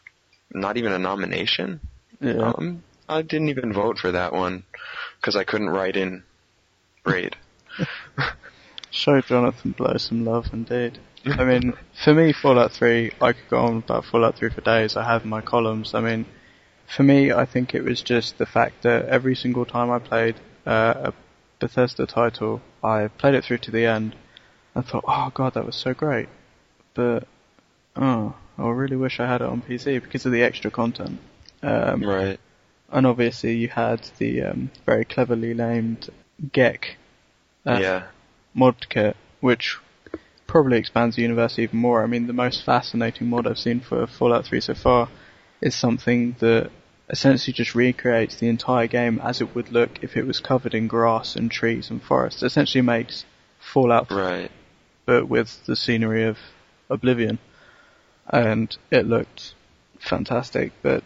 not 0.53 0.77
even 0.77 0.91
a 0.91 0.99
nomination. 0.99 1.79
yeah. 2.21 2.53
Um, 2.57 2.83
I 3.07 3.23
didn't 3.23 3.49
even 3.49 3.73
vote 3.73 3.97
for 3.97 4.11
that 4.11 4.33
one 4.33 4.63
because 5.19 5.35
I 5.35 5.43
couldn't 5.43 5.69
write 5.69 5.97
in 5.97 6.23
Braid. 7.03 7.35
Show 8.91 9.21
Jonathan 9.21 9.71
Blow 9.71 9.97
some 9.97 10.25
love 10.25 10.47
indeed. 10.53 10.99
I 11.25 11.43
mean, 11.43 11.73
for 12.03 12.13
me, 12.13 12.33
Fallout 12.33 12.71
3, 12.71 13.11
I 13.21 13.33
could 13.33 13.49
go 13.49 13.59
on 13.59 13.77
about 13.77 14.05
Fallout 14.05 14.37
3 14.37 14.51
for 14.51 14.61
days. 14.61 14.95
I 14.95 15.03
have 15.03 15.25
my 15.25 15.41
columns. 15.41 15.93
I 15.93 16.01
mean, 16.01 16.25
for 16.95 17.03
me, 17.03 17.31
I 17.31 17.45
think 17.45 17.75
it 17.75 17.83
was 17.83 18.01
just 18.01 18.37
the 18.37 18.45
fact 18.45 18.83
that 18.83 19.05
every 19.05 19.35
single 19.35 19.65
time 19.65 19.91
I 19.91 19.99
played 19.99 20.35
uh, 20.65 21.11
a 21.11 21.13
Bethesda 21.59 22.05
title, 22.05 22.61
I 22.83 23.07
played 23.07 23.35
it 23.35 23.43
through 23.43 23.59
to 23.59 23.71
the 23.71 23.85
end. 23.85 24.15
I 24.79 24.81
thought, 24.81 25.03
oh 25.07 25.31
god, 25.33 25.53
that 25.55 25.65
was 25.65 25.75
so 25.75 25.93
great. 25.93 26.29
But, 26.93 27.27
oh, 27.95 28.35
I 28.57 28.69
really 28.69 28.95
wish 28.95 29.19
I 29.19 29.27
had 29.27 29.41
it 29.41 29.47
on 29.47 29.61
PC 29.61 30.01
because 30.01 30.25
of 30.25 30.31
the 30.31 30.43
extra 30.43 30.71
content. 30.71 31.19
Um, 31.61 32.03
right. 32.03 32.39
and 32.89 33.05
obviously 33.05 33.57
you 33.57 33.67
had 33.67 34.09
the 34.17 34.43
um, 34.43 34.71
very 34.85 35.03
cleverly 35.03 35.53
named 35.53 36.09
GECK 36.53 36.95
uh, 37.65 37.79
yeah. 37.81 38.03
mod 38.53 38.87
kit, 38.87 39.17
which 39.41 39.77
probably 40.47 40.77
expands 40.77 41.17
the 41.17 41.21
universe 41.21 41.59
even 41.59 41.79
more. 41.79 42.01
I 42.01 42.07
mean, 42.07 42.27
the 42.27 42.33
most 42.33 42.63
fascinating 42.63 43.27
mod 43.27 43.45
I've 43.45 43.59
seen 43.59 43.81
for 43.81 44.07
Fallout 44.07 44.45
3 44.45 44.61
so 44.61 44.73
far 44.73 45.09
is 45.61 45.75
something 45.75 46.37
that 46.39 46.71
essentially 47.09 47.53
just 47.53 47.75
recreates 47.75 48.37
the 48.37 48.47
entire 48.47 48.87
game 48.87 49.19
as 49.23 49.41
it 49.41 49.53
would 49.55 49.71
look 49.71 50.03
if 50.03 50.15
it 50.15 50.25
was 50.25 50.39
covered 50.39 50.73
in 50.73 50.87
grass 50.87 51.35
and 51.35 51.51
trees 51.51 51.89
and 51.89 52.01
forests. 52.01 52.41
It 52.41 52.47
Essentially 52.47 52.81
makes 52.81 53.25
Fallout, 53.59 54.09
Right. 54.11 54.51
But 55.09 55.27
with 55.27 55.65
the 55.65 55.75
scenery 55.75 56.23
of 56.25 56.37
Oblivion, 56.87 57.39
and 58.27 58.77
it 58.91 59.07
looked 59.07 59.55
fantastic. 59.99 60.71
But 60.83 61.03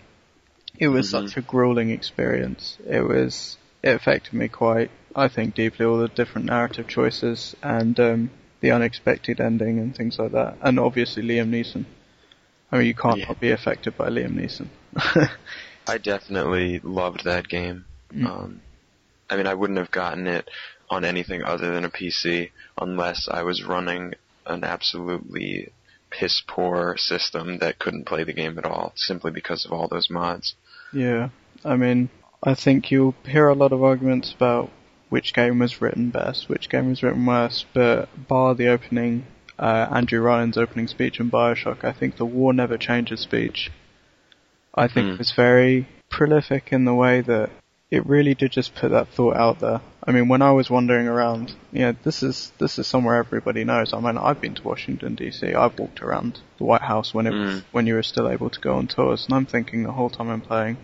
it 0.77 0.89
was 0.89 1.07
Mhm. 1.07 1.11
such 1.29 1.37
a 1.37 1.41
grueling 1.41 1.89
experience. 1.89 2.77
It 2.85 2.99
was 2.99 3.57
it 3.81 3.95
affected 3.95 4.33
me 4.33 4.49
quite, 4.49 4.91
I 5.15 5.29
think, 5.29 5.55
deeply. 5.55 5.85
All 5.85 5.97
the 5.97 6.09
different 6.09 6.47
narrative 6.47 6.87
choices 6.87 7.55
and 7.63 7.97
um, 7.97 8.29
the 8.59 8.71
unexpected 8.71 9.39
ending 9.39 9.79
and 9.79 9.95
things 9.95 10.19
like 10.19 10.33
that, 10.33 10.57
and 10.61 10.79
obviously 10.79 11.23
Liam 11.23 11.49
Neeson. 11.49 11.85
I 12.73 12.79
mean, 12.79 12.87
you 12.87 12.95
can't 12.95 13.19
Yeah. 13.19 13.27
not 13.29 13.39
be 13.39 13.51
affected 13.51 13.95
by 13.95 14.09
Liam 14.09 14.33
Neeson. 14.35 14.67
I 15.87 15.97
definitely 15.97 16.79
loved 16.79 17.23
that 17.23 17.47
game. 17.47 17.85
Mm. 18.13 18.25
Um, 18.25 18.61
I 19.29 19.37
mean, 19.37 19.47
I 19.47 19.53
wouldn't 19.53 19.79
have 19.79 19.91
gotten 19.91 20.27
it 20.27 20.49
on 20.93 21.03
anything 21.05 21.43
other 21.43 21.71
than 21.71 21.85
a 21.85 21.89
PC 21.89 22.51
unless 22.77 23.27
I 23.29 23.43
was 23.43 23.63
running 23.63 24.13
an 24.45 24.63
absolutely 24.63 25.71
piss 26.09 26.41
poor 26.47 26.95
system 26.97 27.57
that 27.59 27.79
couldn't 27.79 28.05
play 28.05 28.23
the 28.23 28.33
game 28.33 28.57
at 28.57 28.65
all, 28.65 28.93
simply 28.95 29.31
because 29.31 29.65
of 29.65 29.71
all 29.71 29.87
those 29.87 30.09
mods. 30.09 30.55
Yeah, 30.93 31.29
I 31.65 31.75
mean, 31.75 32.09
I 32.43 32.53
think 32.53 32.91
you'll 32.91 33.15
hear 33.25 33.47
a 33.47 33.55
lot 33.55 33.71
of 33.71 33.83
arguments 33.83 34.31
about 34.33 34.69
which 35.09 35.33
game 35.33 35.59
was 35.59 35.81
written 35.81 36.09
best, 36.09 36.49
which 36.49 36.69
game 36.69 36.89
was 36.89 37.03
written 37.03 37.25
worst, 37.25 37.65
but 37.73 38.09
bar 38.27 38.53
the 38.55 38.67
opening, 38.67 39.25
uh, 39.57 39.87
Andrew 39.91 40.21
Ryan's 40.21 40.57
opening 40.57 40.87
speech 40.87 41.19
in 41.19 41.31
Bioshock, 41.31 41.83
I 41.83 41.93
think 41.93 42.17
the 42.17 42.25
War 42.25 42.53
Never 42.53 42.77
Changes 42.77 43.21
speech, 43.21 43.71
I 44.75 44.87
think 44.87 45.11
Hmm. 45.11 45.17
was 45.17 45.31
very 45.31 45.87
prolific 46.09 46.71
in 46.71 46.85
the 46.85 46.93
way 46.93 47.21
that 47.21 47.49
it 47.91 48.05
really 48.05 48.33
did 48.33 48.51
just 48.51 48.75
put 48.75 48.91
that 48.91 49.07
thought 49.09 49.35
out 49.37 49.59
there. 49.59 49.81
I 50.05 50.11
mean, 50.11 50.27
when 50.27 50.41
I 50.41 50.51
was 50.51 50.69
wandering 50.69 51.07
around, 51.07 51.53
you 51.71 51.81
know, 51.81 51.95
this 52.03 52.23
is 52.23 52.51
this 52.57 52.77
is 52.77 52.87
somewhere 52.87 53.15
everybody 53.15 53.63
knows. 53.63 53.93
I 53.93 53.99
mean, 53.99 54.17
I've 54.17 54.41
been 54.41 54.55
to 54.55 54.63
Washington 54.63 55.15
D.C. 55.15 55.53
I've 55.53 55.79
walked 55.79 56.01
around 56.01 56.39
the 56.57 56.65
White 56.65 56.81
House 56.81 57.13
when 57.13 57.27
it 57.27 57.33
Mm. 57.33 57.63
when 57.71 57.87
you 57.87 57.95
were 57.95 58.03
still 58.03 58.29
able 58.29 58.49
to 58.49 58.59
go 58.59 58.75
on 58.75 58.87
tours, 58.87 59.25
and 59.25 59.33
I'm 59.35 59.45
thinking 59.45 59.83
the 59.83 59.91
whole 59.93 60.09
time 60.09 60.29
I'm 60.29 60.41
playing, 60.41 60.77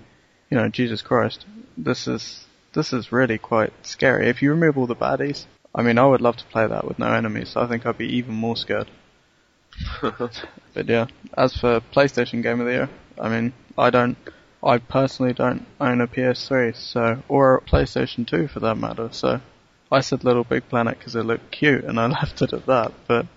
you 0.50 0.58
know, 0.58 0.70
Jesus 0.70 1.02
Christ, 1.02 1.46
this 1.78 2.08
is 2.08 2.46
this 2.74 2.94
is 2.94 3.12
really 3.12 3.38
quite 3.38 3.74
scary. 3.86 4.30
If 4.30 4.42
you 4.42 4.52
remove 4.52 4.78
all 4.78 4.88
the 4.88 4.96
baddies, 4.96 5.46
I 5.76 5.82
mean, 5.82 5.98
I 5.98 6.06
would 6.06 6.22
love 6.22 6.38
to 6.38 6.46
play 6.46 6.66
that 6.68 6.86
with 6.88 7.00
no 7.00 7.12
enemies. 7.12 7.50
So 7.50 7.62
I 7.62 7.68
think 7.68 7.86
I'd 7.86 7.98
be 7.98 8.16
even 8.18 8.36
more 8.36 8.56
scared. 8.56 8.90
But 10.74 10.88
yeah, 10.88 11.08
as 11.36 11.58
for 11.58 11.82
PlayStation 11.94 12.44
Game 12.44 12.60
of 12.60 12.68
the 12.68 12.74
Year, 12.74 12.90
I 13.20 13.28
mean, 13.30 13.54
I 13.78 13.90
don't, 13.90 14.16
I 14.64 14.78
personally 14.78 15.34
don't 15.34 15.66
own 15.80 16.02
a 16.02 16.08
PS3, 16.08 16.76
so 16.76 17.24
or 17.28 17.58
a 17.58 17.62
PlayStation 17.62 18.28
2 18.28 18.48
for 18.48 18.60
that 18.60 18.78
matter. 18.78 19.10
So 19.12 19.42
I 19.92 20.02
said 20.02 20.24
Little 20.24 20.44
Big 20.44 20.68
Planet 20.70 20.98
because 20.98 21.16
it 21.16 21.24
looked 21.24 21.52
cute, 21.52 21.86
and 21.86 22.00
I 22.00 22.08
left 22.20 22.42
it 22.42 22.54
at 22.54 22.66
that. 22.66 22.92
But 23.08 23.28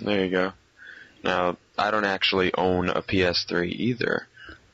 There 0.00 0.24
you 0.24 0.30
go. 0.30 0.52
Now, 1.22 1.56
I 1.78 1.90
don't 1.90 2.04
actually 2.04 2.52
own 2.54 2.90
a 2.90 3.02
PS3 3.02 3.72
either, 3.72 4.28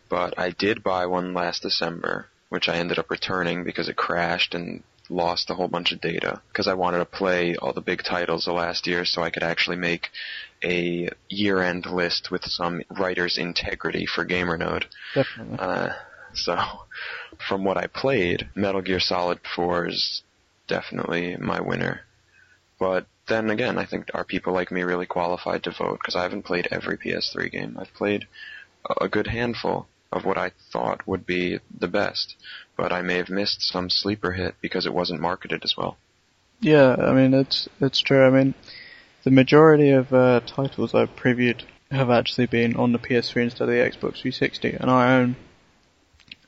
but 0.09 0.39
I 0.39 0.51
did 0.51 0.83
buy 0.83 1.07
one 1.07 1.33
last 1.33 1.63
December, 1.63 2.27
which 2.49 2.69
I 2.69 2.77
ended 2.77 2.99
up 2.99 3.11
returning 3.11 3.63
because 3.63 3.89
it 3.89 3.97
crashed 3.97 4.55
and 4.55 4.83
lost 5.11 5.51
a 5.51 5.55
whole 5.55 5.69
bunch 5.69 5.93
of 5.93 6.01
data. 6.01 6.41
Because 6.49 6.69
I 6.69 6.75
wanted 6.75 6.99
to 6.99 7.05
play 7.05 7.57
all 7.57 7.73
the 7.73 7.81
big 7.81 8.03
titles 8.03 8.45
the 8.45 8.53
last 8.53 8.87
year 8.87 9.05
so 9.05 9.23
I 9.23 9.31
could 9.31 9.43
actually 9.43 9.77
make 9.77 10.09
a 10.63 11.09
year-end 11.29 11.87
list 11.87 12.31
with 12.31 12.45
some 12.45 12.83
writer's 12.91 13.39
integrity 13.39 14.07
for 14.07 14.25
GamerNode. 14.25 14.85
definitely, 15.15 15.59
Uh, 15.59 15.93
so, 16.35 16.57
from 17.49 17.65
what 17.65 17.77
I 17.77 17.87
played, 17.87 18.49
Metal 18.55 18.83
Gear 18.83 19.01
Solid 19.01 19.41
4 19.55 19.89
is 19.89 20.23
definitely 20.69 21.37
my 21.37 21.61
winner. 21.61 22.03
But 22.79 23.07
then 23.29 23.51
again, 23.51 23.79
I 23.79 23.87
think 23.87 24.11
are 24.15 24.25
people 24.25 24.53
like 24.53 24.71
me 24.71 24.83
really 24.83 25.07
qualified 25.07 25.65
to 25.65 25.71
vote? 25.71 25.99
Because 26.01 26.17
I 26.17 26.23
haven't 26.23 26.45
played 26.45 26.69
every 26.71 26.97
PS3 26.97 27.51
game. 27.51 27.77
I've 27.79 27.93
played 27.95 28.27
a 29.01 29.09
good 29.09 29.27
handful 29.27 29.87
of 30.13 30.25
what 30.25 30.39
I 30.39 30.53
thought 30.73 31.07
would 31.07 31.27
be 31.27 31.61
the 31.79 31.89
best, 31.89 32.35
but 32.81 32.93
I 32.95 33.03
may 33.03 33.19
have 33.19 33.29
missed 33.29 33.61
some 33.61 33.91
sleeper 33.91 34.33
hit 34.33 34.55
because 34.63 34.87
it 34.87 34.95
wasn't 34.95 35.21
marketed 35.21 35.65
as 35.65 35.77
well. 35.77 35.99
yeah, 36.61 36.97
I 36.99 37.13
mean 37.13 37.35
it's 37.35 37.69
it's 37.79 38.01
true. 38.01 38.27
I 38.27 38.31
mean, 38.31 38.55
the 39.23 39.31
majority 39.31 39.91
of 39.91 40.11
uh, 40.15 40.41
titles 40.47 40.95
I've 40.95 41.15
previewed 41.15 41.63
have 41.91 42.09
actually 42.09 42.47
been 42.47 42.77
on 42.77 42.93
the 42.93 42.99
PS3 42.99 43.43
instead 43.43 43.69
of 43.69 43.75
the 43.75 43.75
Xbox 43.75 44.23
360, 44.23 44.73
and 44.81 44.91
I 44.91 45.19
own 45.19 45.37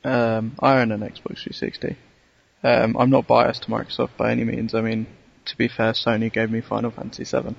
um, 0.03 0.55
I 0.59 0.81
own 0.81 0.91
an 0.91 1.01
Xbox 1.01 1.43
360. 1.43 1.97
Um, 2.63 2.97
I'm 2.97 3.11
not 3.11 3.27
biased 3.27 3.63
to 3.63 3.69
Microsoft 3.69 4.17
by 4.17 4.31
any 4.31 4.43
means. 4.43 4.73
I 4.73 4.81
mean, 4.81 5.05
to 5.45 5.57
be 5.57 5.67
fair, 5.67 5.91
Sony 5.91 6.33
gave 6.33 6.49
me 6.49 6.61
Final 6.61 6.89
Fantasy 6.89 7.25
VII. 7.25 7.55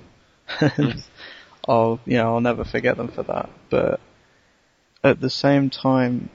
I'll, 1.67 1.99
you 2.05 2.17
know, 2.17 2.33
I'll 2.33 2.41
never 2.41 2.65
forget 2.65 2.97
them 2.97 3.07
for 3.07 3.23
that. 3.23 3.49
But 3.69 4.01
at 5.01 5.21
the 5.21 5.29
same 5.29 5.69
time, 5.69 6.29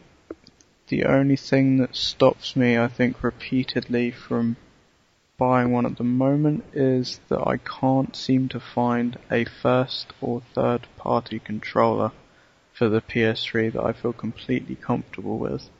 the 0.91 1.07
only 1.07 1.37
thing 1.37 1.79
that 1.79 1.97
stops 1.97 2.55
me, 2.55 2.79
I 2.79 2.89
think, 2.89 3.23
repeatedly 3.23 4.11
from 4.11 4.57
buying 5.39 5.73
one 5.73 5.87
at 5.87 5.97
the 5.97 6.05
moment 6.05 6.65
is 6.75 7.21
that 7.29 7.49
I 7.49 7.57
can't 7.57 8.15
seem 8.15 8.49
to 8.51 8.61
find 8.61 9.19
a 9.31 9.47
first 9.47 10.13
or 10.21 10.43
third 10.55 10.87
party 10.99 11.39
controller 11.39 12.13
for 12.75 12.91
the 12.91 13.01
PS3 13.01 13.73
that 13.73 13.83
I 13.83 13.93
feel 13.93 14.13
completely 14.13 14.75
comfortable 14.77 15.39
with 15.39 15.71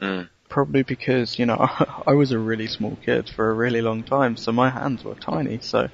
Mm. 0.00 0.28
probably 0.48 0.82
because 0.82 1.38
you 1.38 1.46
know 1.46 1.56
I 2.06 2.12
was 2.12 2.32
a 2.32 2.38
really 2.38 2.66
small 2.66 2.96
kid 3.04 3.28
for 3.28 3.50
a 3.50 3.54
really 3.54 3.80
long 3.80 4.02
time, 4.02 4.36
so 4.36 4.52
my 4.52 4.70
hands 4.70 5.04
were 5.04 5.14
tiny. 5.14 5.58
So 5.62 5.88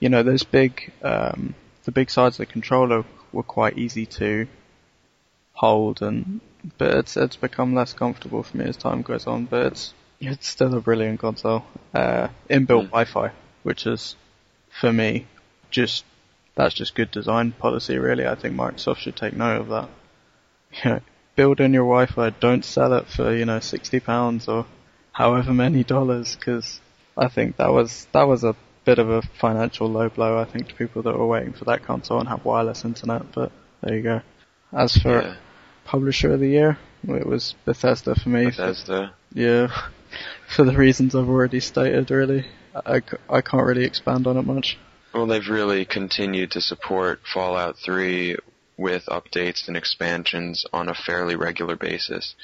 you 0.00 0.08
know 0.08 0.22
those 0.22 0.44
big, 0.44 0.92
um, 1.02 1.54
the 1.84 1.92
big 1.92 2.10
sides 2.10 2.38
of 2.38 2.46
the 2.46 2.52
controller 2.52 3.04
were 3.32 3.42
quite 3.42 3.78
easy 3.78 4.06
to 4.06 4.46
hold, 5.52 6.02
and 6.02 6.40
but 6.76 6.94
it's 6.94 7.16
it's 7.16 7.36
become 7.36 7.74
less 7.74 7.92
comfortable 7.92 8.42
for 8.42 8.56
me 8.56 8.64
as 8.66 8.76
time 8.76 9.02
goes 9.02 9.26
on. 9.26 9.46
But 9.46 9.66
it's 9.66 9.94
it's 10.20 10.48
still 10.48 10.74
a 10.74 10.80
brilliant 10.80 11.20
console. 11.20 11.64
Uh, 11.94 12.28
inbuilt 12.50 12.86
Mm. 12.86 12.90
Wi-Fi, 12.90 13.30
which 13.62 13.86
is 13.86 14.16
for 14.80 14.92
me 14.92 15.26
just 15.70 16.04
that's 16.54 16.74
just 16.74 16.94
good 16.94 17.10
design 17.10 17.52
policy. 17.52 17.98
Really, 17.98 18.26
I 18.26 18.34
think 18.34 18.54
Microsoft 18.54 18.98
should 18.98 19.16
take 19.16 19.34
note 19.36 19.60
of 19.60 19.68
that. 19.68 19.88
You 20.84 20.90
know, 20.90 21.00
build 21.34 21.60
in 21.60 21.72
your 21.72 21.84
Wi-Fi. 21.84 22.30
Don't 22.40 22.64
sell 22.64 22.92
it 22.92 23.06
for 23.08 23.34
you 23.34 23.46
know 23.46 23.60
sixty 23.60 24.00
pounds 24.00 24.48
or 24.48 24.66
however 25.12 25.54
many 25.54 25.82
dollars, 25.84 26.36
because 26.36 26.80
I 27.16 27.28
think 27.28 27.56
that 27.56 27.72
was 27.72 28.06
that 28.12 28.24
was 28.24 28.44
a 28.44 28.54
bit 28.84 28.98
of 28.98 29.08
a 29.08 29.22
financial 29.22 29.88
low 29.88 30.08
blow. 30.08 30.38
I 30.38 30.44
think 30.44 30.68
to 30.68 30.74
people 30.74 31.02
that 31.02 31.16
were 31.16 31.26
waiting 31.26 31.52
for 31.52 31.64
that 31.66 31.84
console 31.84 32.20
and 32.20 32.28
have 32.28 32.44
wireless 32.44 32.84
internet. 32.84 33.32
But 33.32 33.50
there 33.82 33.96
you 33.96 34.02
go. 34.02 34.20
As 34.72 34.96
for 34.96 35.22
Yeah, 35.22 35.36
publisher 35.88 36.32
of 36.34 36.40
the 36.40 36.48
year, 36.48 36.78
it 37.08 37.26
was 37.26 37.54
Bethesda 37.64 38.14
for 38.14 38.28
me. 38.28 38.44
Bethesda. 38.46 39.14
Yeah, 39.32 39.68
for 40.54 40.64
the 40.64 40.76
reasons 40.76 41.14
I've 41.14 41.28
already 41.28 41.60
stated. 41.60 42.10
Really, 42.10 42.46
I, 42.74 43.02
I 43.28 43.40
can't 43.40 43.66
really 43.66 43.84
expand 43.84 44.26
on 44.26 44.36
it 44.36 44.42
much. 44.46 44.78
Well, 45.14 45.26
they've 45.26 45.48
really 45.48 45.84
continued 45.86 46.50
to 46.52 46.60
support 46.60 47.20
Fallout 47.32 47.76
3 47.78 48.36
with 48.76 49.06
updates 49.06 49.66
and 49.66 49.76
expansions 49.76 50.66
on 50.72 50.88
a 50.88 50.94
fairly 50.94 51.34
regular 51.34 51.76
basis. 51.76 52.34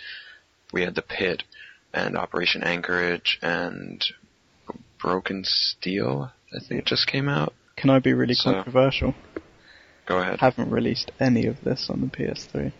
We 0.72 0.82
had 0.82 0.94
the 0.94 1.02
Pit 1.02 1.44
and 1.92 2.16
Operation 2.16 2.64
Anchorage 2.64 3.38
and 3.42 4.04
Broken 4.98 5.42
Steel, 5.44 6.32
I 6.52 6.58
think 6.60 6.80
it 6.80 6.86
just 6.86 7.06
came 7.06 7.28
out. 7.28 7.52
Can 7.76 7.90
I 7.90 7.98
be 7.98 8.14
really 8.14 8.34
So- 8.34 8.52
controversial? 8.52 9.14
Go 10.06 10.18
ahead. 10.18 10.40
Haven't 10.40 10.70
released 10.70 11.12
any 11.20 11.46
of 11.46 11.62
this 11.62 11.88
on 11.90 12.00
the 12.00 12.06
PS3, 12.08 12.72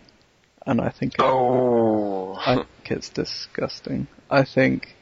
and 0.65 0.81
I 0.81 0.89
think 0.89 1.13
it, 1.15 1.21
Oh, 1.21 2.35
I 2.35 2.55
think 2.55 2.67
it's 2.91 3.09
disgusting. 3.09 4.07
I 4.29 4.43
think, 4.43 4.95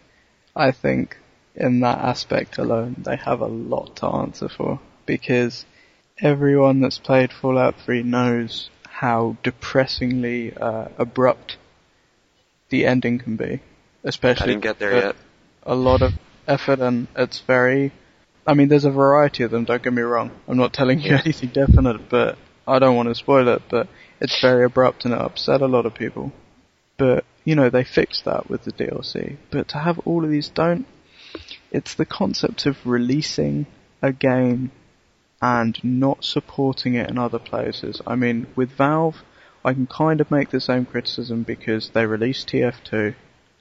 I 0.55 0.72
think 0.72 1.18
in 1.55 1.80
that 1.82 1.99
aspect 1.99 2.57
alone, 2.57 2.95
they 3.05 3.16
have 3.16 3.41
a 3.41 3.45
lot 3.47 3.95
to 3.97 4.07
answer 4.07 4.49
for 4.49 4.80
because 5.05 5.66
everyone 6.20 6.82
that's 6.82 6.97
played 6.99 7.32
Fallout 7.32 7.76
3 7.86 8.03
knows 8.03 8.70
how 8.88 9.38
depressingly 9.43 10.53
uh, 10.55 10.88
abrupt 10.97 11.57
the 12.70 12.86
ending 12.86 13.20
can 13.20 13.36
be, 13.36 13.61
Especially, 14.03 14.43
I 14.43 14.47
didn't 14.47 14.64
get 14.64 14.80
there 14.80 14.93
yet. 14.95 15.16
a 15.64 15.76
lot 15.76 16.01
of 16.01 16.14
effort 16.47 16.80
and 16.80 17.07
it's 17.16 17.39
very 17.39 17.91
I 18.45 18.53
mean 18.53 18.68
there's 18.68 18.84
a 18.86 18.91
variety 18.91 19.43
of 19.43 19.51
them, 19.51 19.64
don't 19.64 19.82
get 19.82 19.93
me 19.93 20.01
wrong. 20.01 20.32
I'm 20.47 20.57
not 20.57 20.74
telling 20.74 20.99
you 20.99 21.16
anything 21.16 21.49
definite 21.49 22.09
but 22.09 22.38
I 22.68 22.80
don't 22.80 22.95
want 22.95 23.09
to 23.09 23.16
spoil 23.16 23.47
it, 23.49 23.61
but 23.70 23.88
it's 24.24 24.41
very 24.41 24.65
abrupt 24.65 25.05
and 25.05 25.13
it 25.13 25.21
upset 25.21 25.61
a 25.61 25.67
lot 25.67 25.86
of 25.86 25.93
people. 25.93 26.32
But, 26.97 27.26
you 27.43 27.55
know, 27.55 27.69
they 27.69 27.84
fixed 27.84 28.26
that 28.26 28.49
with 28.49 28.63
the 28.63 28.71
DLC. 28.71 29.38
But 29.51 29.67
to 29.69 29.78
have 29.78 29.99
all 29.99 30.24
of 30.24 30.32
these 30.32 30.49
don't 30.49 30.88
it's 31.71 31.95
the 31.95 32.05
concept 32.05 32.65
of 32.65 32.78
releasing 32.86 33.65
a 34.01 34.13
game 34.13 34.71
and 35.41 35.78
not 35.84 36.24
supporting 36.24 36.93
it 36.93 37.09
in 37.09 37.17
other 37.17 37.39
places. 37.39 38.01
I 38.05 38.15
mean, 38.15 38.47
with 38.55 38.71
Valve, 38.71 39.24
I 39.65 39.74
can 39.74 39.88
kind 39.88 40.21
of 40.21 40.32
make 40.32 40.49
the 40.51 40.61
same 40.61 40.86
criticism 40.86 41.43
because 41.43 41.89
they 41.89 42.05
released 42.05 42.47
TF2 42.49 43.15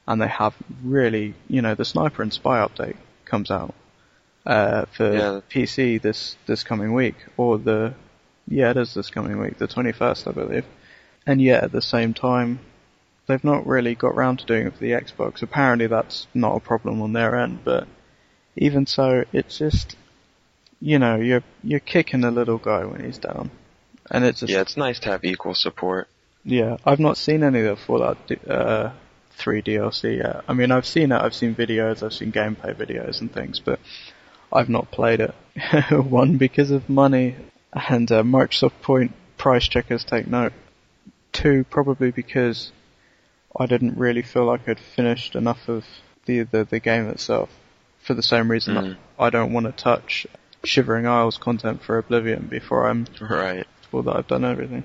and 0.06 0.20
they 0.20 0.28
have 0.28 0.54
really, 0.84 1.34
you 1.48 1.62
know, 1.62 1.74
the 1.74 1.84
Sniper 1.84 2.22
and 2.22 2.32
Spy 2.32 2.58
update 2.58 2.96
comes 3.24 3.50
out 3.50 3.74
uh, 4.44 4.84
for 4.96 5.12
Yeah. 5.12 5.40
PC 5.50 6.02
this 6.02 6.36
this 6.46 6.64
coming 6.64 6.92
week, 6.92 7.14
or 7.36 7.58
the 7.58 7.94
yeah, 8.48 8.70
it 8.70 8.76
is 8.76 8.94
this 8.94 9.10
coming 9.10 9.38
week, 9.38 9.58
the 9.58 9.68
21st, 9.68 10.28
I 10.28 10.32
believe. 10.32 10.64
And 11.26 11.40
yet, 11.40 11.64
at 11.64 11.72
the 11.72 11.82
same 11.82 12.14
time, 12.14 12.60
they've 13.26 13.44
not 13.44 13.66
really 13.66 13.94
got 13.94 14.14
round 14.16 14.40
to 14.40 14.46
doing 14.46 14.66
it 14.66 14.72
for 14.74 14.80
the 14.80 14.90
Xbox. 14.92 15.42
Apparently, 15.42 15.86
that's 15.86 16.26
not 16.34 16.56
a 16.56 16.60
problem 16.60 17.00
on 17.02 17.12
their 17.12 17.36
end, 17.36 17.60
but 17.64 17.86
even 18.56 18.86
so, 18.86 19.24
it's 19.32 19.58
just, 19.58 19.96
you 20.80 20.98
know, 20.98 21.16
you're 21.16 21.44
you're 21.62 21.80
kicking 21.80 22.20
the 22.22 22.30
little 22.30 22.58
guy 22.58 22.84
when 22.84 23.04
he's 23.04 23.18
down, 23.18 23.50
and 24.10 24.24
it's 24.24 24.40
just 24.40 24.52
Yeah, 24.52 24.60
it's 24.60 24.76
nice 24.76 24.98
to 25.00 25.10
have 25.10 25.24
equal 25.24 25.54
support. 25.54 26.08
yeah, 26.44 26.76
I've 26.84 26.98
not 27.00 27.16
seen 27.16 27.42
any 27.44 27.60
of 27.60 27.78
the 27.78 27.84
Fallout 27.84 28.18
uh, 28.48 28.90
3 29.38 29.62
DLC 29.62 30.18
yet. 30.18 30.42
I 30.48 30.52
mean, 30.54 30.70
I've 30.72 30.86
seen 30.86 31.12
it, 31.12 31.20
I've 31.20 31.34
seen 31.34 31.54
videos, 31.54 32.02
I've 32.02 32.12
seen 32.12 32.32
gameplay 32.32 32.74
videos 32.74 33.20
and 33.20 33.32
things, 33.32 33.60
but 33.60 33.78
I've 34.52 34.68
not 34.68 34.90
played 34.90 35.20
it. 35.20 35.34
One, 35.92 36.36
because 36.36 36.70
of 36.72 36.88
money, 36.90 37.36
and 37.72 38.10
uh, 38.10 38.22
Microsoft 38.22 38.80
Point 38.82 39.12
price 39.38 39.66
checkers 39.68 40.04
take 40.04 40.26
note. 40.26 40.52
Two, 41.32 41.64
probably 41.64 42.10
because 42.10 42.72
I 43.58 43.66
didn't 43.66 43.96
really 43.98 44.22
feel 44.22 44.44
like 44.44 44.68
I'd 44.68 44.78
finished 44.78 45.34
enough 45.34 45.68
of 45.68 45.84
the 46.26 46.42
the, 46.42 46.64
the 46.64 46.80
game 46.80 47.08
itself. 47.08 47.50
For 48.02 48.14
the 48.14 48.22
same 48.22 48.50
reason 48.50 48.74
Mm. 48.74 48.96
I 49.18 49.30
don't 49.30 49.52
want 49.52 49.66
to 49.66 49.72
touch 49.72 50.26
Shivering 50.64 51.06
Isles 51.06 51.38
content 51.38 51.82
for 51.82 51.98
Oblivion 51.98 52.46
before 52.48 52.88
I'm 52.88 53.06
Right. 53.20 53.66
well, 53.90 54.02
that 54.04 54.16
I've 54.16 54.26
done 54.26 54.44
everything. 54.44 54.84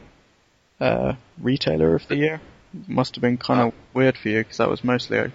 Uh, 0.80 1.14
retailer 1.42 1.96
of 1.96 2.08
the 2.08 2.16
year 2.16 2.42
must 2.88 3.16
have 3.16 3.22
been 3.22 3.38
kind 3.38 3.60
of 3.62 3.74
weird 3.94 4.16
for 4.18 4.30
you 4.30 4.42
because 4.42 4.58
that 4.58 4.70
was 4.70 4.84
mostly 4.84 5.18
uh, 5.18 5.28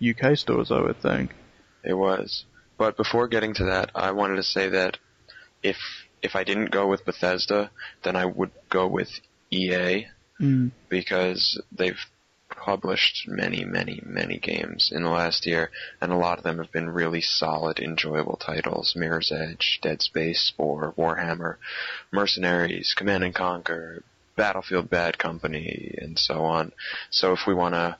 UK 0.00 0.36
stores, 0.38 0.70
I 0.70 0.80
would 0.80 1.00
think. 1.00 1.34
It 1.82 1.94
was. 1.94 2.44
But 2.78 2.96
before 2.96 3.26
getting 3.28 3.54
to 3.54 3.64
that, 3.64 3.90
I 3.94 4.12
wanted 4.12 4.36
to 4.36 4.42
say 4.44 4.68
that 4.68 4.98
if 5.62 6.03
if 6.24 6.34
I 6.34 6.42
didn't 6.42 6.70
go 6.70 6.88
with 6.88 7.04
Bethesda, 7.04 7.70
then 8.02 8.16
I 8.16 8.24
would 8.24 8.50
go 8.70 8.86
with 8.88 9.10
EA 9.50 10.06
Mm. 10.40 10.72
because 10.88 11.62
they've 11.70 12.04
published 12.48 13.28
many, 13.28 13.64
many, 13.64 14.00
many 14.04 14.38
games 14.38 14.90
in 14.92 15.04
the 15.04 15.08
last 15.08 15.46
year, 15.46 15.70
and 16.00 16.10
a 16.10 16.16
lot 16.16 16.38
of 16.38 16.44
them 16.44 16.58
have 16.58 16.72
been 16.72 16.90
really 16.90 17.20
solid, 17.20 17.78
enjoyable 17.78 18.36
titles. 18.36 18.96
Mirror's 18.96 19.30
Edge, 19.30 19.78
Dead 19.80 20.02
Space, 20.02 20.40
Spore, 20.40 20.92
Warhammer, 20.96 21.56
Mercenaries, 22.10 22.94
Command 22.96 23.22
and 23.22 23.34
Conquer, 23.34 24.02
Battlefield 24.34 24.90
Bad 24.90 25.18
Company, 25.18 25.94
and 25.98 26.18
so 26.18 26.44
on. 26.44 26.72
So 27.10 27.32
if 27.32 27.46
we 27.46 27.54
want 27.54 27.74
to 27.74 27.96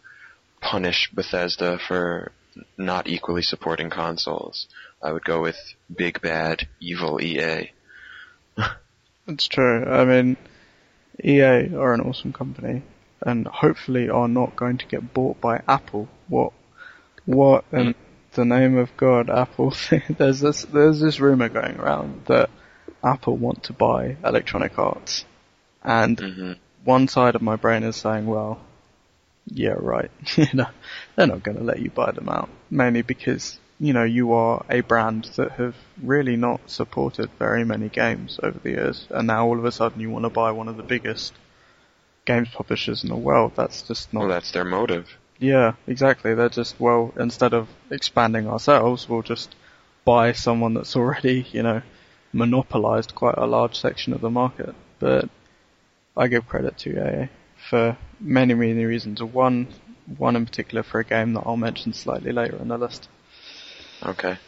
punish 0.60 1.10
Bethesda 1.14 1.78
for 1.78 2.32
not 2.76 3.06
equally 3.06 3.42
supporting 3.42 3.90
consoles, 3.90 4.66
I 5.00 5.12
would 5.12 5.24
go 5.24 5.40
with 5.40 5.58
big 5.94 6.20
bad 6.20 6.66
evil 6.80 7.20
EA. 7.20 7.70
It's 9.26 9.48
true. 9.48 9.84
I 9.84 10.04
mean, 10.04 10.36
EA 11.22 11.74
are 11.74 11.94
an 11.94 12.00
awesome 12.00 12.32
company 12.32 12.82
and 13.22 13.46
hopefully 13.46 14.10
are 14.10 14.28
not 14.28 14.54
going 14.56 14.78
to 14.78 14.86
get 14.86 15.14
bought 15.14 15.40
by 15.40 15.62
Apple. 15.66 16.08
What, 16.28 16.52
what 17.24 17.64
in 17.72 17.94
the 18.32 18.44
name 18.44 18.76
of 18.76 18.94
God, 18.96 19.30
Apple? 19.30 19.74
there's 20.10 20.40
this, 20.40 20.62
there's 20.64 21.00
this 21.00 21.20
rumor 21.20 21.48
going 21.48 21.76
around 21.76 22.26
that 22.26 22.50
Apple 23.02 23.36
want 23.36 23.64
to 23.64 23.72
buy 23.72 24.16
Electronic 24.24 24.78
Arts. 24.78 25.24
And 25.82 26.18
hmm 26.18 26.52
one 26.84 27.08
side 27.08 27.34
of 27.34 27.42
my 27.42 27.56
brain 27.56 27.82
is 27.82 27.96
saying, 27.96 28.26
well, 28.26 28.60
yeah, 29.46 29.74
right. 29.76 30.10
you 30.36 30.46
know, 30.54 30.68
they're 31.16 31.26
not 31.26 31.42
going 31.42 31.56
to 31.56 31.64
let 31.64 31.80
you 31.80 31.90
buy 31.90 32.12
them 32.12 32.28
out. 32.28 32.48
Mainly 32.70 33.02
because, 33.02 33.58
you 33.80 33.92
know, 33.92 34.04
you 34.04 34.32
are 34.32 34.64
a 34.70 34.80
brand 34.80 35.24
that 35.36 35.52
have 35.52 35.74
really 36.02 36.36
not 36.36 36.70
supported 36.70 37.28
very 37.38 37.64
many 37.64 37.88
games 37.88 38.38
over 38.42 38.58
the 38.58 38.70
years. 38.70 39.06
And 39.10 39.26
now 39.26 39.46
all 39.46 39.58
of 39.58 39.64
a 39.64 39.72
sudden 39.72 40.00
you 40.00 40.10
want 40.10 40.24
to 40.24 40.30
buy 40.30 40.52
one 40.52 40.68
of 40.68 40.76
the 40.76 40.82
biggest 40.82 41.32
games 42.24 42.48
publishers 42.52 43.02
in 43.02 43.10
the 43.10 43.16
world. 43.16 43.52
That's 43.56 43.82
just 43.82 44.12
not 44.12 44.20
Well, 44.20 44.28
that's 44.28 44.52
their 44.52 44.64
motive. 44.64 45.18
yeah, 45.38 45.72
exactly. 45.86 46.34
They're 46.34 46.48
just, 46.48 46.78
well, 46.78 47.12
instead 47.18 47.52
of 47.52 47.68
expanding 47.90 48.46
ourselves, 48.48 49.08
we'll 49.08 49.22
just 49.22 49.54
buy 50.04 50.32
someone 50.32 50.74
that's 50.74 50.96
already, 50.96 51.46
you 51.52 51.62
know, 51.62 51.82
monopolized 52.32 53.14
quite 53.14 53.36
a 53.36 53.46
large 53.46 53.76
section 53.76 54.12
of 54.12 54.20
the 54.20 54.30
market. 54.30 54.74
But 55.00 55.28
I 56.16 56.28
give 56.28 56.46
credit 56.48 56.78
to 56.78 56.90
EA 57.24 57.28
for 57.68 57.96
many, 58.20 58.54
many 58.54 58.84
reasons. 58.84 59.22
One, 59.22 59.66
one 60.16 60.36
in 60.36 60.46
particular 60.46 60.82
for 60.82 61.00
a 61.00 61.04
game 61.04 61.32
that 61.34 61.42
I'll 61.44 61.56
mention 61.56 61.92
slightly 61.92 62.30
later 62.32 62.56
in 62.56 62.68
the 62.68 62.78
list. 62.78 63.08
Okay. 64.04 64.38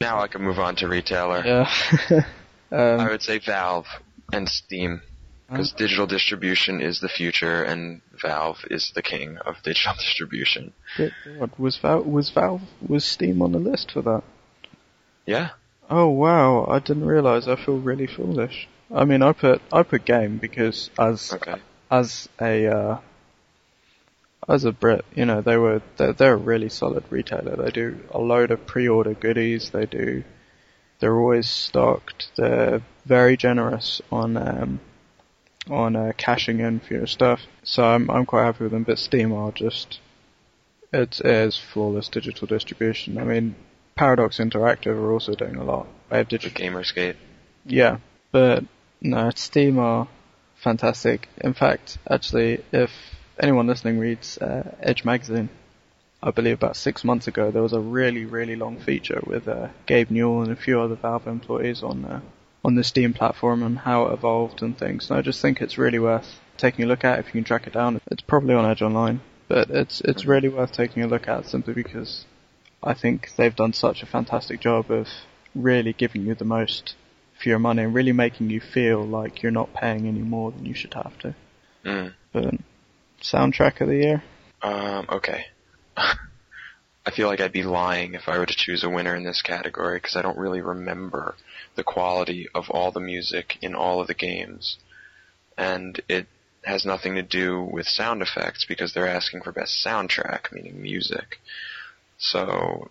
Now 0.00 0.20
I 0.20 0.28
can 0.28 0.42
move 0.42 0.58
on 0.58 0.76
to 0.76 0.88
retailer. 0.88 1.42
Yeah. 1.44 1.70
I 2.70 2.76
um, 2.76 3.08
would 3.08 3.22
say 3.22 3.38
Valve 3.38 3.86
and 4.32 4.48
Steam. 4.48 5.02
Because 5.48 5.72
digital 5.72 6.08
distribution 6.08 6.80
is 6.80 6.98
the 6.98 7.08
future 7.08 7.62
and 7.62 8.00
Valve 8.20 8.64
is 8.68 8.90
the 8.96 9.02
king 9.02 9.38
of 9.38 9.62
digital 9.62 9.94
distribution. 9.98 10.72
but 10.98 11.12
what 11.38 11.60
was 11.60 11.76
Valve? 11.76 12.04
Was 12.06 12.30
Valve? 12.30 12.62
Was 12.86 13.04
Steam 13.04 13.40
on 13.40 13.52
the 13.52 13.60
list 13.60 13.92
for 13.92 14.02
that? 14.02 14.24
Yeah. 15.24 15.50
Oh 15.88 16.08
wow, 16.08 16.66
I 16.66 16.80
didn't 16.80 17.04
realize. 17.06 17.46
I 17.46 17.54
feel 17.54 17.78
really 17.78 18.08
foolish. 18.08 18.68
I 18.92 19.04
mean, 19.04 19.22
I 19.22 19.32
put 19.32 19.62
I 19.72 19.84
put 19.84 20.04
game 20.04 20.38
because 20.38 20.90
as 20.98 21.32
Okay. 21.32 21.56
as 21.92 22.28
a 22.40 22.66
uh, 22.66 23.00
as 24.48 24.64
a 24.64 24.72
Brit, 24.72 25.04
you 25.14 25.24
know, 25.24 25.40
they 25.40 25.56
were 25.56 25.82
they're, 25.96 26.12
they're 26.12 26.34
a 26.34 26.36
really 26.36 26.68
solid 26.68 27.04
retailer. 27.10 27.56
They 27.56 27.70
do 27.70 27.98
a 28.10 28.18
load 28.18 28.50
of 28.50 28.66
pre-order 28.66 29.14
goodies. 29.14 29.70
They 29.70 29.86
do. 29.86 30.24
They're 31.00 31.18
always 31.18 31.48
stocked. 31.48 32.30
They're 32.36 32.82
very 33.04 33.36
generous 33.36 34.00
on 34.10 34.36
um, 34.36 34.80
on 35.68 35.96
uh, 35.96 36.12
cashing 36.16 36.60
in 36.60 36.80
for 36.80 36.94
your 36.94 37.06
stuff. 37.06 37.40
So 37.64 37.84
I'm 37.84 38.10
I'm 38.10 38.26
quite 38.26 38.44
happy 38.44 38.64
with 38.64 38.72
them. 38.72 38.84
But 38.84 38.98
Steam 38.98 39.32
are 39.32 39.52
just 39.52 40.00
it 40.92 41.20
is 41.24 41.58
flawless 41.58 42.08
digital 42.08 42.46
distribution. 42.46 43.18
I 43.18 43.24
mean, 43.24 43.56
Paradox 43.96 44.38
Interactive 44.38 44.96
are 44.96 45.12
also 45.12 45.34
doing 45.34 45.56
a 45.56 45.64
lot. 45.64 45.88
They 46.08 46.18
have 46.18 46.28
digital 46.28 46.56
Gamersgate. 46.56 47.16
yeah, 47.64 47.98
but 48.30 48.64
no, 49.00 49.30
Steam 49.34 49.78
are 49.78 50.08
fantastic. 50.62 51.28
In 51.38 51.52
fact, 51.52 51.98
actually, 52.08 52.64
if 52.72 52.90
anyone 53.38 53.66
listening 53.66 53.98
reads 53.98 54.38
uh, 54.38 54.74
Edge 54.80 55.04
magazine, 55.04 55.48
I 56.22 56.30
believe 56.30 56.54
about 56.54 56.76
six 56.76 57.04
months 57.04 57.28
ago 57.28 57.50
there 57.50 57.62
was 57.62 57.72
a 57.72 57.80
really, 57.80 58.24
really 58.24 58.56
long 58.56 58.78
feature 58.78 59.22
with 59.26 59.46
uh, 59.48 59.68
Gabe 59.86 60.10
Newell 60.10 60.42
and 60.42 60.52
a 60.52 60.56
few 60.56 60.80
other 60.80 60.94
Valve 60.96 61.26
employees 61.26 61.82
on 61.82 62.04
uh, 62.04 62.20
on 62.64 62.74
the 62.74 62.84
Steam 62.84 63.12
platform 63.12 63.62
and 63.62 63.78
how 63.78 64.06
it 64.06 64.14
evolved 64.14 64.60
and 64.62 64.76
things. 64.76 65.08
And 65.08 65.18
I 65.18 65.22
just 65.22 65.40
think 65.40 65.60
it's 65.60 65.78
really 65.78 66.00
worth 66.00 66.40
taking 66.56 66.84
a 66.84 66.88
look 66.88 67.04
at 67.04 67.20
if 67.20 67.26
you 67.26 67.32
can 67.32 67.44
track 67.44 67.66
it 67.66 67.72
down. 67.72 68.00
It's 68.10 68.22
probably 68.22 68.54
on 68.54 68.68
Edge 68.68 68.82
Online, 68.82 69.20
but 69.46 69.70
it's 69.70 70.00
it's 70.00 70.24
really 70.24 70.48
worth 70.48 70.72
taking 70.72 71.02
a 71.02 71.06
look 71.06 71.28
at 71.28 71.46
simply 71.46 71.74
because 71.74 72.24
I 72.82 72.94
think 72.94 73.36
they've 73.36 73.54
done 73.54 73.72
such 73.72 74.02
a 74.02 74.06
fantastic 74.06 74.60
job 74.60 74.90
of 74.90 75.08
really 75.54 75.92
giving 75.92 76.26
you 76.26 76.34
the 76.34 76.44
most 76.44 76.94
for 77.40 77.48
your 77.48 77.58
money 77.58 77.82
and 77.82 77.94
really 77.94 78.12
making 78.12 78.50
you 78.50 78.60
feel 78.60 79.04
like 79.04 79.42
you're 79.42 79.52
not 79.52 79.74
paying 79.74 80.06
any 80.06 80.20
more 80.20 80.50
than 80.50 80.64
you 80.66 80.74
should 80.74 80.94
have 80.94 81.16
to. 81.18 81.34
Mm. 81.84 82.14
But 82.32 82.54
soundtrack 83.22 83.80
of 83.80 83.88
the 83.88 83.96
year, 83.96 84.22
Um, 84.62 85.06
okay. 85.08 85.46
I 85.96 87.12
feel 87.12 87.28
like 87.28 87.40
I'd 87.40 87.52
be 87.52 87.62
lying 87.62 88.14
if 88.14 88.28
I 88.28 88.38
were 88.38 88.46
to 88.46 88.56
choose 88.56 88.82
a 88.82 88.90
winner 88.90 89.14
in 89.14 89.22
this 89.22 89.40
category 89.40 89.98
because 89.98 90.16
I 90.16 90.22
don't 90.22 90.38
really 90.38 90.60
remember 90.60 91.36
the 91.76 91.84
quality 91.84 92.48
of 92.52 92.68
all 92.68 92.90
the 92.90 93.00
music 93.00 93.58
in 93.62 93.76
all 93.76 94.00
of 94.00 94.08
the 94.08 94.14
games. 94.14 94.76
And 95.56 96.00
it 96.08 96.26
has 96.64 96.84
nothing 96.84 97.14
to 97.14 97.22
do 97.22 97.62
with 97.62 97.86
sound 97.86 98.22
effects 98.22 98.66
because 98.68 98.92
they're 98.92 99.06
asking 99.06 99.42
for 99.42 99.52
best 99.52 99.86
soundtrack, 99.86 100.52
meaning 100.52 100.82
music. 100.82 101.38
So, 102.18 102.90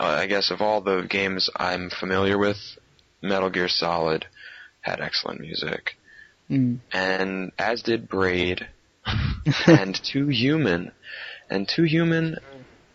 uh, 0.00 0.16
I 0.18 0.26
guess 0.26 0.50
of 0.50 0.60
all 0.60 0.80
the 0.80 1.06
games 1.08 1.48
I'm 1.54 1.90
familiar 1.90 2.36
with, 2.38 2.58
Metal 3.22 3.50
Gear 3.50 3.68
Solid 3.68 4.26
had 4.80 5.00
excellent 5.00 5.40
music. 5.40 5.96
mm. 6.50 6.78
And 6.92 7.52
as 7.56 7.82
did 7.82 8.08
Braid 8.08 8.66
and 9.66 9.94
Too 9.94 10.28
Human. 10.28 10.92
And 11.48 11.68
Too 11.68 11.84
Human 11.84 12.36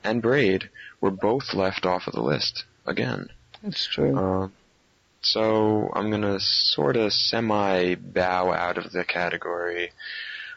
and 0.04 0.22
Braid 0.22 0.70
were 1.02 1.12
both 1.12 1.54
left 1.54 1.86
off 1.86 2.08
of 2.08 2.14
the 2.14 2.22
list 2.22 2.66
again. 2.86 3.30
it's 3.64 3.86
true. 3.86 4.18
Uh, 4.18 4.48
so 5.22 5.92
I'm 5.94 6.12
gonna 6.12 6.40
sort 6.40 6.98
of 6.98 7.12
semi 7.12 7.96
bow 7.96 8.54
out 8.54 8.78
of 8.78 8.92
the 8.92 9.04
category 9.04 9.92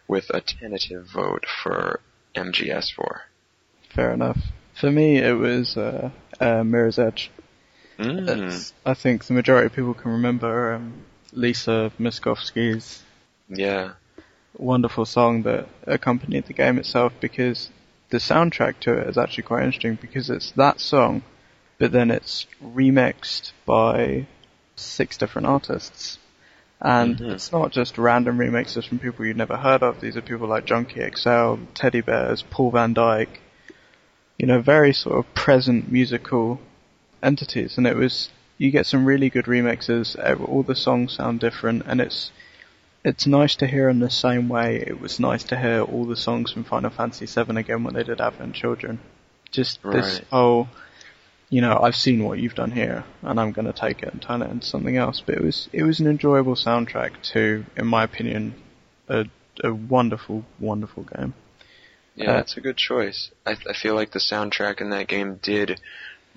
with 0.06 0.30
a 0.30 0.40
tentative 0.40 1.06
vote 1.06 1.44
for 1.62 2.00
MGS4. 2.34 3.20
Fair 3.94 4.12
enough. 4.12 4.38
For 4.78 4.90
me, 4.90 5.16
it 5.16 5.32
was 5.32 5.76
uh, 5.76 6.10
uh, 6.38 6.62
Mirror's 6.64 6.98
Edge. 6.98 7.30
Mm. 7.98 8.72
I 8.86 8.94
think 8.94 9.24
the 9.24 9.34
majority 9.34 9.66
of 9.66 9.72
people 9.72 9.94
can 9.94 10.12
remember 10.12 10.74
um, 10.74 11.04
Lisa 11.32 11.90
Miskovsky's 11.98 13.02
Yeah. 13.48 13.92
Wonderful 14.58 15.06
song 15.06 15.42
that 15.42 15.68
accompanied 15.86 16.46
the 16.46 16.52
game 16.52 16.78
itself 16.78 17.12
because 17.20 17.70
the 18.10 18.18
soundtrack 18.18 18.80
to 18.80 18.92
it 18.92 19.08
is 19.08 19.16
actually 19.16 19.44
quite 19.44 19.64
interesting 19.64 19.98
because 20.00 20.30
it's 20.30 20.50
that 20.52 20.80
song, 20.80 21.22
but 21.78 21.92
then 21.92 22.10
it's 22.10 22.46
remixed 22.62 23.52
by 23.64 24.26
six 24.74 25.16
different 25.16 25.46
artists. 25.46 26.18
And 26.80 27.18
Mhm. 27.18 27.32
it's 27.32 27.52
not 27.52 27.72
just 27.72 27.98
random 27.98 28.38
remixes 28.38 28.86
from 28.86 28.98
people 28.98 29.26
you've 29.26 29.36
never 29.36 29.56
heard 29.56 29.82
of. 29.82 30.00
These 30.00 30.16
are 30.16 30.22
people 30.22 30.48
like 30.48 30.64
Junkie 30.64 31.00
XL, 31.00 31.56
Teddybears, 31.74 32.44
Paul 32.50 32.70
van 32.70 32.94
Dyk. 32.94 33.28
You 34.38 34.46
know, 34.46 34.60
very 34.60 34.92
sort 34.92 35.18
of 35.18 35.34
present 35.34 35.90
musical 35.90 36.60
entities. 37.22 37.78
And 37.78 37.86
it 37.86 37.96
was, 37.96 38.30
you 38.58 38.70
get 38.70 38.86
some 38.86 39.04
really 39.04 39.28
good 39.28 39.46
remixes. 39.46 40.16
All 40.48 40.62
the 40.62 40.76
songs 40.76 41.14
sound 41.14 41.40
different 41.40 41.82
and 41.86 42.00
it's, 42.00 42.30
it's 43.04 43.26
nice 43.26 43.56
to 43.56 43.66
hear 43.66 43.88
in 43.88 44.00
the 44.00 44.10
same 44.10 44.48
way 44.48 44.76
it 44.76 45.00
was 45.00 45.20
nice 45.20 45.44
to 45.44 45.58
hear 45.58 45.82
all 45.82 46.04
the 46.04 46.16
songs 46.16 46.52
from 46.52 46.64
Final 46.64 46.90
Fantasy 46.90 47.26
VII 47.26 47.56
again 47.56 47.84
when 47.84 47.94
they 47.94 48.02
did 48.02 48.20
Advent 48.20 48.54
Children. 48.54 48.98
Just 49.50 49.80
this 49.82 50.18
Right. 50.18 50.24
whole, 50.30 50.68
you 51.48 51.60
know, 51.60 51.78
I've 51.78 51.96
seen 51.96 52.24
what 52.24 52.38
you've 52.38 52.54
done 52.54 52.70
here, 52.72 53.04
and 53.22 53.40
I'm 53.40 53.52
going 53.52 53.66
to 53.66 53.72
take 53.72 54.02
it 54.02 54.12
and 54.12 54.20
turn 54.20 54.42
it 54.42 54.50
into 54.50 54.66
something 54.66 54.96
else. 54.96 55.22
But 55.24 55.36
it 55.36 55.42
was 55.42 55.68
it 55.72 55.84
was 55.84 56.00
an 56.00 56.06
enjoyable 56.06 56.54
soundtrack 56.54 57.22
to, 57.32 57.64
in 57.76 57.86
my 57.86 58.04
opinion, 58.04 58.54
a 59.08 59.26
a 59.64 59.72
wonderful, 59.72 60.44
wonderful 60.60 61.04
game. 61.04 61.34
Yeah, 62.14 62.30
Uh, 62.30 62.36
that's 62.36 62.56
a 62.56 62.60
good 62.60 62.76
choice. 62.76 63.30
I, 63.46 63.56
I 63.68 63.72
feel 63.72 63.94
like 63.94 64.10
the 64.10 64.18
soundtrack 64.18 64.80
in 64.80 64.90
that 64.90 65.08
game 65.08 65.36
did 65.42 65.80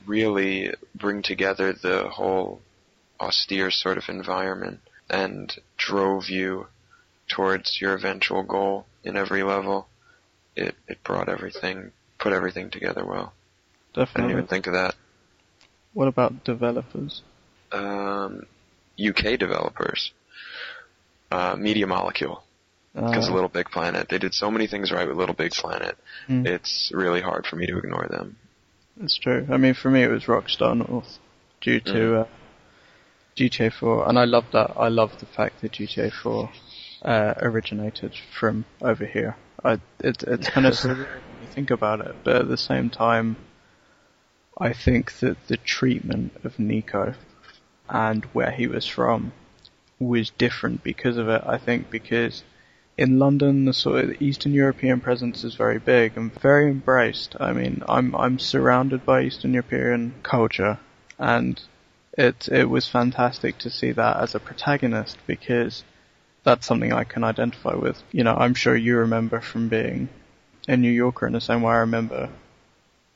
really 0.05 0.73
bring 0.95 1.21
together 1.21 1.73
the 1.73 2.07
whole 2.09 2.61
austere 3.19 3.69
sort 3.71 3.97
of 3.97 4.09
environment 4.09 4.79
and 5.11 5.53
drove 5.77 6.29
you 6.29 6.67
towards 7.27 7.79
your 7.79 7.93
eventual 7.93 8.43
goal 8.43 8.85
in 9.03 9.15
every 9.17 9.43
level. 9.43 9.87
It 10.55 10.75
it 10.87 11.03
brought 11.03 11.29
everything, 11.29 11.91
put 12.17 12.33
everything 12.33 12.71
together 12.71 13.05
well. 13.05 13.33
Definitely. 13.93 14.11
I 14.23 14.27
didn't 14.27 14.31
even 14.31 14.47
think 14.47 14.67
of 14.67 14.73
that. 14.73 14.95
What 15.93 16.07
about 16.07 16.43
developers? 16.45 17.21
Um, 17.71 18.45
UK 18.97 19.37
developers, 19.37 20.11
uh, 21.31 21.55
Media 21.57 21.87
Molecule, 21.87 22.43
because 22.93 23.29
Uh, 23.29 23.33
Little 23.33 23.49
Big 23.49 23.67
Planet. 23.69 24.07
They 24.09 24.17
did 24.17 24.33
so 24.33 24.49
many 24.49 24.67
things 24.67 24.91
right 24.91 25.07
with 25.07 25.17
Little 25.17 25.35
Big 25.35 25.51
Planet. 25.51 25.97
Hmm. 26.27 26.45
It's 26.45 26.91
really 26.93 27.21
hard 27.21 27.45
for 27.45 27.55
me 27.57 27.67
to 27.67 27.77
ignore 27.77 28.07
them. 28.09 28.37
It's 29.01 29.17
true. 29.17 29.47
I 29.51 29.57
mean, 29.57 29.73
for 29.73 29.89
me, 29.89 30.03
it 30.03 30.09
was 30.09 30.25
Rockstar 30.25 30.75
North 30.77 31.17
due 31.61 31.79
to 31.81 31.91
Mhm. 31.93 32.21
uh, 32.21 32.25
GTA 33.35 33.71
4, 33.73 34.09
and 34.09 34.19
I 34.19 34.25
love 34.25 34.45
that. 34.51 34.73
I 34.75 34.89
love 34.89 35.19
the 35.19 35.25
fact 35.25 35.61
that 35.61 35.73
GTA 35.73 36.11
4 36.11 36.49
uh, 37.03 37.33
originated 37.37 38.13
from 38.15 38.65
over 38.81 39.05
here. 39.05 39.35
I, 39.63 39.73
it, 39.99 40.23
it's 40.23 40.49
kind 40.49 40.65
of 40.67 40.73
surreal 40.73 40.97
when 40.97 41.41
you 41.41 41.47
think 41.47 41.71
about 41.71 42.01
it, 42.01 42.15
but 42.23 42.35
at 42.35 42.47
the 42.47 42.57
same 42.57 42.89
time, 42.89 43.37
I 44.57 44.73
think 44.73 45.19
that 45.19 45.47
the 45.47 45.57
treatment 45.57 46.33
of 46.43 46.57
Niko 46.57 47.15
and 47.89 48.25
where 48.25 48.51
he 48.51 48.67
was 48.67 48.85
from 48.85 49.33
was 49.99 50.29
different 50.31 50.83
because 50.83 51.17
of 51.17 51.29
it. 51.29 51.43
I 51.45 51.57
think 51.57 51.89
because 51.89 52.43
in 52.97 53.17
London, 53.17 53.65
the 53.65 53.73
sort 53.73 54.03
of 54.03 54.21
Eastern 54.21 54.53
European 54.53 54.99
presence 54.99 55.43
is 55.43 55.55
very 55.55 55.79
big 55.79 56.17
and 56.17 56.33
very 56.39 56.69
embraced. 56.69 57.35
I 57.39 57.53
mean, 57.53 57.83
I'm 57.87 58.15
I'm 58.15 58.39
surrounded 58.39 59.05
by 59.05 59.23
Eastern 59.23 59.53
European 59.53 60.13
culture, 60.23 60.79
and 61.17 61.61
it 62.17 62.49
it 62.49 62.69
was 62.69 62.87
fantastic 62.87 63.57
to 63.59 63.69
see 63.69 63.91
that 63.93 64.17
as 64.17 64.35
a 64.35 64.39
protagonist 64.39 65.17
because 65.27 65.83
that's 66.43 66.65
something 66.65 66.91
I 66.91 67.03
can 67.03 67.23
identify 67.23 67.75
with. 67.75 68.01
You 68.11 68.23
know, 68.23 68.35
I'm 68.35 68.53
sure 68.53 68.75
you 68.75 68.97
remember 68.97 69.41
from 69.41 69.69
being 69.69 70.09
a 70.67 70.75
New 70.75 70.91
Yorker 70.91 71.27
in 71.27 71.33
the 71.33 71.41
same 71.41 71.61
way 71.61 71.73
I 71.73 71.79
remember 71.79 72.29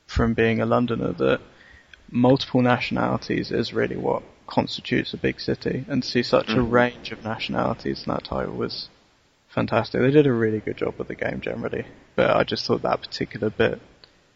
from 0.06 0.34
being 0.34 0.60
a 0.60 0.66
Londoner 0.66 1.12
that 1.12 1.40
multiple 2.10 2.62
nationalities 2.62 3.50
is 3.50 3.74
really 3.74 3.96
what 3.96 4.22
constitutes 4.46 5.12
a 5.12 5.16
big 5.16 5.40
city, 5.40 5.84
and 5.88 6.02
to 6.02 6.08
see 6.08 6.22
such 6.22 6.50
a 6.50 6.58
Mhm. 6.58 6.70
range 6.70 7.10
of 7.12 7.24
nationalities 7.24 8.04
in 8.06 8.12
that 8.12 8.24
title 8.24 8.54
was 8.54 8.88
fantastic. 9.48 10.00
They 10.00 10.10
did 10.12 10.26
a 10.26 10.32
really 10.32 10.60
good 10.60 10.76
job 10.76 10.94
with 10.98 11.08
the 11.08 11.16
game 11.16 11.40
generally, 11.40 11.84
but 12.14 12.30
I 12.36 12.44
just 12.44 12.64
thought 12.64 12.82
that 12.82 13.02
particular 13.02 13.50
bit 13.50 13.80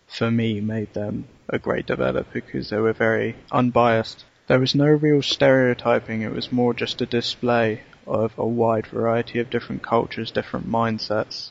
for 0.08 0.30
me 0.30 0.60
made 0.60 0.92
them 0.94 1.26
a 1.48 1.58
great 1.58 1.86
developer 1.86 2.28
because 2.32 2.70
they 2.70 2.78
were 2.78 2.92
very 2.92 3.36
unbiased. 3.52 4.24
There 4.50 4.58
was 4.58 4.74
no 4.74 4.86
real 4.86 5.22
stereotyping, 5.22 6.22
it 6.22 6.32
was 6.32 6.50
more 6.50 6.74
just 6.74 7.00
a 7.00 7.06
display 7.06 7.82
of 8.04 8.36
a 8.36 8.44
wide 8.44 8.88
variety 8.88 9.38
of 9.38 9.48
different 9.48 9.84
cultures, 9.84 10.32
different 10.32 10.68
mindsets, 10.68 11.50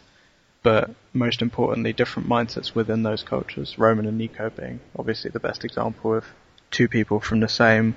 but 0.64 0.90
most 1.14 1.42
importantly, 1.42 1.94
different 1.94 2.28
mindsets 2.28 2.76
within 2.76 3.04
those 3.04 3.24
cultures. 3.24 3.80
Roman 3.80 4.06
and 4.06 4.20
Niko 4.20 4.54
being 4.54 4.82
obviously 4.98 5.32
the 5.32 5.40
best 5.40 5.64
example 5.64 6.14
of 6.14 6.26
two 6.72 6.90
people 6.90 7.22
from 7.22 7.40
the 7.40 7.48
same 7.48 7.96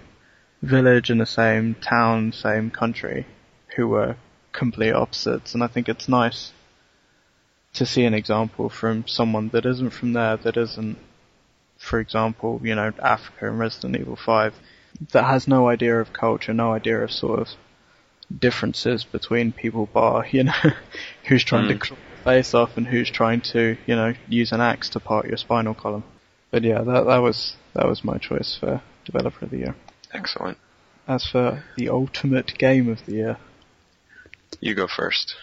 village 0.62 1.10
in 1.10 1.18
the 1.18 1.26
same 1.26 1.74
town, 1.74 2.30
same 2.30 2.70
country, 2.70 3.26
who 3.74 3.88
were 3.88 4.14
complete 4.52 4.92
opposites. 4.92 5.52
And 5.52 5.64
I 5.64 5.66
think 5.66 5.88
it's 5.88 6.08
nice 6.08 6.52
to 7.72 7.84
see 7.84 8.04
an 8.04 8.14
example 8.14 8.68
from 8.68 9.08
someone 9.08 9.48
that 9.48 9.66
isn't 9.66 9.90
from 9.90 10.12
there, 10.12 10.36
that 10.36 10.56
isn't, 10.56 10.96
for 11.76 11.98
example, 11.98 12.60
you 12.62 12.76
know, 12.76 12.92
Africa 13.02 13.48
in 13.48 13.58
Resident 13.58 13.96
Evil 13.96 14.14
5, 14.14 14.54
that 15.10 15.24
has 15.24 15.48
no 15.48 15.68
idea 15.68 16.00
of 16.00 16.12
culture, 16.12 16.54
no 16.54 16.72
idea 16.72 16.98
of 17.02 17.10
sort 17.10 17.40
of 17.40 17.48
differences 18.36 19.04
between 19.04 19.52
people 19.52 19.86
bar, 19.86 20.26
you 20.30 20.44
know, 20.44 20.52
who's 21.26 21.44
trying 21.44 21.68
to 21.68 21.74
Mm. 21.74 21.80
claw 21.80 21.96
your 21.96 22.24
face 22.24 22.54
off 22.54 22.76
and 22.76 22.86
who's 22.86 23.10
trying 23.10 23.40
to, 23.52 23.76
you 23.86 23.96
know, 23.96 24.14
use 24.28 24.52
an 24.52 24.60
axe 24.60 24.88
to 24.90 25.00
part 25.00 25.26
your 25.26 25.36
spinal 25.36 25.74
column. 25.74 26.04
But 26.50 26.62
yeah, 26.62 26.82
that, 26.82 27.04
that 27.06 27.18
was, 27.18 27.56
that 27.74 27.86
was 27.86 28.04
my 28.04 28.18
choice 28.18 28.56
for 28.58 28.80
developer 29.04 29.44
of 29.44 29.50
the 29.50 29.58
year. 29.58 29.74
Excellent. 30.12 30.58
As 31.08 31.26
for 31.26 31.64
the 31.76 31.88
ultimate 31.88 32.56
game 32.58 32.88
of 32.88 33.04
the 33.06 33.12
year, 33.12 33.36
You 34.60 34.74
go 34.74 34.86
first. 34.86 35.34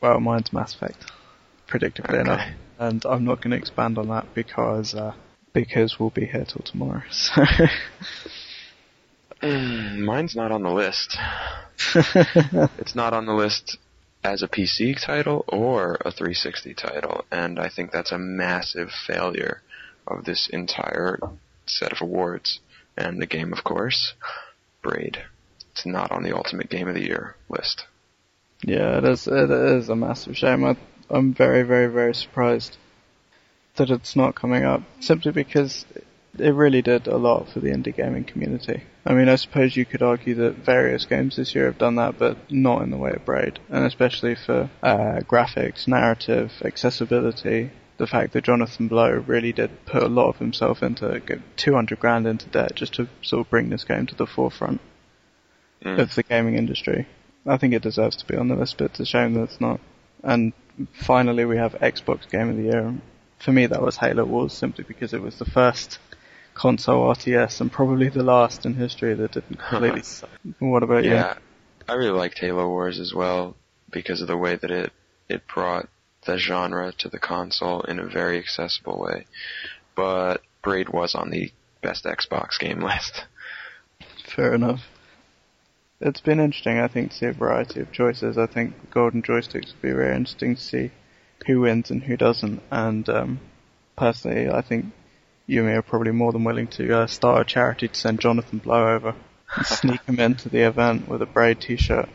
well, 0.00 0.20
mine's 0.20 0.52
Mass 0.52 0.74
Effect, 0.74 1.04
predictably 1.68 2.10
Okay. 2.10 2.20
enough, 2.20 2.48
and 2.78 3.04
I'm 3.04 3.24
not 3.24 3.40
going 3.42 3.50
to 3.50 3.56
expand 3.58 3.98
on 3.98 4.08
that 4.08 4.32
because 4.34 4.94
uh, 4.94 5.12
because 5.52 5.98
we'll 6.00 6.10
be 6.10 6.24
here 6.26 6.44
till 6.46 6.62
tomorrow. 6.62 7.02
So 7.10 7.42
Mm, 7.42 7.70
Mm, 9.46 9.98
mine's 9.98 10.34
not 10.34 10.50
on 10.50 10.62
the 10.62 10.70
list. 10.70 11.16
It's 12.78 12.94
not 12.94 13.12
on 13.12 13.26
the 13.26 13.34
list 13.34 13.78
as 14.24 14.42
a 14.42 14.48
PC 14.48 15.00
title 15.00 15.44
or 15.46 15.98
a 16.04 16.10
360 16.10 16.74
title, 16.74 17.24
and 17.30 17.58
I 17.60 17.68
think 17.68 17.92
that's 17.92 18.12
a 18.12 18.18
massive 18.18 18.90
failure 18.90 19.62
of 20.06 20.24
this 20.24 20.48
entire 20.48 21.20
set 21.66 21.92
of 21.92 22.00
awards. 22.00 22.60
And 22.96 23.20
the 23.20 23.26
game, 23.26 23.52
of 23.52 23.62
course, 23.62 24.14
Braid. 24.82 25.18
It's 25.70 25.86
not 25.86 26.10
on 26.10 26.22
the 26.22 26.34
Ultimate 26.34 26.70
Game 26.70 26.88
of 26.88 26.94
the 26.94 27.06
Year 27.06 27.36
list. 27.48 27.86
yeah, 28.62 28.98
it 28.98 29.04
is 29.04 29.26
it 29.28 29.50
is 29.50 29.88
a 29.88 29.96
massive 29.96 30.36
shame. 30.36 30.64
I, 30.64 30.76
I'm 31.10 31.34
very 31.34 31.62
very 31.62 31.88
very 31.88 32.14
surprised 32.14 32.78
that 33.76 33.90
it's 33.90 34.16
not 34.16 34.34
coming 34.34 34.64
up 34.64 34.82
simply 35.00 35.32
because 35.32 35.84
it 36.38 36.54
really 36.54 36.82
did 36.82 37.06
a 37.06 37.18
lot 37.18 37.48
for 37.50 37.60
the 37.60 37.68
indie 37.70 37.94
gaming 37.94 38.24
community. 38.24 38.84
I 39.06 39.14
mean, 39.14 39.28
I 39.28 39.36
suppose 39.36 39.76
you 39.76 39.84
could 39.84 40.02
argue 40.02 40.34
that 40.34 40.56
various 40.56 41.04
games 41.06 41.36
this 41.36 41.54
year 41.54 41.66
have 41.66 41.78
done 41.78 41.94
that, 41.96 42.18
but 42.18 42.50
not 42.50 42.82
in 42.82 42.90
the 42.90 42.96
way 42.96 43.12
of 43.12 43.24
Braid, 43.24 43.60
and 43.70 43.84
especially 43.84 44.34
for 44.34 44.68
uh, 44.82 45.20
graphics, 45.20 45.86
narrative, 45.86 46.52
accessibility. 46.64 47.70
The 47.98 48.06
fact 48.06 48.32
that 48.32 48.44
Jonathan 48.44 48.88
Blow 48.88 49.10
really 49.10 49.52
did 49.52 49.86
put 49.86 50.02
a 50.02 50.08
lot 50.08 50.28
of 50.28 50.38
himself 50.38 50.82
into 50.82 51.20
get 51.20 51.40
200 51.56 51.98
grand 51.98 52.26
into 52.26 52.46
debt 52.48 52.74
just 52.74 52.94
to 52.94 53.08
sort 53.22 53.46
of 53.46 53.50
bring 53.50 53.70
this 53.70 53.84
game 53.84 54.06
to 54.06 54.14
the 54.14 54.26
forefront 54.26 54.80
Mm. 55.84 55.98
of 56.00 56.14
the 56.14 56.22
gaming 56.22 56.56
industry. 56.56 57.06
I 57.46 57.58
think 57.58 57.74
it 57.74 57.82
deserves 57.82 58.16
to 58.16 58.26
be 58.26 58.36
on 58.36 58.48
the 58.48 58.56
list, 58.56 58.78
but 58.78 58.86
it's 58.86 59.00
a 59.00 59.06
shame 59.06 59.34
that 59.34 59.42
it's 59.42 59.60
not. 59.60 59.78
And 60.22 60.52
finally, 60.92 61.44
we 61.44 61.58
have 61.58 61.74
Xbox 61.74 62.28
Game 62.28 62.48
of 62.48 62.56
the 62.56 62.64
Year. 62.64 62.94
For 63.38 63.52
me, 63.52 63.66
that 63.66 63.82
was 63.82 63.98
Halo 63.98 64.24
Wars, 64.24 64.52
simply 64.54 64.84
because 64.84 65.12
it 65.12 65.20
was 65.20 65.38
the 65.38 65.44
first 65.44 65.98
console 66.56 67.14
RTS 67.14 67.60
and 67.60 67.70
probably 67.70 68.08
the 68.08 68.22
last 68.22 68.64
in 68.64 68.74
history 68.74 69.14
that 69.14 69.32
didn't 69.32 69.58
completely. 69.68 70.02
What 70.58 70.82
about 70.82 71.04
you? 71.04 71.12
Yeah, 71.12 71.34
I 71.88 71.94
really 71.94 72.18
liked 72.18 72.38
Halo 72.38 72.68
Wars 72.68 72.98
as 72.98 73.14
well 73.14 73.56
because 73.90 74.20
of 74.20 74.26
the 74.26 74.36
way 74.36 74.56
that 74.56 74.70
it 74.70 74.92
it 75.28 75.42
brought 75.46 75.88
the 76.24 76.38
genre 76.38 76.92
to 76.98 77.08
the 77.08 77.18
console 77.18 77.82
in 77.82 77.98
a 77.98 78.06
very 78.06 78.38
accessible 78.38 78.98
way. 78.98 79.26
But 79.94 80.42
Braid 80.62 80.88
was 80.88 81.14
on 81.14 81.30
the 81.30 81.52
best 81.82 82.04
Xbox 82.04 82.58
game 82.58 82.80
list. 82.90 83.24
Fair 84.34 84.54
enough. 84.54 84.80
It's 86.00 86.20
been 86.20 86.40
interesting, 86.40 86.78
I 86.78 86.88
think, 86.88 87.10
to 87.10 87.16
see 87.16 87.26
a 87.26 87.32
variety 87.32 87.80
of 87.80 87.90
choices. 87.90 88.36
I 88.36 88.46
think 88.46 88.90
Golden 88.90 89.22
Joysticks 89.22 89.72
would 89.72 89.82
be 89.82 89.92
very 89.92 90.14
interesting 90.14 90.56
to 90.56 90.60
see 90.60 90.90
who 91.46 91.60
wins 91.60 91.90
and 91.90 92.02
who 92.02 92.18
doesn't. 92.18 92.60
And 92.70 93.08
um, 93.08 93.40
personally, 93.96 94.50
I 94.50 94.60
think 94.60 94.92
you 95.46 95.60
and 95.60 95.68
me 95.68 95.74
are 95.74 95.82
probably 95.82 96.12
more 96.12 96.32
than 96.32 96.44
willing 96.44 96.66
to 96.66 96.98
uh, 96.98 97.06
start 97.06 97.40
a 97.40 97.44
charity 97.44 97.88
to 97.88 97.94
send 97.94 98.20
Jonathan 98.20 98.58
Blow 98.58 98.94
over 98.94 99.14
and 99.56 99.66
sneak 99.66 100.02
him 100.04 100.18
into 100.18 100.48
the 100.48 100.66
event 100.66 101.08
with 101.08 101.22
a 101.22 101.26
braid 101.26 101.60
t-shirt 101.60 102.08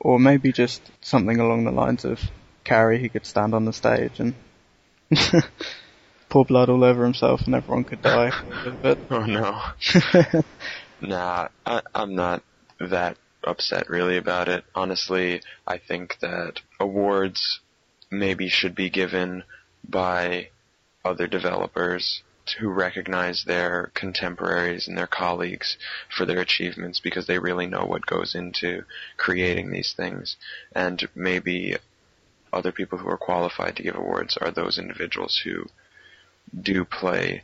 Or 0.00 0.18
maybe 0.18 0.52
just 0.52 0.82
something 1.00 1.40
along 1.40 1.64
the 1.64 1.70
lines 1.70 2.04
of 2.04 2.20
Carrie, 2.62 2.98
he 2.98 3.08
could 3.08 3.26
stand 3.26 3.54
on 3.54 3.64
the 3.64 3.72
stage 3.72 4.20
and 4.20 4.34
pour 6.28 6.44
blood 6.44 6.68
all 6.68 6.84
over 6.84 7.04
himself 7.04 7.42
and 7.46 7.54
everyone 7.54 7.84
could 7.84 8.02
die. 8.02 8.32
But 8.82 8.98
oh 9.10 9.24
no. 9.24 9.60
nah, 11.00 11.48
I, 11.64 11.82
I'm 11.94 12.14
not 12.14 12.42
that 12.80 13.16
upset 13.42 13.88
really 13.88 14.16
about 14.16 14.48
it. 14.48 14.64
Honestly, 14.74 15.42
I 15.66 15.78
think 15.78 16.18
that 16.20 16.60
awards 16.80 17.60
maybe 18.10 18.48
should 18.48 18.74
be 18.74 18.90
given 18.90 19.44
by 19.86 20.48
other 21.04 21.26
developers 21.26 22.22
who 22.52 22.68
recognize 22.68 23.44
their 23.44 23.90
contemporaries 23.94 24.86
and 24.86 24.96
their 24.96 25.06
colleagues 25.06 25.76
for 26.16 26.24
their 26.26 26.40
achievements 26.40 27.00
because 27.00 27.26
they 27.26 27.38
really 27.38 27.66
know 27.66 27.84
what 27.84 28.06
goes 28.06 28.34
into 28.34 28.84
creating 29.16 29.70
these 29.70 29.94
things. 29.96 30.36
And 30.74 31.08
maybe 31.14 31.76
other 32.52 32.72
people 32.72 32.98
who 32.98 33.08
are 33.08 33.16
qualified 33.16 33.76
to 33.76 33.82
give 33.82 33.96
awards 33.96 34.36
are 34.40 34.50
those 34.50 34.78
individuals 34.78 35.40
who 35.44 35.66
do 36.60 36.84
play 36.84 37.42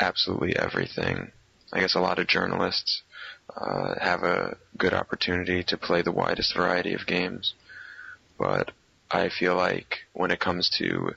absolutely 0.00 0.56
everything. 0.56 1.32
I 1.72 1.80
guess 1.80 1.94
a 1.94 2.00
lot 2.00 2.18
of 2.18 2.26
journalists 2.26 3.02
uh, 3.54 3.94
have 4.00 4.22
a 4.22 4.56
good 4.76 4.94
opportunity 4.94 5.62
to 5.64 5.76
play 5.76 6.02
the 6.02 6.12
widest 6.12 6.54
variety 6.54 6.94
of 6.94 7.06
games, 7.06 7.54
but 8.38 8.70
I 9.10 9.28
feel 9.28 9.56
like 9.56 9.98
when 10.12 10.30
it 10.30 10.40
comes 10.40 10.70
to 10.78 11.14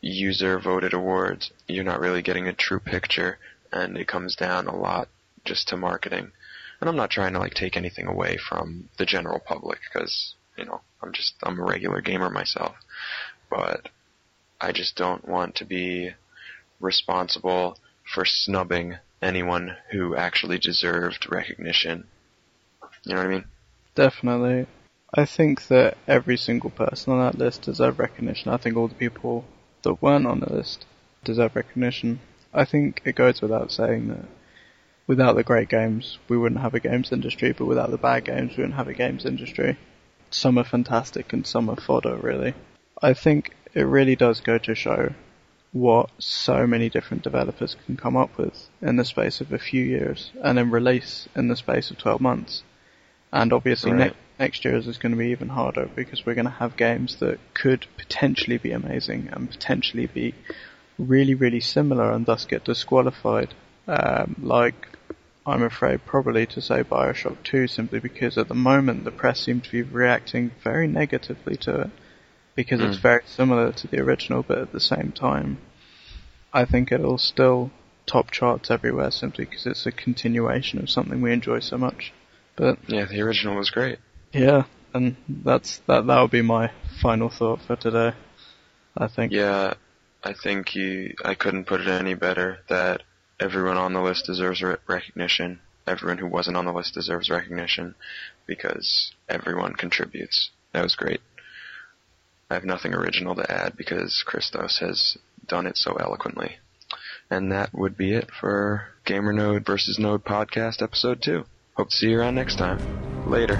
user 0.00 0.58
voted 0.58 0.92
awards, 0.92 1.50
you're 1.66 1.84
not 1.84 2.00
really 2.00 2.22
getting 2.22 2.48
a 2.48 2.52
true 2.52 2.80
picture, 2.80 3.38
and 3.72 3.96
it 3.96 4.08
comes 4.08 4.34
down 4.36 4.66
a 4.66 4.76
lot 4.76 5.08
just 5.44 5.68
to 5.68 5.76
marketing. 5.76 6.32
And 6.80 6.88
I'm 6.88 6.96
not 6.96 7.10
trying 7.10 7.34
to 7.34 7.38
like 7.38 7.54
take 7.54 7.76
anything 7.76 8.06
away 8.06 8.36
from 8.36 8.88
the 8.98 9.06
general 9.06 9.38
public 9.38 9.78
because 9.92 10.34
you 10.56 10.64
know 10.64 10.80
I'm 11.02 11.12
just 11.12 11.34
I'm 11.42 11.60
a 11.60 11.64
regular 11.64 12.00
gamer 12.00 12.30
myself, 12.30 12.76
but 13.50 13.90
I 14.60 14.72
just 14.72 14.96
don't 14.96 15.26
want 15.28 15.56
to 15.56 15.64
be 15.64 16.12
responsible 16.80 17.78
for 18.14 18.24
snubbing 18.24 18.96
anyone 19.22 19.76
who 19.90 20.16
actually 20.16 20.58
deserved 20.58 21.30
recognition. 21.30 22.06
You 23.04 23.14
know 23.14 23.20
what 23.20 23.26
I 23.26 23.30
mean? 23.30 23.44
Definitely. 23.94 24.66
I 25.12 25.24
think 25.24 25.68
that 25.68 25.96
every 26.06 26.36
single 26.36 26.70
person 26.70 27.12
on 27.12 27.20
that 27.20 27.38
list 27.38 27.62
deserves 27.62 27.98
recognition. 27.98 28.52
I 28.52 28.56
think 28.56 28.76
all 28.76 28.88
the 28.88 28.94
people 28.94 29.44
that 29.82 30.02
weren't 30.02 30.26
on 30.26 30.40
the 30.40 30.52
list 30.52 30.86
deserve 31.24 31.56
recognition. 31.56 32.20
I 32.52 32.64
think 32.64 33.02
it 33.04 33.14
goes 33.14 33.40
without 33.40 33.70
saying 33.70 34.08
that 34.08 34.24
without 35.06 35.34
the 35.34 35.42
great 35.42 35.68
games, 35.68 36.18
we 36.28 36.38
wouldn't 36.38 36.60
have 36.60 36.74
a 36.74 36.80
games 36.80 37.12
industry, 37.12 37.52
but 37.52 37.66
without 37.66 37.90
the 37.90 37.98
bad 37.98 38.24
games, 38.24 38.56
we 38.56 38.62
wouldn't 38.62 38.76
have 38.76 38.88
a 38.88 38.94
games 38.94 39.24
industry. 39.24 39.76
Some 40.30 40.58
are 40.58 40.64
fantastic 40.64 41.32
and 41.32 41.46
some 41.46 41.68
are 41.68 41.80
fodder, 41.80 42.16
really. 42.16 42.54
I 43.02 43.14
think 43.14 43.52
it 43.74 43.82
really 43.82 44.16
does 44.16 44.40
go 44.40 44.58
to 44.58 44.74
show 44.74 45.12
what 45.72 46.10
so 46.18 46.66
many 46.66 46.88
different 46.88 47.22
developers 47.22 47.76
can 47.86 47.96
come 47.96 48.16
up 48.16 48.36
with 48.38 48.68
in 48.80 48.96
the 48.96 49.04
space 49.04 49.40
of 49.40 49.52
a 49.52 49.58
few 49.58 49.84
years 49.84 50.30
and 50.42 50.58
then 50.58 50.70
release 50.70 51.28
in 51.34 51.48
the 51.48 51.56
space 51.56 51.90
of 51.90 51.98
12 51.98 52.20
months. 52.20 52.62
And 53.32 53.52
obviously 53.52 53.92
right. 53.92 54.12
ne- 54.12 54.16
next 54.40 54.64
year 54.64 54.74
is 54.74 54.98
going 54.98 55.12
to 55.12 55.18
be 55.18 55.28
even 55.28 55.50
harder 55.50 55.88
because 55.94 56.24
we're 56.24 56.34
going 56.34 56.46
to 56.46 56.50
have 56.50 56.76
games 56.76 57.16
that 57.20 57.38
could 57.54 57.86
potentially 57.98 58.56
be 58.56 58.72
amazing 58.72 59.28
and 59.30 59.50
potentially 59.50 60.06
be 60.06 60.34
really, 60.98 61.34
really 61.34 61.60
similar 61.60 62.10
and 62.10 62.26
thus 62.26 62.46
get 62.46 62.64
disqualified. 62.64 63.54
Um, 63.86 64.36
like, 64.42 64.88
I'm 65.46 65.62
afraid 65.62 66.06
probably 66.06 66.46
to 66.46 66.60
say 66.60 66.82
Bioshock 66.82 67.42
2 67.44 67.68
simply 67.68 68.00
because 68.00 68.38
at 68.38 68.48
the 68.48 68.54
moment 68.54 69.04
the 69.04 69.10
press 69.10 69.40
seem 69.40 69.60
to 69.60 69.70
be 69.70 69.82
reacting 69.82 70.52
very 70.64 70.88
negatively 70.88 71.56
to 71.56 71.82
it 71.82 71.90
because 72.56 72.80
mm. 72.80 72.88
it's 72.88 72.96
hmm. 72.96 73.02
very 73.02 73.22
similar 73.26 73.72
to 73.72 73.86
the 73.88 74.00
original, 74.00 74.42
but 74.42 74.58
at 74.58 74.72
the 74.72 74.80
same 74.80 75.12
time, 75.12 75.58
I 76.52 76.64
think 76.64 76.90
it'll 76.90 77.18
still 77.18 77.70
top 78.06 78.30
charts 78.30 78.70
everywhere 78.70 79.10
simply 79.10 79.44
because 79.44 79.66
it's 79.66 79.86
a 79.86 79.92
continuation 79.92 80.80
of 80.80 80.90
something 80.90 81.22
we 81.22 81.32
enjoy 81.32 81.60
so 81.60 81.78
much. 81.78 82.12
But 82.56 82.78
yeah, 82.88 83.04
the 83.04 83.20
original 83.20 83.56
was 83.56 83.70
great. 83.70 83.98
Yeah, 84.32 84.64
and 84.94 85.16
that's 85.28 85.78
that. 85.86 86.06
That 86.06 86.20
would 86.20 86.30
be 86.30 86.42
my 86.42 86.70
final 87.02 87.28
thought 87.28 87.60
for 87.62 87.76
today. 87.76 88.12
I 88.96 89.08
think. 89.08 89.32
Yeah, 89.32 89.74
I 90.22 90.34
think 90.34 90.74
you. 90.74 91.14
I 91.24 91.34
couldn't 91.34 91.66
put 91.66 91.80
it 91.80 91.88
any 91.88 92.14
better. 92.14 92.60
That 92.68 93.02
everyone 93.40 93.76
on 93.76 93.92
the 93.92 94.02
list 94.02 94.26
deserves 94.26 94.62
recognition. 94.62 95.60
Everyone 95.86 96.18
who 96.18 96.26
wasn't 96.26 96.56
on 96.56 96.66
the 96.66 96.72
list 96.72 96.94
deserves 96.94 97.30
recognition 97.30 97.94
because 98.46 99.12
everyone 99.28 99.74
contributes. 99.74 100.50
That 100.72 100.82
was 100.82 100.94
great. 100.94 101.20
I 102.50 102.54
have 102.54 102.64
nothing 102.64 102.94
original 102.94 103.34
to 103.36 103.50
add 103.50 103.76
because 103.76 104.22
Christos 104.26 104.78
has 104.80 105.16
done 105.46 105.66
it 105.66 105.76
so 105.76 105.94
eloquently. 105.94 106.56
And 107.30 107.50
that 107.52 107.72
would 107.72 107.96
be 107.96 108.12
it 108.12 108.30
for 108.40 108.88
GamerNode 109.06 109.64
versus 109.64 109.98
Node 109.98 110.24
podcast 110.24 110.82
episode 110.82 111.22
2. 111.22 111.44
Hope 111.74 111.90
to 111.90 111.96
see 111.96 112.10
you 112.10 112.18
around 112.18 112.34
next 112.34 112.56
time. 112.56 112.78
Later. 113.30 113.56